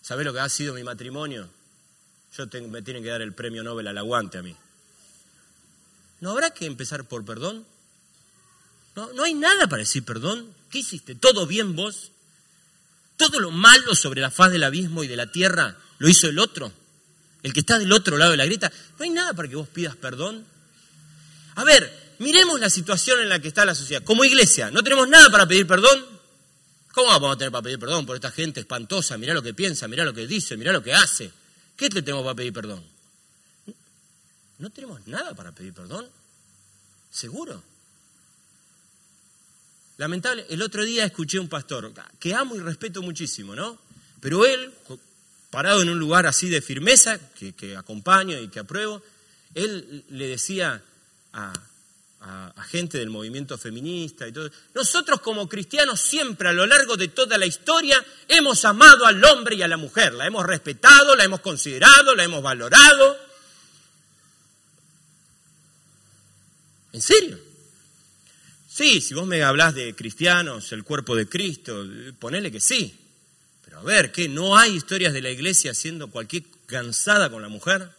¿Sabés 0.00 0.24
lo 0.24 0.32
que 0.32 0.40
ha 0.40 0.48
sido 0.48 0.72
mi 0.72 0.82
matrimonio? 0.82 1.48
Yo 2.36 2.46
me 2.68 2.82
tienen 2.82 3.02
que 3.02 3.10
dar 3.10 3.20
el 3.22 3.34
premio 3.34 3.62
Nobel 3.62 3.86
al 3.88 3.98
aguante 3.98 4.38
a 4.38 4.42
mí. 4.42 4.56
¿No 6.20 6.30
habrá 6.30 6.50
que 6.50 6.66
empezar 6.66 7.04
por 7.04 7.24
perdón? 7.24 7.64
¿No, 8.94 9.12
¿No 9.12 9.24
hay 9.24 9.34
nada 9.34 9.66
para 9.66 9.80
decir 9.80 10.04
perdón? 10.04 10.52
¿Qué 10.70 10.78
hiciste? 10.78 11.14
¿Todo 11.14 11.46
bien 11.46 11.76
vos? 11.76 12.10
¿Todo 13.16 13.40
lo 13.40 13.50
malo 13.50 13.94
sobre 13.94 14.20
la 14.20 14.30
faz 14.30 14.50
del 14.50 14.64
abismo 14.64 15.02
y 15.02 15.08
de 15.08 15.16
la 15.16 15.30
tierra 15.30 15.76
lo 15.98 16.08
hizo 16.08 16.28
el 16.28 16.38
otro? 16.38 16.72
El 17.42 17.52
que 17.52 17.60
está 17.60 17.78
del 17.78 17.92
otro 17.92 18.18
lado 18.18 18.32
de 18.32 18.36
la 18.36 18.46
grieta. 18.46 18.72
¿No 18.98 19.04
hay 19.04 19.10
nada 19.10 19.32
para 19.34 19.48
que 19.48 19.56
vos 19.56 19.68
pidas 19.68 19.96
perdón? 19.96 20.44
A 21.54 21.64
ver, 21.64 22.14
miremos 22.18 22.60
la 22.60 22.70
situación 22.70 23.20
en 23.20 23.28
la 23.28 23.40
que 23.40 23.48
está 23.48 23.64
la 23.64 23.74
sociedad. 23.74 24.02
Como 24.02 24.24
iglesia, 24.24 24.70
¿no 24.70 24.82
tenemos 24.82 25.08
nada 25.08 25.30
para 25.30 25.46
pedir 25.46 25.66
perdón? 25.66 26.04
¿Cómo 26.92 27.08
vamos 27.08 27.34
a 27.34 27.38
tener 27.38 27.52
para 27.52 27.62
pedir 27.62 27.78
perdón 27.78 28.06
por 28.06 28.16
esta 28.16 28.30
gente 28.30 28.60
espantosa? 28.60 29.18
Mirá 29.18 29.34
lo 29.34 29.42
que 29.42 29.54
piensa, 29.54 29.86
mirá 29.86 30.04
lo 30.04 30.14
que 30.14 30.26
dice, 30.26 30.56
mirá 30.56 30.72
lo 30.72 30.82
que 30.82 30.94
hace. 30.94 31.30
¿Qué 31.76 31.88
le 31.88 32.02
tenemos 32.02 32.24
para 32.24 32.34
pedir 32.34 32.52
perdón? 32.52 32.82
¿No 34.58 34.70
tenemos 34.70 35.06
nada 35.06 35.34
para 35.34 35.52
pedir 35.52 35.72
perdón? 35.74 36.08
¿Seguro? 37.10 37.62
Lamentable, 39.98 40.44
el 40.50 40.62
otro 40.62 40.84
día 40.84 41.04
escuché 41.04 41.38
a 41.38 41.40
un 41.40 41.48
pastor, 41.48 41.92
que 42.18 42.34
amo 42.34 42.54
y 42.54 42.60
respeto 42.60 43.00
muchísimo, 43.00 43.54
¿no? 43.54 43.78
Pero 44.20 44.44
él, 44.44 44.72
parado 45.50 45.80
en 45.82 45.88
un 45.88 45.98
lugar 45.98 46.26
así 46.26 46.50
de 46.50 46.60
firmeza, 46.60 47.18
que, 47.34 47.76
acompaño 47.76 48.38
y 48.38 48.48
que 48.48 48.60
apruebo, 48.60 49.02
él 49.54 50.04
le 50.10 50.28
decía 50.28 50.82
a, 51.32 51.52
a, 52.20 52.62
gente 52.64 52.98
del 52.98 53.08
movimiento 53.08 53.56
feminista 53.56 54.28
y 54.28 54.32
todo. 54.32 54.50
Nosotros 54.74 55.20
como 55.20 55.48
cristianos 55.48 56.00
siempre 56.00 56.48
a 56.50 56.52
lo 56.52 56.66
largo 56.66 56.96
de 56.96 57.08
toda 57.08 57.38
la 57.38 57.46
historia 57.46 58.04
hemos 58.28 58.64
amado 58.66 59.06
al 59.06 59.22
hombre 59.24 59.56
y 59.56 59.62
a 59.62 59.68
la 59.68 59.78
mujer, 59.78 60.12
la 60.12 60.26
hemos 60.26 60.44
respetado, 60.44 61.16
la 61.16 61.24
hemos 61.24 61.40
considerado, 61.40 62.14
la 62.14 62.24
hemos 62.24 62.42
valorado. 62.42 63.25
¿En 66.96 67.02
serio? 67.02 67.38
Sí, 68.66 69.02
si 69.02 69.12
vos 69.12 69.26
me 69.26 69.42
hablás 69.42 69.74
de 69.74 69.94
cristianos, 69.94 70.72
el 70.72 70.82
cuerpo 70.82 71.14
de 71.14 71.28
Cristo, 71.28 71.86
ponele 72.18 72.50
que 72.50 72.58
sí. 72.58 72.98
Pero 73.62 73.80
a 73.80 73.82
ver, 73.82 74.10
¿qué? 74.12 74.30
¿No 74.30 74.56
hay 74.56 74.74
historias 74.74 75.12
de 75.12 75.20
la 75.20 75.28
iglesia 75.28 75.72
haciendo 75.72 76.08
cualquier 76.08 76.44
cansada 76.64 77.28
con 77.28 77.42
la 77.42 77.50
mujer? 77.50 77.90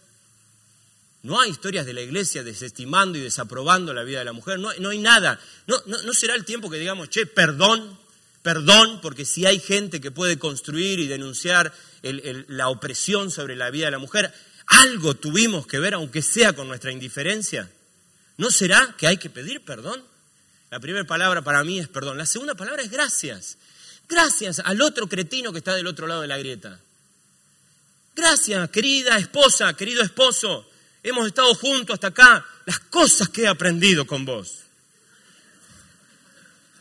No 1.21 1.39
hay 1.39 1.51
historias 1.51 1.85
de 1.85 1.93
la 1.93 2.01
iglesia 2.01 2.43
desestimando 2.43 3.19
y 3.19 3.21
desaprobando 3.21 3.93
la 3.93 4.01
vida 4.01 4.17
de 4.17 4.25
la 4.25 4.33
mujer. 4.33 4.57
No, 4.57 4.69
hay 4.69 4.97
nada. 4.97 5.39
No, 5.67 5.77
no, 5.85 6.13
será 6.15 6.33
el 6.33 6.43
tiempo 6.43 6.67
que 6.67 6.79
digamos, 6.79 7.11
che, 7.11 7.27
perdón, 7.27 7.99
perdón, 8.41 8.99
porque 9.03 9.25
si 9.25 9.45
hay 9.45 9.59
gente 9.59 10.01
que 10.01 10.09
puede 10.09 10.39
construir 10.39 10.97
y 10.97 11.05
denunciar 11.05 11.71
la 12.01 12.69
opresión 12.69 13.29
sobre 13.29 13.55
la 13.55 13.69
vida 13.69 13.85
de 13.85 13.91
la 13.91 13.99
mujer, 13.99 14.33
algo 14.65 15.15
tuvimos 15.15 15.67
que 15.67 15.77
ver, 15.77 15.93
aunque 15.93 16.23
sea 16.23 16.53
con 16.53 16.67
nuestra 16.67 16.91
indiferencia. 16.91 17.69
¿No 18.37 18.51
será 18.51 18.95
que 18.97 19.07
hay 19.07 19.17
que 19.17 19.29
pedir 19.29 19.61
perdón? 19.61 20.03
La 20.69 20.79
primera 20.79 21.05
palabra 21.05 21.41
para 21.41 21.63
mí 21.63 21.79
es 21.79 21.87
perdón. 21.87 22.17
La 22.17 22.25
segunda 22.25 22.55
palabra 22.55 22.83
es 22.83 22.91
gracias. 22.91 23.57
Gracias 24.07 24.59
al 24.59 24.81
otro 24.81 25.07
cretino 25.07 25.51
que 25.51 25.59
está 25.59 25.75
del 25.75 25.87
otro 25.87 26.07
lado 26.07 26.21
de 26.21 26.27
la 26.27 26.37
grieta. 26.37 26.79
Gracias, 28.15 28.69
querida 28.71 29.17
esposa, 29.17 29.73
querido 29.73 30.01
esposo 30.01 30.65
hemos 31.09 31.27
estado 31.27 31.53
juntos 31.55 31.93
hasta 31.93 32.07
acá, 32.07 32.45
las 32.65 32.79
cosas 32.79 33.29
que 33.29 33.43
he 33.43 33.47
aprendido 33.47 34.05
con 34.05 34.25
vos. 34.25 34.59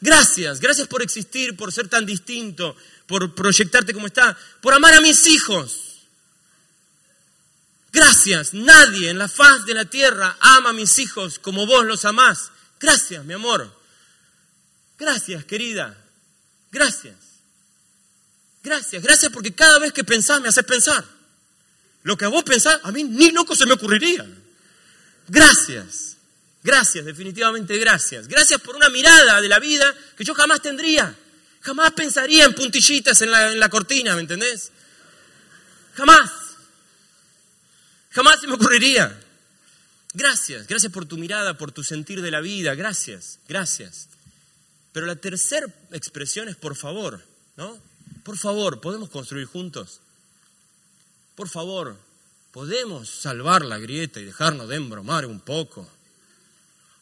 Gracias, 0.01 0.61
gracias 0.61 0.89
por 0.89 1.03
existir, 1.03 1.57
por 1.57 1.73
ser 1.73 1.89
tan 1.89 2.05
distinto, 2.05 2.77
por 3.07 3.35
proyectarte 3.35 3.95
como 3.95 4.07
está, 4.07 4.37
por 4.61 4.75
amar 4.75 4.95
a 4.95 5.01
mis 5.01 5.27
hijos. 5.27 5.86
Gracias, 7.97 8.53
nadie 8.53 9.09
en 9.09 9.17
la 9.17 9.27
faz 9.27 9.65
de 9.65 9.73
la 9.73 9.87
tierra 9.87 10.37
ama 10.39 10.69
a 10.69 10.73
mis 10.75 10.99
hijos 10.99 11.39
como 11.39 11.65
vos 11.65 11.87
los 11.87 12.05
amás. 12.05 12.51
Gracias, 12.79 13.25
mi 13.25 13.33
amor. 13.33 13.75
Gracias, 14.99 15.47
querida. 15.47 15.97
Gracias. 16.71 17.15
Gracias, 18.63 19.03
gracias 19.03 19.33
porque 19.33 19.55
cada 19.55 19.79
vez 19.79 19.95
que 19.95 20.05
pensás 20.05 20.43
me 20.43 20.49
haces 20.51 20.65
pensar. 20.65 21.03
Lo 22.03 22.19
que 22.19 22.27
a 22.27 22.29
vos 22.29 22.45
pensás, 22.45 22.79
a 22.83 22.93
mí 22.93 23.03
ni 23.03 23.31
loco 23.31 23.57
se 23.57 23.65
me 23.65 23.73
ocurriría. 23.73 24.27
Gracias, 25.29 26.19
gracias, 26.63 27.03
definitivamente 27.03 27.79
gracias. 27.79 28.29
Gracias 28.29 28.61
por 28.61 28.77
una 28.77 28.91
mirada 28.91 29.41
de 29.41 29.49
la 29.49 29.59
vida 29.59 29.91
que 30.19 30.23
yo 30.23 30.35
jamás 30.35 30.61
tendría. 30.61 31.17
Jamás 31.63 31.93
pensaría 31.93 32.45
en 32.45 32.55
puntillitas 32.55 33.23
en 33.23 33.31
la, 33.31 33.53
en 33.53 33.59
la 33.59 33.71
cortina, 33.71 34.15
¿me 34.15 34.21
entendés? 34.21 34.71
Jamás. 35.95 36.46
Jamás 38.17 38.41
se 38.41 38.47
me 38.47 38.55
ocurriría. 38.55 39.14
Gracias, 40.14 40.67
gracias 40.67 40.91
por 40.91 41.05
tu 41.05 41.19
mirada, 41.19 41.59
por 41.59 41.71
tu 41.71 41.85
sentir 41.85 42.23
de 42.23 42.31
la 42.31 42.41
vida, 42.41 42.75
gracias, 42.75 43.41
gracias. 43.47 44.09
Pero 44.95 45.05
la 45.05 45.17
tercera 45.17 45.67
expresión 45.93 46.49
es 46.49 46.57
por 46.57 46.77
favor, 46.77 47.23
¿no? 47.59 47.79
Por 48.25 48.39
favor, 48.39 48.81
¿podemos 48.81 49.11
construir 49.11 49.45
juntos? 49.45 50.01
Por 51.35 51.51
favor, 51.51 51.99
¿podemos 52.53 53.11
salvar 53.11 53.67
la 53.67 53.77
grieta 53.77 54.19
y 54.19 54.25
dejarnos 54.25 54.71
de 54.71 54.77
embromar 54.77 55.27
un 55.27 55.41
poco? 55.41 55.87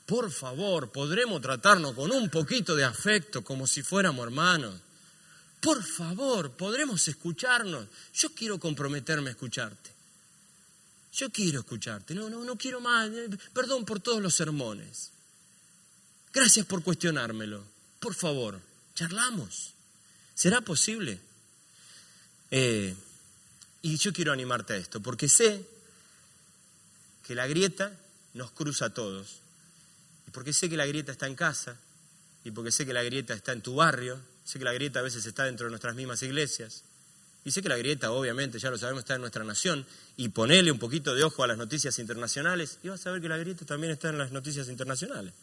Por 0.06 0.32
favor, 0.32 0.90
¿podremos 0.90 1.40
tratarnos 1.40 1.94
con 1.94 2.10
un 2.10 2.28
poquito 2.28 2.74
de 2.74 2.82
afecto 2.82 3.44
como 3.44 3.68
si 3.68 3.84
fuéramos 3.84 4.26
hermanos? 4.26 4.74
Por 5.60 5.80
favor, 5.84 6.50
¿podremos 6.56 7.06
escucharnos? 7.06 7.86
Yo 8.14 8.30
quiero 8.34 8.58
comprometerme 8.58 9.28
a 9.28 9.34
escucharte. 9.34 9.93
Yo 11.14 11.30
quiero 11.30 11.60
escucharte. 11.60 12.14
No, 12.14 12.28
no, 12.28 12.44
no 12.44 12.56
quiero 12.56 12.80
más. 12.80 13.10
Perdón 13.52 13.84
por 13.84 14.00
todos 14.00 14.20
los 14.20 14.34
sermones. 14.34 15.10
Gracias 16.32 16.66
por 16.66 16.82
cuestionármelo 16.82 17.74
por 18.04 18.14
favor, 18.14 18.60
charlamos. 18.94 19.72
¿Será 20.34 20.60
posible? 20.60 21.18
Eh, 22.50 22.94
y 23.80 23.96
yo 23.96 24.12
quiero 24.12 24.30
animarte 24.30 24.74
a 24.74 24.76
esto, 24.76 25.00
porque 25.00 25.26
sé 25.26 25.66
que 27.26 27.34
la 27.34 27.46
grieta 27.46 27.98
nos 28.34 28.50
cruza 28.50 28.84
a 28.84 28.90
todos. 28.90 29.40
Y 30.28 30.32
porque 30.32 30.52
sé 30.52 30.68
que 30.68 30.76
la 30.76 30.84
grieta 30.84 31.12
está 31.12 31.26
en 31.26 31.34
casa, 31.34 31.78
y 32.44 32.50
porque 32.50 32.70
sé 32.70 32.84
que 32.84 32.92
la 32.92 33.02
grieta 33.02 33.32
está 33.32 33.52
en 33.52 33.62
tu 33.62 33.76
barrio, 33.76 34.20
sé 34.44 34.58
que 34.58 34.66
la 34.66 34.74
grieta 34.74 34.98
a 34.98 35.02
veces 35.02 35.24
está 35.24 35.44
dentro 35.44 35.64
de 35.64 35.70
nuestras 35.70 35.94
mismas 35.94 36.22
iglesias, 36.22 36.82
y 37.42 37.52
sé 37.52 37.62
que 37.62 37.70
la 37.70 37.78
grieta, 37.78 38.12
obviamente, 38.12 38.58
ya 38.58 38.68
lo 38.68 38.76
sabemos, 38.76 39.04
está 39.04 39.14
en 39.14 39.22
nuestra 39.22 39.44
nación, 39.44 39.86
y 40.16 40.28
ponele 40.28 40.70
un 40.70 40.78
poquito 40.78 41.14
de 41.14 41.24
ojo 41.24 41.42
a 41.42 41.46
las 41.46 41.58
noticias 41.58 41.98
internacionales, 41.98 42.78
y 42.82 42.88
vas 42.88 43.06
a 43.06 43.10
ver 43.10 43.20
que 43.20 43.28
la 43.28 43.36
grieta 43.36 43.64
también 43.64 43.92
está 43.92 44.10
en 44.10 44.18
las 44.18 44.32
noticias 44.32 44.68
internacionales. 44.68 45.34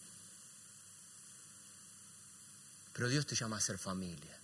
Pero 2.93 3.09
Dios 3.09 3.25
te 3.25 3.35
llama 3.35 3.57
a 3.57 3.61
ser 3.61 3.77
familia, 3.77 4.37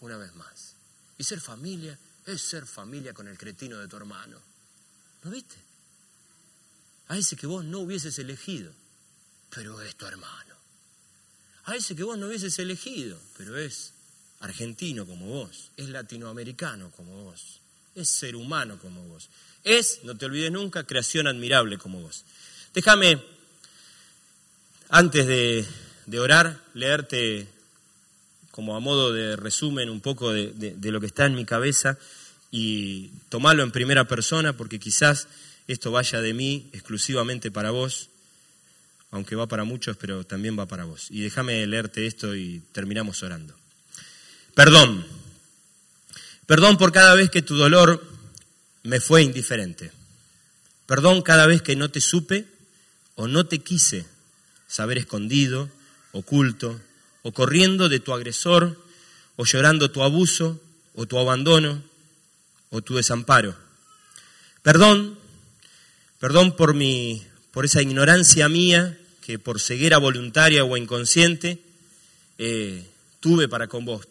una 0.00 0.16
vez 0.16 0.34
más. 0.34 0.74
Y 1.16 1.24
ser 1.24 1.40
familia 1.40 1.98
es 2.26 2.42
ser 2.42 2.66
familia 2.66 3.14
con 3.14 3.26
el 3.26 3.38
cretino 3.38 3.78
de 3.78 3.88
tu 3.88 3.96
hermano. 3.96 4.38
¿No 5.24 5.30
viste? 5.30 5.56
A 7.08 7.16
ese 7.16 7.36
que 7.36 7.46
vos 7.46 7.64
no 7.64 7.80
hubieses 7.80 8.18
elegido, 8.18 8.72
pero 9.50 9.80
es 9.80 9.96
tu 9.96 10.06
hermano. 10.06 10.54
A 11.64 11.74
ese 11.74 11.96
que 11.96 12.02
vos 12.02 12.18
no 12.18 12.26
hubieses 12.26 12.58
elegido, 12.58 13.18
pero 13.36 13.56
es 13.56 13.92
argentino 14.40 15.06
como 15.06 15.26
vos, 15.26 15.70
es 15.76 15.88
latinoamericano 15.88 16.90
como 16.92 17.24
vos, 17.24 17.60
es 17.94 18.08
ser 18.08 18.36
humano 18.36 18.78
como 18.78 19.02
vos. 19.08 19.28
Es, 19.64 20.00
no 20.04 20.16
te 20.16 20.26
olvides 20.26 20.52
nunca, 20.52 20.84
creación 20.84 21.26
admirable 21.26 21.78
como 21.78 22.00
vos. 22.00 22.24
Déjame, 22.74 23.22
antes 24.88 25.26
de, 25.26 25.66
de 26.06 26.20
orar, 26.20 26.60
leerte 26.74 27.48
como 28.58 28.74
a 28.74 28.80
modo 28.80 29.12
de 29.12 29.36
resumen 29.36 29.88
un 29.88 30.00
poco 30.00 30.32
de, 30.32 30.74
lo 30.82 31.00
que 31.00 31.06
está 31.06 31.26
en 31.26 31.36
mi 31.36 31.44
cabeza 31.44 31.96
y 32.50 33.08
tomarlo 33.28 33.62
en 33.62 33.70
primera 33.70 34.08
persona 34.08 34.56
porque 34.56 34.80
quizás 34.80 35.28
esto 35.68 35.92
vaya 35.92 36.20
de 36.20 36.34
mí 36.34 36.68
exclusivamente 36.72 37.52
para 37.52 37.70
vos, 37.70 38.08
aunque 39.12 39.36
va 39.36 39.46
para 39.46 39.62
muchos, 39.62 39.96
pero 39.96 40.24
también 40.24 40.58
va 40.58 40.66
para 40.66 40.82
vos. 40.82 41.06
Y 41.08 41.20
déjame 41.20 41.64
leerte 41.68 42.08
esto 42.08 42.34
y 42.34 42.60
terminamos 42.72 43.22
orando. 43.22 43.54
Perdón. 44.56 45.06
Perdón 46.46 46.78
por 46.78 46.90
cada 46.90 47.14
vez 47.14 47.30
que 47.30 47.42
tu 47.42 47.54
dolor 47.54 48.02
me 48.88 49.00
fue 49.00 49.22
indiferente. 49.22 49.92
Perdón 50.86 51.20
cada 51.20 51.46
vez 51.46 51.60
que 51.60 51.76
no 51.76 51.90
te 51.90 52.00
supe 52.00 52.46
o 53.16 53.28
no 53.28 53.44
te 53.44 53.58
quise 53.58 54.06
saber 54.66 54.96
escondido, 54.96 55.68
oculto, 56.12 56.80
o 57.22 57.32
corriendo 57.32 57.90
de 57.90 58.00
tu 58.00 58.14
agresor, 58.14 58.82
o 59.36 59.44
llorando 59.44 59.90
tu 59.90 60.02
abuso, 60.02 60.58
o 60.94 61.04
tu 61.04 61.18
abandono, 61.18 61.82
o 62.70 62.80
tu 62.80 62.96
desamparo. 62.96 63.54
Perdón, 64.62 65.18
perdón 66.18 66.56
por 66.56 66.72
mi, 66.72 67.22
por 67.52 67.66
esa 67.66 67.82
ignorancia 67.82 68.48
mía 68.48 68.98
que 69.20 69.38
por 69.38 69.60
ceguera 69.60 69.98
voluntaria 69.98 70.64
o 70.64 70.78
inconsciente 70.78 71.60
eh, 72.38 72.86
tuve 73.20 73.48
para 73.48 73.66
con 73.66 73.84
vos. 73.84 74.08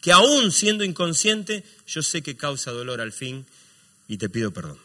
Que 0.00 0.12
aún 0.12 0.52
siendo 0.52 0.84
inconsciente, 0.84 1.64
yo 1.88 2.02
sé 2.02 2.22
que 2.22 2.36
causa 2.36 2.70
dolor 2.70 3.00
al 3.00 3.10
fin 3.10 3.44
y 4.08 4.18
te 4.18 4.28
pido 4.28 4.52
perdón. 4.52 4.78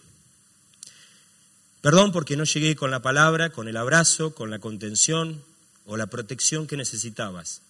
Perdón 1.82 2.12
porque 2.12 2.38
no 2.38 2.44
llegué 2.44 2.76
con 2.76 2.92
la 2.92 3.02
palabra, 3.02 3.50
con 3.50 3.68
el 3.68 3.78
abrazo, 3.78 4.36
con 4.36 4.52
la 4.52 4.60
contención, 4.60 5.44
o 5.86 5.98
la 5.98 6.08
protección 6.08 6.68
que 6.68 6.78
necesitabas. 6.78 7.62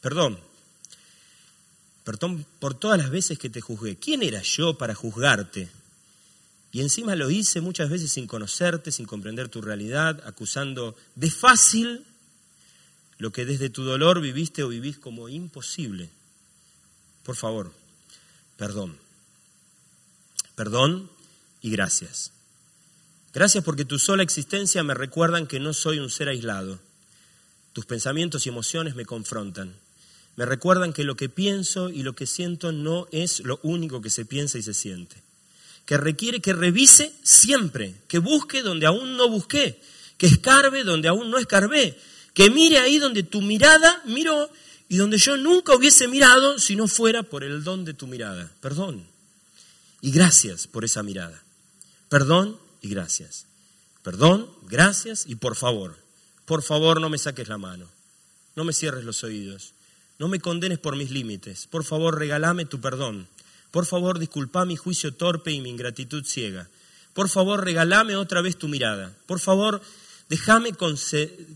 Perdón, 0.00 0.38
perdón 2.04 2.46
por 2.58 2.74
todas 2.74 2.98
las 2.98 3.10
veces 3.10 3.38
que 3.38 3.50
te 3.50 3.60
juzgué. 3.60 3.96
¿Quién 3.96 4.22
era 4.22 4.42
yo 4.42 4.78
para 4.78 4.94
juzgarte? 4.94 5.68
Y 6.72 6.80
encima 6.80 7.16
lo 7.16 7.30
hice 7.30 7.60
muchas 7.60 7.90
veces 7.90 8.12
sin 8.12 8.26
conocerte, 8.26 8.92
sin 8.92 9.04
comprender 9.04 9.48
tu 9.48 9.60
realidad, 9.60 10.22
acusando 10.24 10.96
de 11.14 11.30
fácil 11.30 12.04
lo 13.18 13.32
que 13.32 13.44
desde 13.44 13.70
tu 13.70 13.84
dolor 13.84 14.20
viviste 14.20 14.62
o 14.62 14.68
vivís 14.68 14.98
como 14.98 15.28
imposible. 15.28 16.08
Por 17.22 17.36
favor, 17.36 17.72
perdón. 18.56 18.96
Perdón 20.60 21.08
y 21.62 21.70
gracias. 21.70 22.32
Gracias 23.32 23.64
porque 23.64 23.86
tu 23.86 23.98
sola 23.98 24.22
existencia 24.22 24.82
me 24.82 24.92
recuerdan 24.92 25.46
que 25.46 25.58
no 25.58 25.72
soy 25.72 26.00
un 26.00 26.10
ser 26.10 26.28
aislado 26.28 26.78
tus 27.72 27.86
pensamientos 27.86 28.44
y 28.44 28.50
emociones 28.50 28.94
me 28.94 29.06
confrontan. 29.06 29.74
Me 30.36 30.44
recuerdan 30.44 30.92
que 30.92 31.02
lo 31.02 31.16
que 31.16 31.30
pienso 31.30 31.88
y 31.88 32.02
lo 32.02 32.14
que 32.14 32.26
siento 32.26 32.72
no 32.72 33.08
es 33.10 33.40
lo 33.40 33.58
único 33.62 34.02
que 34.02 34.10
se 34.10 34.26
piensa 34.26 34.58
y 34.58 34.62
se 34.62 34.74
siente. 34.74 35.16
Que 35.86 35.96
requiere 35.96 36.40
que 36.40 36.52
revise 36.52 37.14
siempre, 37.22 37.94
que 38.06 38.18
busque 38.18 38.60
donde 38.60 38.84
aún 38.84 39.16
no 39.16 39.30
busqué, 39.30 39.80
que 40.18 40.26
escarbe 40.26 40.84
donde 40.84 41.08
aún 41.08 41.30
no 41.30 41.38
escarbé, 41.38 41.98
que 42.34 42.50
mire 42.50 42.80
ahí 42.80 42.98
donde 42.98 43.22
tu 43.22 43.40
mirada 43.40 44.02
miró 44.04 44.50
y 44.90 44.98
donde 44.98 45.16
yo 45.16 45.38
nunca 45.38 45.74
hubiese 45.74 46.06
mirado 46.06 46.58
si 46.58 46.76
no 46.76 46.86
fuera 46.86 47.22
por 47.22 47.44
el 47.44 47.64
don 47.64 47.86
de 47.86 47.94
tu 47.94 48.06
mirada. 48.06 48.52
Perdón. 48.60 49.09
Y 50.00 50.10
gracias 50.12 50.66
por 50.66 50.84
esa 50.84 51.02
mirada. 51.02 51.42
Perdón 52.08 52.58
y 52.80 52.88
gracias. 52.88 53.46
Perdón, 54.02 54.48
gracias 54.62 55.24
y 55.26 55.34
por 55.34 55.56
favor. 55.56 55.96
Por 56.46 56.62
favor, 56.62 57.00
no 57.00 57.10
me 57.10 57.18
saques 57.18 57.48
la 57.48 57.58
mano. 57.58 57.86
No 58.56 58.64
me 58.64 58.72
cierres 58.72 59.04
los 59.04 59.22
oídos. 59.24 59.74
No 60.18 60.28
me 60.28 60.40
condenes 60.40 60.78
por 60.78 60.96
mis 60.96 61.10
límites. 61.10 61.66
Por 61.66 61.84
favor, 61.84 62.18
regálame 62.18 62.64
tu 62.64 62.80
perdón. 62.80 63.28
Por 63.70 63.86
favor, 63.86 64.18
disculpa 64.18 64.64
mi 64.64 64.76
juicio 64.76 65.14
torpe 65.14 65.52
y 65.52 65.60
mi 65.60 65.70
ingratitud 65.70 66.24
ciega. 66.24 66.68
Por 67.14 67.28
favor, 67.28 67.64
regálame 67.64 68.16
otra 68.16 68.40
vez 68.40 68.56
tu 68.56 68.68
mirada. 68.68 69.14
Por 69.26 69.40
favor, 69.40 69.80
déjame 70.28 70.72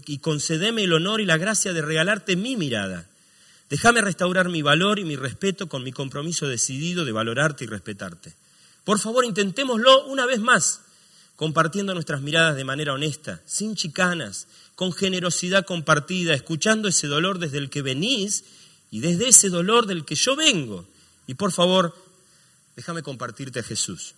y 0.07 0.18
concedeme 0.18 0.84
el 0.84 0.92
honor 0.92 1.20
y 1.20 1.26
la 1.26 1.38
gracia 1.38 1.72
de 1.72 1.82
regalarte 1.82 2.36
mi 2.36 2.57
mirada. 2.57 3.07
Déjame 3.71 4.01
restaurar 4.01 4.49
mi 4.49 4.62
valor 4.62 4.99
y 4.99 5.05
mi 5.05 5.17
respeto 5.17 5.69
con 5.69 5.83
mi 5.83 5.93
compromiso 5.93 6.47
decidido 6.47 7.05
de 7.05 7.12
valorarte 7.12 7.65
y 7.65 7.67
respetarte. 7.67 8.35
Por 8.85 8.99
favor, 8.99 9.25
intentémoslo 9.25 10.07
una 10.07 10.27
vez 10.27 10.41
más, 10.41 10.83
compartiendo 11.37 11.95
nuestras 11.95 12.21
miradas 12.21 12.57
de 12.57 12.65
manera 12.65 12.93
honesta, 12.93 13.41
sin 13.47 13.75
chicanas, 13.75 14.47
con 14.75 14.93
generosidad 14.93 15.65
compartida, 15.65 16.35
escuchando 16.35 16.89
ese 16.89 17.07
dolor 17.07 17.39
desde 17.39 17.59
el 17.59 17.71
que 17.71 17.83
venís 17.83 18.45
y 18.91 19.01
desde 19.01 19.29
ese 19.29 19.49
dolor 19.49 19.87
del 19.87 20.05
que 20.05 20.15
yo 20.15 20.37
vengo. 20.37 20.87
Y 21.27 21.35
por 21.35 21.53
favor, 21.53 21.97
déjame 22.77 23.03
compartirte 23.03 23.61
a 23.61 23.65
Jesús. 23.65 24.15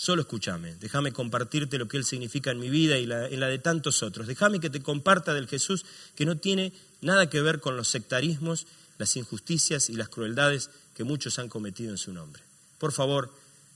Solo 0.00 0.22
escúchame, 0.22 0.76
déjame 0.76 1.12
compartirte 1.12 1.76
lo 1.76 1.86
que 1.86 1.98
Él 1.98 2.06
significa 2.06 2.50
en 2.50 2.58
mi 2.58 2.70
vida 2.70 2.96
y 2.96 3.02
en 3.02 3.38
la 3.38 3.48
de 3.48 3.58
tantos 3.58 4.02
otros. 4.02 4.26
Déjame 4.26 4.58
que 4.58 4.70
te 4.70 4.80
comparta 4.80 5.34
del 5.34 5.46
Jesús 5.46 5.84
que 6.14 6.24
no 6.24 6.38
tiene 6.38 6.72
nada 7.02 7.28
que 7.28 7.42
ver 7.42 7.60
con 7.60 7.76
los 7.76 7.88
sectarismos, 7.88 8.66
las 8.96 9.14
injusticias 9.16 9.90
y 9.90 9.96
las 9.96 10.08
crueldades 10.08 10.70
que 10.94 11.04
muchos 11.04 11.38
han 11.38 11.50
cometido 11.50 11.90
en 11.90 11.98
su 11.98 12.14
nombre. 12.14 12.42
Por 12.78 12.92
favor, 12.92 13.30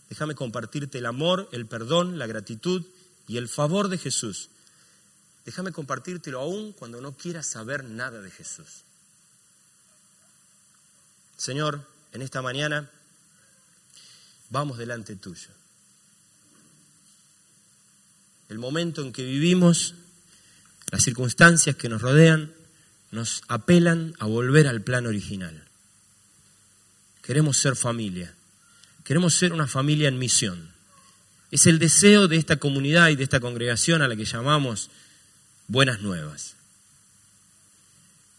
déjame 0.09 0.35
compartirte 0.35 0.97
el 0.97 1.05
amor, 1.05 1.47
el 1.53 1.67
perdón, 1.67 2.19
la 2.19 2.27
gratitud 2.27 2.87
y 3.29 3.37
el 3.37 3.47
favor 3.47 3.89
de 3.89 3.99
Jesús. 3.99 4.49
Déjame 5.45 5.73
compartírtelo 5.73 6.41
aún 6.41 6.73
cuando 6.73 7.03
no 7.03 7.15
quieras 7.19 7.47
saber 7.47 7.85
nada 7.85 8.23
de 8.23 8.31
Jesús. 8.31 8.85
Señor, 11.37 11.87
en 12.13 12.23
esta 12.23 12.41
mañana 12.41 12.91
vamos 14.49 14.79
delante 14.79 15.17
tuyo. 15.17 15.54
El 18.49 18.59
momento 18.59 19.03
en 19.03 19.13
que 19.13 19.25
vivimos, 19.25 19.95
las 20.91 21.03
circunstancias 21.03 21.77
que 21.77 21.89
nos 21.89 22.03
rodean, 22.03 22.53
nos 23.11 23.43
apelan 23.49 24.15
a 24.19 24.27
volver 24.27 24.67
al 24.67 24.83
plan 24.83 25.07
original. 25.07 25.65
Queremos 27.23 27.57
ser 27.57 27.77
familia, 27.77 28.35
queremos 29.05 29.35
ser 29.35 29.53
una 29.53 29.67
familia 29.67 30.09
en 30.09 30.19
misión. 30.19 30.71
Es 31.51 31.67
el 31.67 31.79
deseo 31.79 32.29
de 32.29 32.37
esta 32.37 32.57
comunidad 32.57 33.09
y 33.11 33.17
de 33.17 33.25
esta 33.25 33.41
congregación 33.41 34.03
a 34.03 34.09
la 34.09 34.17
que 34.17 34.25
llamamos 34.25 34.91
Buenas 35.69 36.01
Nuevas. 36.01 36.57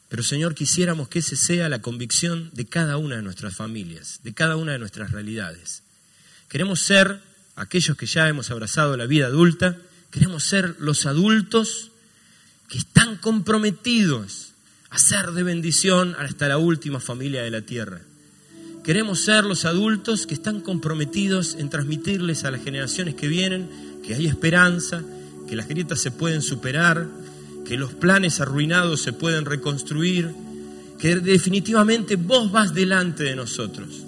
Pero 0.10 0.22
Señor, 0.24 0.54
quisiéramos 0.54 1.08
que 1.08 1.20
ese 1.20 1.36
sea 1.36 1.68
la 1.68 1.82
convicción 1.82 2.50
de 2.54 2.66
cada 2.66 2.98
una 2.98 3.16
de 3.16 3.22
nuestras 3.22 3.56
familias, 3.56 4.20
de 4.24 4.34
cada 4.34 4.56
una 4.56 4.74
de 4.74 4.80
nuestras 4.80 5.12
realidades. 5.12 5.82
Queremos 6.48 6.82
ser 6.82 7.22
aquellos 7.56 7.98
que 7.98 8.06
ya 8.06 8.28
hemos 8.28 8.52
abrazado 8.52 8.98
la 8.98 9.08
vida 9.08 9.28
adulta, 9.28 9.78
queremos 10.16 10.46
ser 10.46 10.78
los 10.80 11.06
adultos 11.06 11.92
que 12.70 12.78
están 12.78 13.18
comprometidos 13.18 14.54
a 14.90 14.98
ser 14.98 15.32
de 15.32 15.44
bendición 15.44 16.16
hasta 16.18 16.48
la 16.48 16.58
última 16.58 17.02
familia 17.02 17.44
de 17.44 17.52
la 17.52 17.64
tierra. 17.64 18.00
Queremos 18.86 19.26
ser 19.26 19.44
los 19.44 19.66
adultos 19.66 20.26
que 20.26 20.34
están 20.34 20.62
comprometidos 20.62 21.56
en 21.56 21.70
transmitirles 21.70 22.46
a 22.46 22.52
las 22.52 22.64
generaciones 22.64 23.16
que 23.16 23.28
vienen 23.28 23.70
que 24.08 24.16
hay 24.16 24.26
esperanza, 24.26 25.04
que 25.50 25.58
las 25.58 25.68
grietas 25.68 26.00
se 26.00 26.12
pueden 26.12 26.42
superar, 26.42 27.10
que 27.66 27.76
los 27.76 27.94
planes 27.94 28.40
arruinados 28.40 29.02
se 29.02 29.12
pueden 29.12 29.44
reconstruir, 29.44 30.34
que 30.98 31.18
definitivamente 31.18 32.16
vos 32.16 32.54
vas 32.54 32.74
delante 32.74 33.26
de 33.26 33.36
nosotros. 33.36 34.06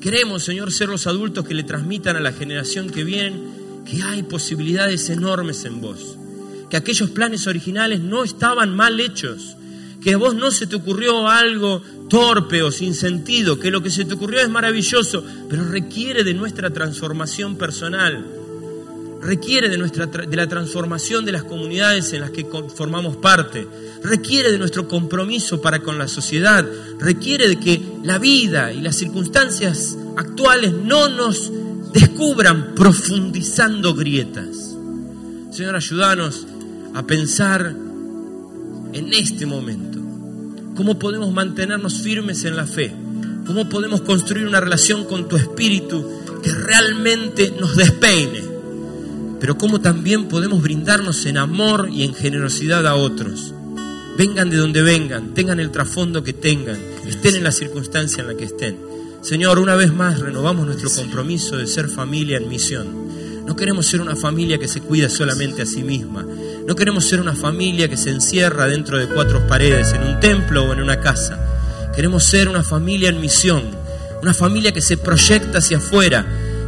Queremos, 0.00 0.44
Señor, 0.44 0.72
ser 0.72 0.88
los 0.88 1.08
adultos 1.08 1.44
que 1.44 1.54
le 1.54 1.64
transmitan 1.64 2.14
a 2.14 2.20
la 2.20 2.32
generación 2.32 2.90
que 2.90 3.02
viene 3.02 3.65
que 3.88 4.02
hay 4.02 4.22
posibilidades 4.22 5.08
enormes 5.10 5.64
en 5.64 5.80
vos, 5.80 6.18
que 6.68 6.76
aquellos 6.76 7.10
planes 7.10 7.46
originales 7.46 8.00
no 8.00 8.24
estaban 8.24 8.74
mal 8.74 9.00
hechos, 9.00 9.56
que 10.02 10.14
a 10.14 10.16
vos 10.16 10.34
no 10.34 10.50
se 10.50 10.66
te 10.66 10.76
ocurrió 10.76 11.28
algo 11.28 11.82
torpe 12.08 12.62
o 12.62 12.70
sin 12.70 12.94
sentido, 12.94 13.58
que 13.58 13.70
lo 13.70 13.82
que 13.82 13.90
se 13.90 14.04
te 14.04 14.14
ocurrió 14.14 14.40
es 14.40 14.48
maravilloso, 14.48 15.24
pero 15.48 15.64
requiere 15.64 16.24
de 16.24 16.34
nuestra 16.34 16.70
transformación 16.70 17.56
personal 17.56 18.24
requiere 19.26 19.68
de, 19.68 19.76
nuestra, 19.76 20.06
de 20.06 20.36
la 20.36 20.46
transformación 20.46 21.24
de 21.24 21.32
las 21.32 21.44
comunidades 21.44 22.12
en 22.12 22.20
las 22.20 22.30
que 22.30 22.46
formamos 22.74 23.16
parte, 23.16 23.66
requiere 24.02 24.52
de 24.52 24.58
nuestro 24.58 24.86
compromiso 24.88 25.60
para 25.60 25.80
con 25.80 25.98
la 25.98 26.08
sociedad, 26.08 26.64
requiere 26.98 27.48
de 27.48 27.58
que 27.58 27.82
la 28.04 28.18
vida 28.18 28.72
y 28.72 28.80
las 28.80 28.96
circunstancias 28.96 29.96
actuales 30.16 30.72
no 30.72 31.08
nos 31.08 31.50
descubran 32.00 32.74
profundizando 32.74 33.94
grietas. 33.94 34.76
Señor, 35.50 35.76
ayúdanos 35.76 36.46
a 36.94 37.06
pensar 37.06 37.74
en 38.92 39.12
este 39.12 39.46
momento, 39.46 39.98
cómo 40.76 40.98
podemos 40.98 41.32
mantenernos 41.32 42.00
firmes 42.00 42.44
en 42.44 42.56
la 42.56 42.66
fe, 42.66 42.94
cómo 43.46 43.68
podemos 43.68 44.02
construir 44.02 44.46
una 44.46 44.60
relación 44.60 45.04
con 45.04 45.28
tu 45.28 45.36
espíritu 45.36 46.04
que 46.42 46.52
realmente 46.52 47.52
nos 47.58 47.76
despeine 47.76 48.56
pero 49.40 49.58
cómo 49.58 49.80
también 49.80 50.28
podemos 50.28 50.62
brindarnos 50.62 51.26
en 51.26 51.36
amor 51.38 51.88
y 51.92 52.04
en 52.04 52.14
generosidad 52.14 52.86
a 52.86 52.94
otros. 52.94 53.52
Vengan 54.16 54.48
de 54.48 54.56
donde 54.56 54.82
vengan, 54.82 55.34
tengan 55.34 55.60
el 55.60 55.70
trasfondo 55.70 56.22
que 56.24 56.32
tengan, 56.32 56.78
estén 57.06 57.36
en 57.36 57.44
la 57.44 57.52
circunstancia 57.52 58.22
en 58.22 58.28
la 58.28 58.36
que 58.36 58.44
estén. 58.44 58.78
Señor, 59.22 59.58
una 59.58 59.74
vez 59.74 59.92
más 59.92 60.20
renovamos 60.20 60.66
nuestro 60.66 60.90
compromiso 60.90 61.56
de 61.56 61.66
ser 61.66 61.88
familia 61.88 62.36
en 62.36 62.48
misión. 62.48 63.44
No 63.44 63.56
queremos 63.56 63.86
ser 63.86 64.00
una 64.00 64.16
familia 64.16 64.58
que 64.58 64.68
se 64.68 64.80
cuida 64.80 65.08
solamente 65.08 65.62
a 65.62 65.66
sí 65.66 65.82
misma. 65.82 66.24
No 66.66 66.74
queremos 66.74 67.04
ser 67.04 67.20
una 67.20 67.34
familia 67.34 67.88
que 67.88 67.96
se 67.96 68.10
encierra 68.10 68.66
dentro 68.66 68.98
de 68.98 69.08
cuatro 69.08 69.46
paredes, 69.46 69.92
en 69.92 70.02
un 70.02 70.20
templo 70.20 70.64
o 70.64 70.72
en 70.72 70.80
una 70.80 71.00
casa. 71.00 71.38
Queremos 71.94 72.24
ser 72.24 72.48
una 72.48 72.62
familia 72.62 73.08
en 73.08 73.20
misión, 73.20 73.62
una 74.22 74.34
familia 74.34 74.72
que 74.72 74.80
se 74.80 74.96
proyecta 74.96 75.58
hacia 75.58 75.78
afuera, 75.78 76.26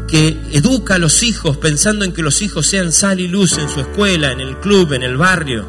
que 0.09 0.37
educa 0.53 0.95
a 0.95 0.99
los 0.99 1.23
hijos 1.23 1.57
pensando 1.59 2.05
en 2.05 2.13
que 2.13 2.23
los 2.23 2.43
hijos 2.43 2.67
sean 2.67 2.93
sal 2.93 3.21
y 3.21 3.29
luz 3.29 3.59
en 3.59 3.69
su 3.69 3.81
escuela, 3.81 4.33
en 4.33 4.41
el 4.41 4.59
club, 4.59 4.93
en 4.95 5.03
el 5.03 5.17
barrio. 5.17 5.67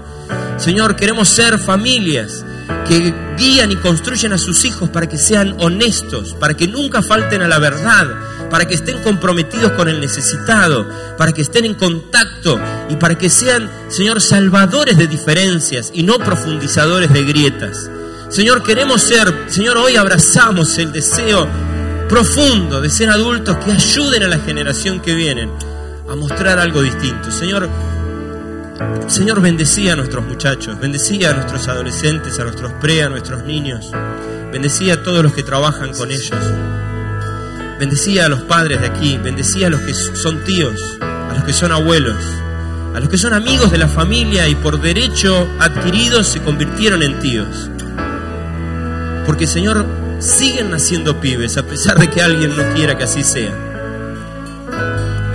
Señor, 0.57 0.95
queremos 0.95 1.27
ser 1.29 1.59
familias 1.59 2.45
que 2.87 3.13
guían 3.37 3.71
y 3.71 3.75
construyen 3.77 4.33
a 4.33 4.37
sus 4.37 4.65
hijos 4.65 4.89
para 4.89 5.07
que 5.07 5.17
sean 5.17 5.55
honestos, 5.59 6.35
para 6.39 6.55
que 6.55 6.67
nunca 6.67 7.01
falten 7.01 7.41
a 7.41 7.47
la 7.47 7.59
verdad, 7.59 8.07
para 8.49 8.65
que 8.65 8.75
estén 8.75 9.01
comprometidos 9.03 9.71
con 9.73 9.87
el 9.87 9.99
necesitado, 9.99 10.87
para 11.17 11.31
que 11.31 11.41
estén 11.41 11.65
en 11.65 11.75
contacto 11.75 12.59
y 12.89 12.95
para 12.95 13.15
que 13.15 13.29
sean, 13.29 13.69
Señor, 13.89 14.21
salvadores 14.21 14.97
de 14.97 15.07
diferencias 15.07 15.91
y 15.93 16.03
no 16.03 16.17
profundizadores 16.17 17.13
de 17.13 17.23
grietas. 17.23 17.89
Señor, 18.29 18.63
queremos 18.63 19.01
ser, 19.01 19.45
Señor, 19.47 19.77
hoy 19.77 19.95
abrazamos 19.95 20.77
el 20.77 20.91
deseo 20.91 21.47
profundo 22.07 22.81
de 22.81 22.89
ser 22.89 23.09
adultos 23.09 23.57
que 23.57 23.71
ayuden 23.71 24.23
a 24.23 24.27
la 24.27 24.39
generación 24.39 24.99
que 24.99 25.13
vienen 25.13 25.51
a 26.09 26.15
mostrar 26.15 26.59
algo 26.59 26.81
distinto. 26.81 27.31
Señor, 27.31 27.69
Señor, 29.07 29.41
bendecía 29.41 29.93
a 29.93 29.95
nuestros 29.95 30.25
muchachos, 30.25 30.79
bendecía 30.79 31.31
a 31.31 31.33
nuestros 31.33 31.67
adolescentes, 31.67 32.39
a 32.39 32.43
nuestros 32.43 32.71
pre, 32.73 33.03
a 33.03 33.09
nuestros 33.09 33.43
niños, 33.43 33.91
bendecía 34.51 34.93
a 34.93 35.03
todos 35.03 35.21
los 35.21 35.33
que 35.33 35.43
trabajan 35.43 35.93
con 35.93 36.11
ellos, 36.11 36.39
bendecía 37.77 38.27
a 38.27 38.29
los 38.29 38.41
padres 38.41 38.79
de 38.79 38.87
aquí, 38.87 39.17
bendecía 39.17 39.67
a 39.67 39.69
los 39.69 39.81
que 39.81 39.93
son 39.93 40.43
tíos, 40.43 40.97
a 41.01 41.33
los 41.33 41.43
que 41.43 41.53
son 41.53 41.71
abuelos, 41.71 42.17
a 42.95 42.99
los 42.99 43.09
que 43.09 43.17
son 43.17 43.33
amigos 43.33 43.71
de 43.71 43.79
la 43.79 43.87
familia 43.87 44.47
y 44.47 44.55
por 44.55 44.79
derecho 44.79 45.47
adquiridos 45.59 46.27
se 46.27 46.41
convirtieron 46.41 47.03
en 47.03 47.19
tíos. 47.19 47.69
Porque 49.25 49.45
Señor, 49.45 49.85
siguen 50.19 50.71
naciendo 50.71 51.19
pibes 51.19 51.57
a 51.57 51.63
pesar 51.63 51.99
de 51.99 52.09
que 52.09 52.21
alguien 52.21 52.55
no 52.55 52.73
quiera 52.73 52.97
que 52.97 53.03
así 53.03 53.23
sea. 53.23 53.53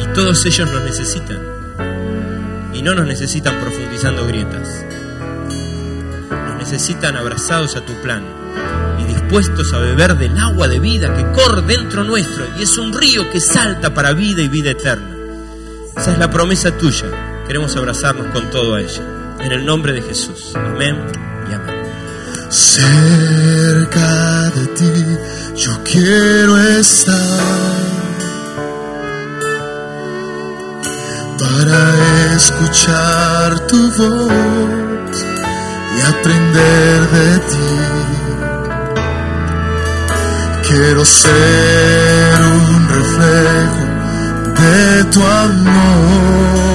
Y 0.02 0.06
todos 0.14 0.44
ellos 0.46 0.70
nos 0.70 0.82
necesitan. 0.82 1.53
No 2.84 2.94
nos 2.94 3.06
necesitan 3.06 3.58
profundizando 3.60 4.26
grietas. 4.26 4.84
Nos 6.30 6.58
necesitan 6.58 7.16
abrazados 7.16 7.76
a 7.76 7.80
tu 7.80 7.94
plan 8.02 8.22
y 9.00 9.04
dispuestos 9.04 9.72
a 9.72 9.78
beber 9.78 10.18
del 10.18 10.36
agua 10.36 10.68
de 10.68 10.80
vida 10.80 11.14
que 11.14 11.32
corre 11.32 11.62
dentro 11.62 12.04
nuestro 12.04 12.44
y 12.58 12.62
es 12.62 12.76
un 12.76 12.92
río 12.92 13.30
que 13.30 13.40
salta 13.40 13.94
para 13.94 14.12
vida 14.12 14.42
y 14.42 14.48
vida 14.48 14.72
eterna. 14.72 15.16
Esa 15.96 16.12
es 16.12 16.18
la 16.18 16.30
promesa 16.30 16.76
tuya. 16.76 17.06
Queremos 17.46 17.74
abrazarnos 17.74 18.26
con 18.34 18.50
todo 18.50 18.74
a 18.74 18.82
ella. 18.82 19.02
En 19.40 19.52
el 19.52 19.64
nombre 19.64 19.94
de 19.94 20.02
Jesús. 20.02 20.52
Amén 20.54 21.06
y 21.50 21.54
amén. 21.54 21.86
Cerca 22.50 24.50
de 24.50 24.66
ti 24.66 24.92
yo 25.56 25.80
quiero 25.84 26.58
estar 26.58 27.93
escuchar 32.36 33.60
tu 33.68 33.90
voz 33.92 35.24
y 35.96 36.00
aprender 36.02 37.00
de 37.10 37.38
ti. 37.50 37.70
Quiero 40.68 41.04
ser 41.04 42.34
un 42.40 42.88
reflejo 42.88 43.82
de 44.60 45.04
tu 45.12 45.22
amor 45.22 46.73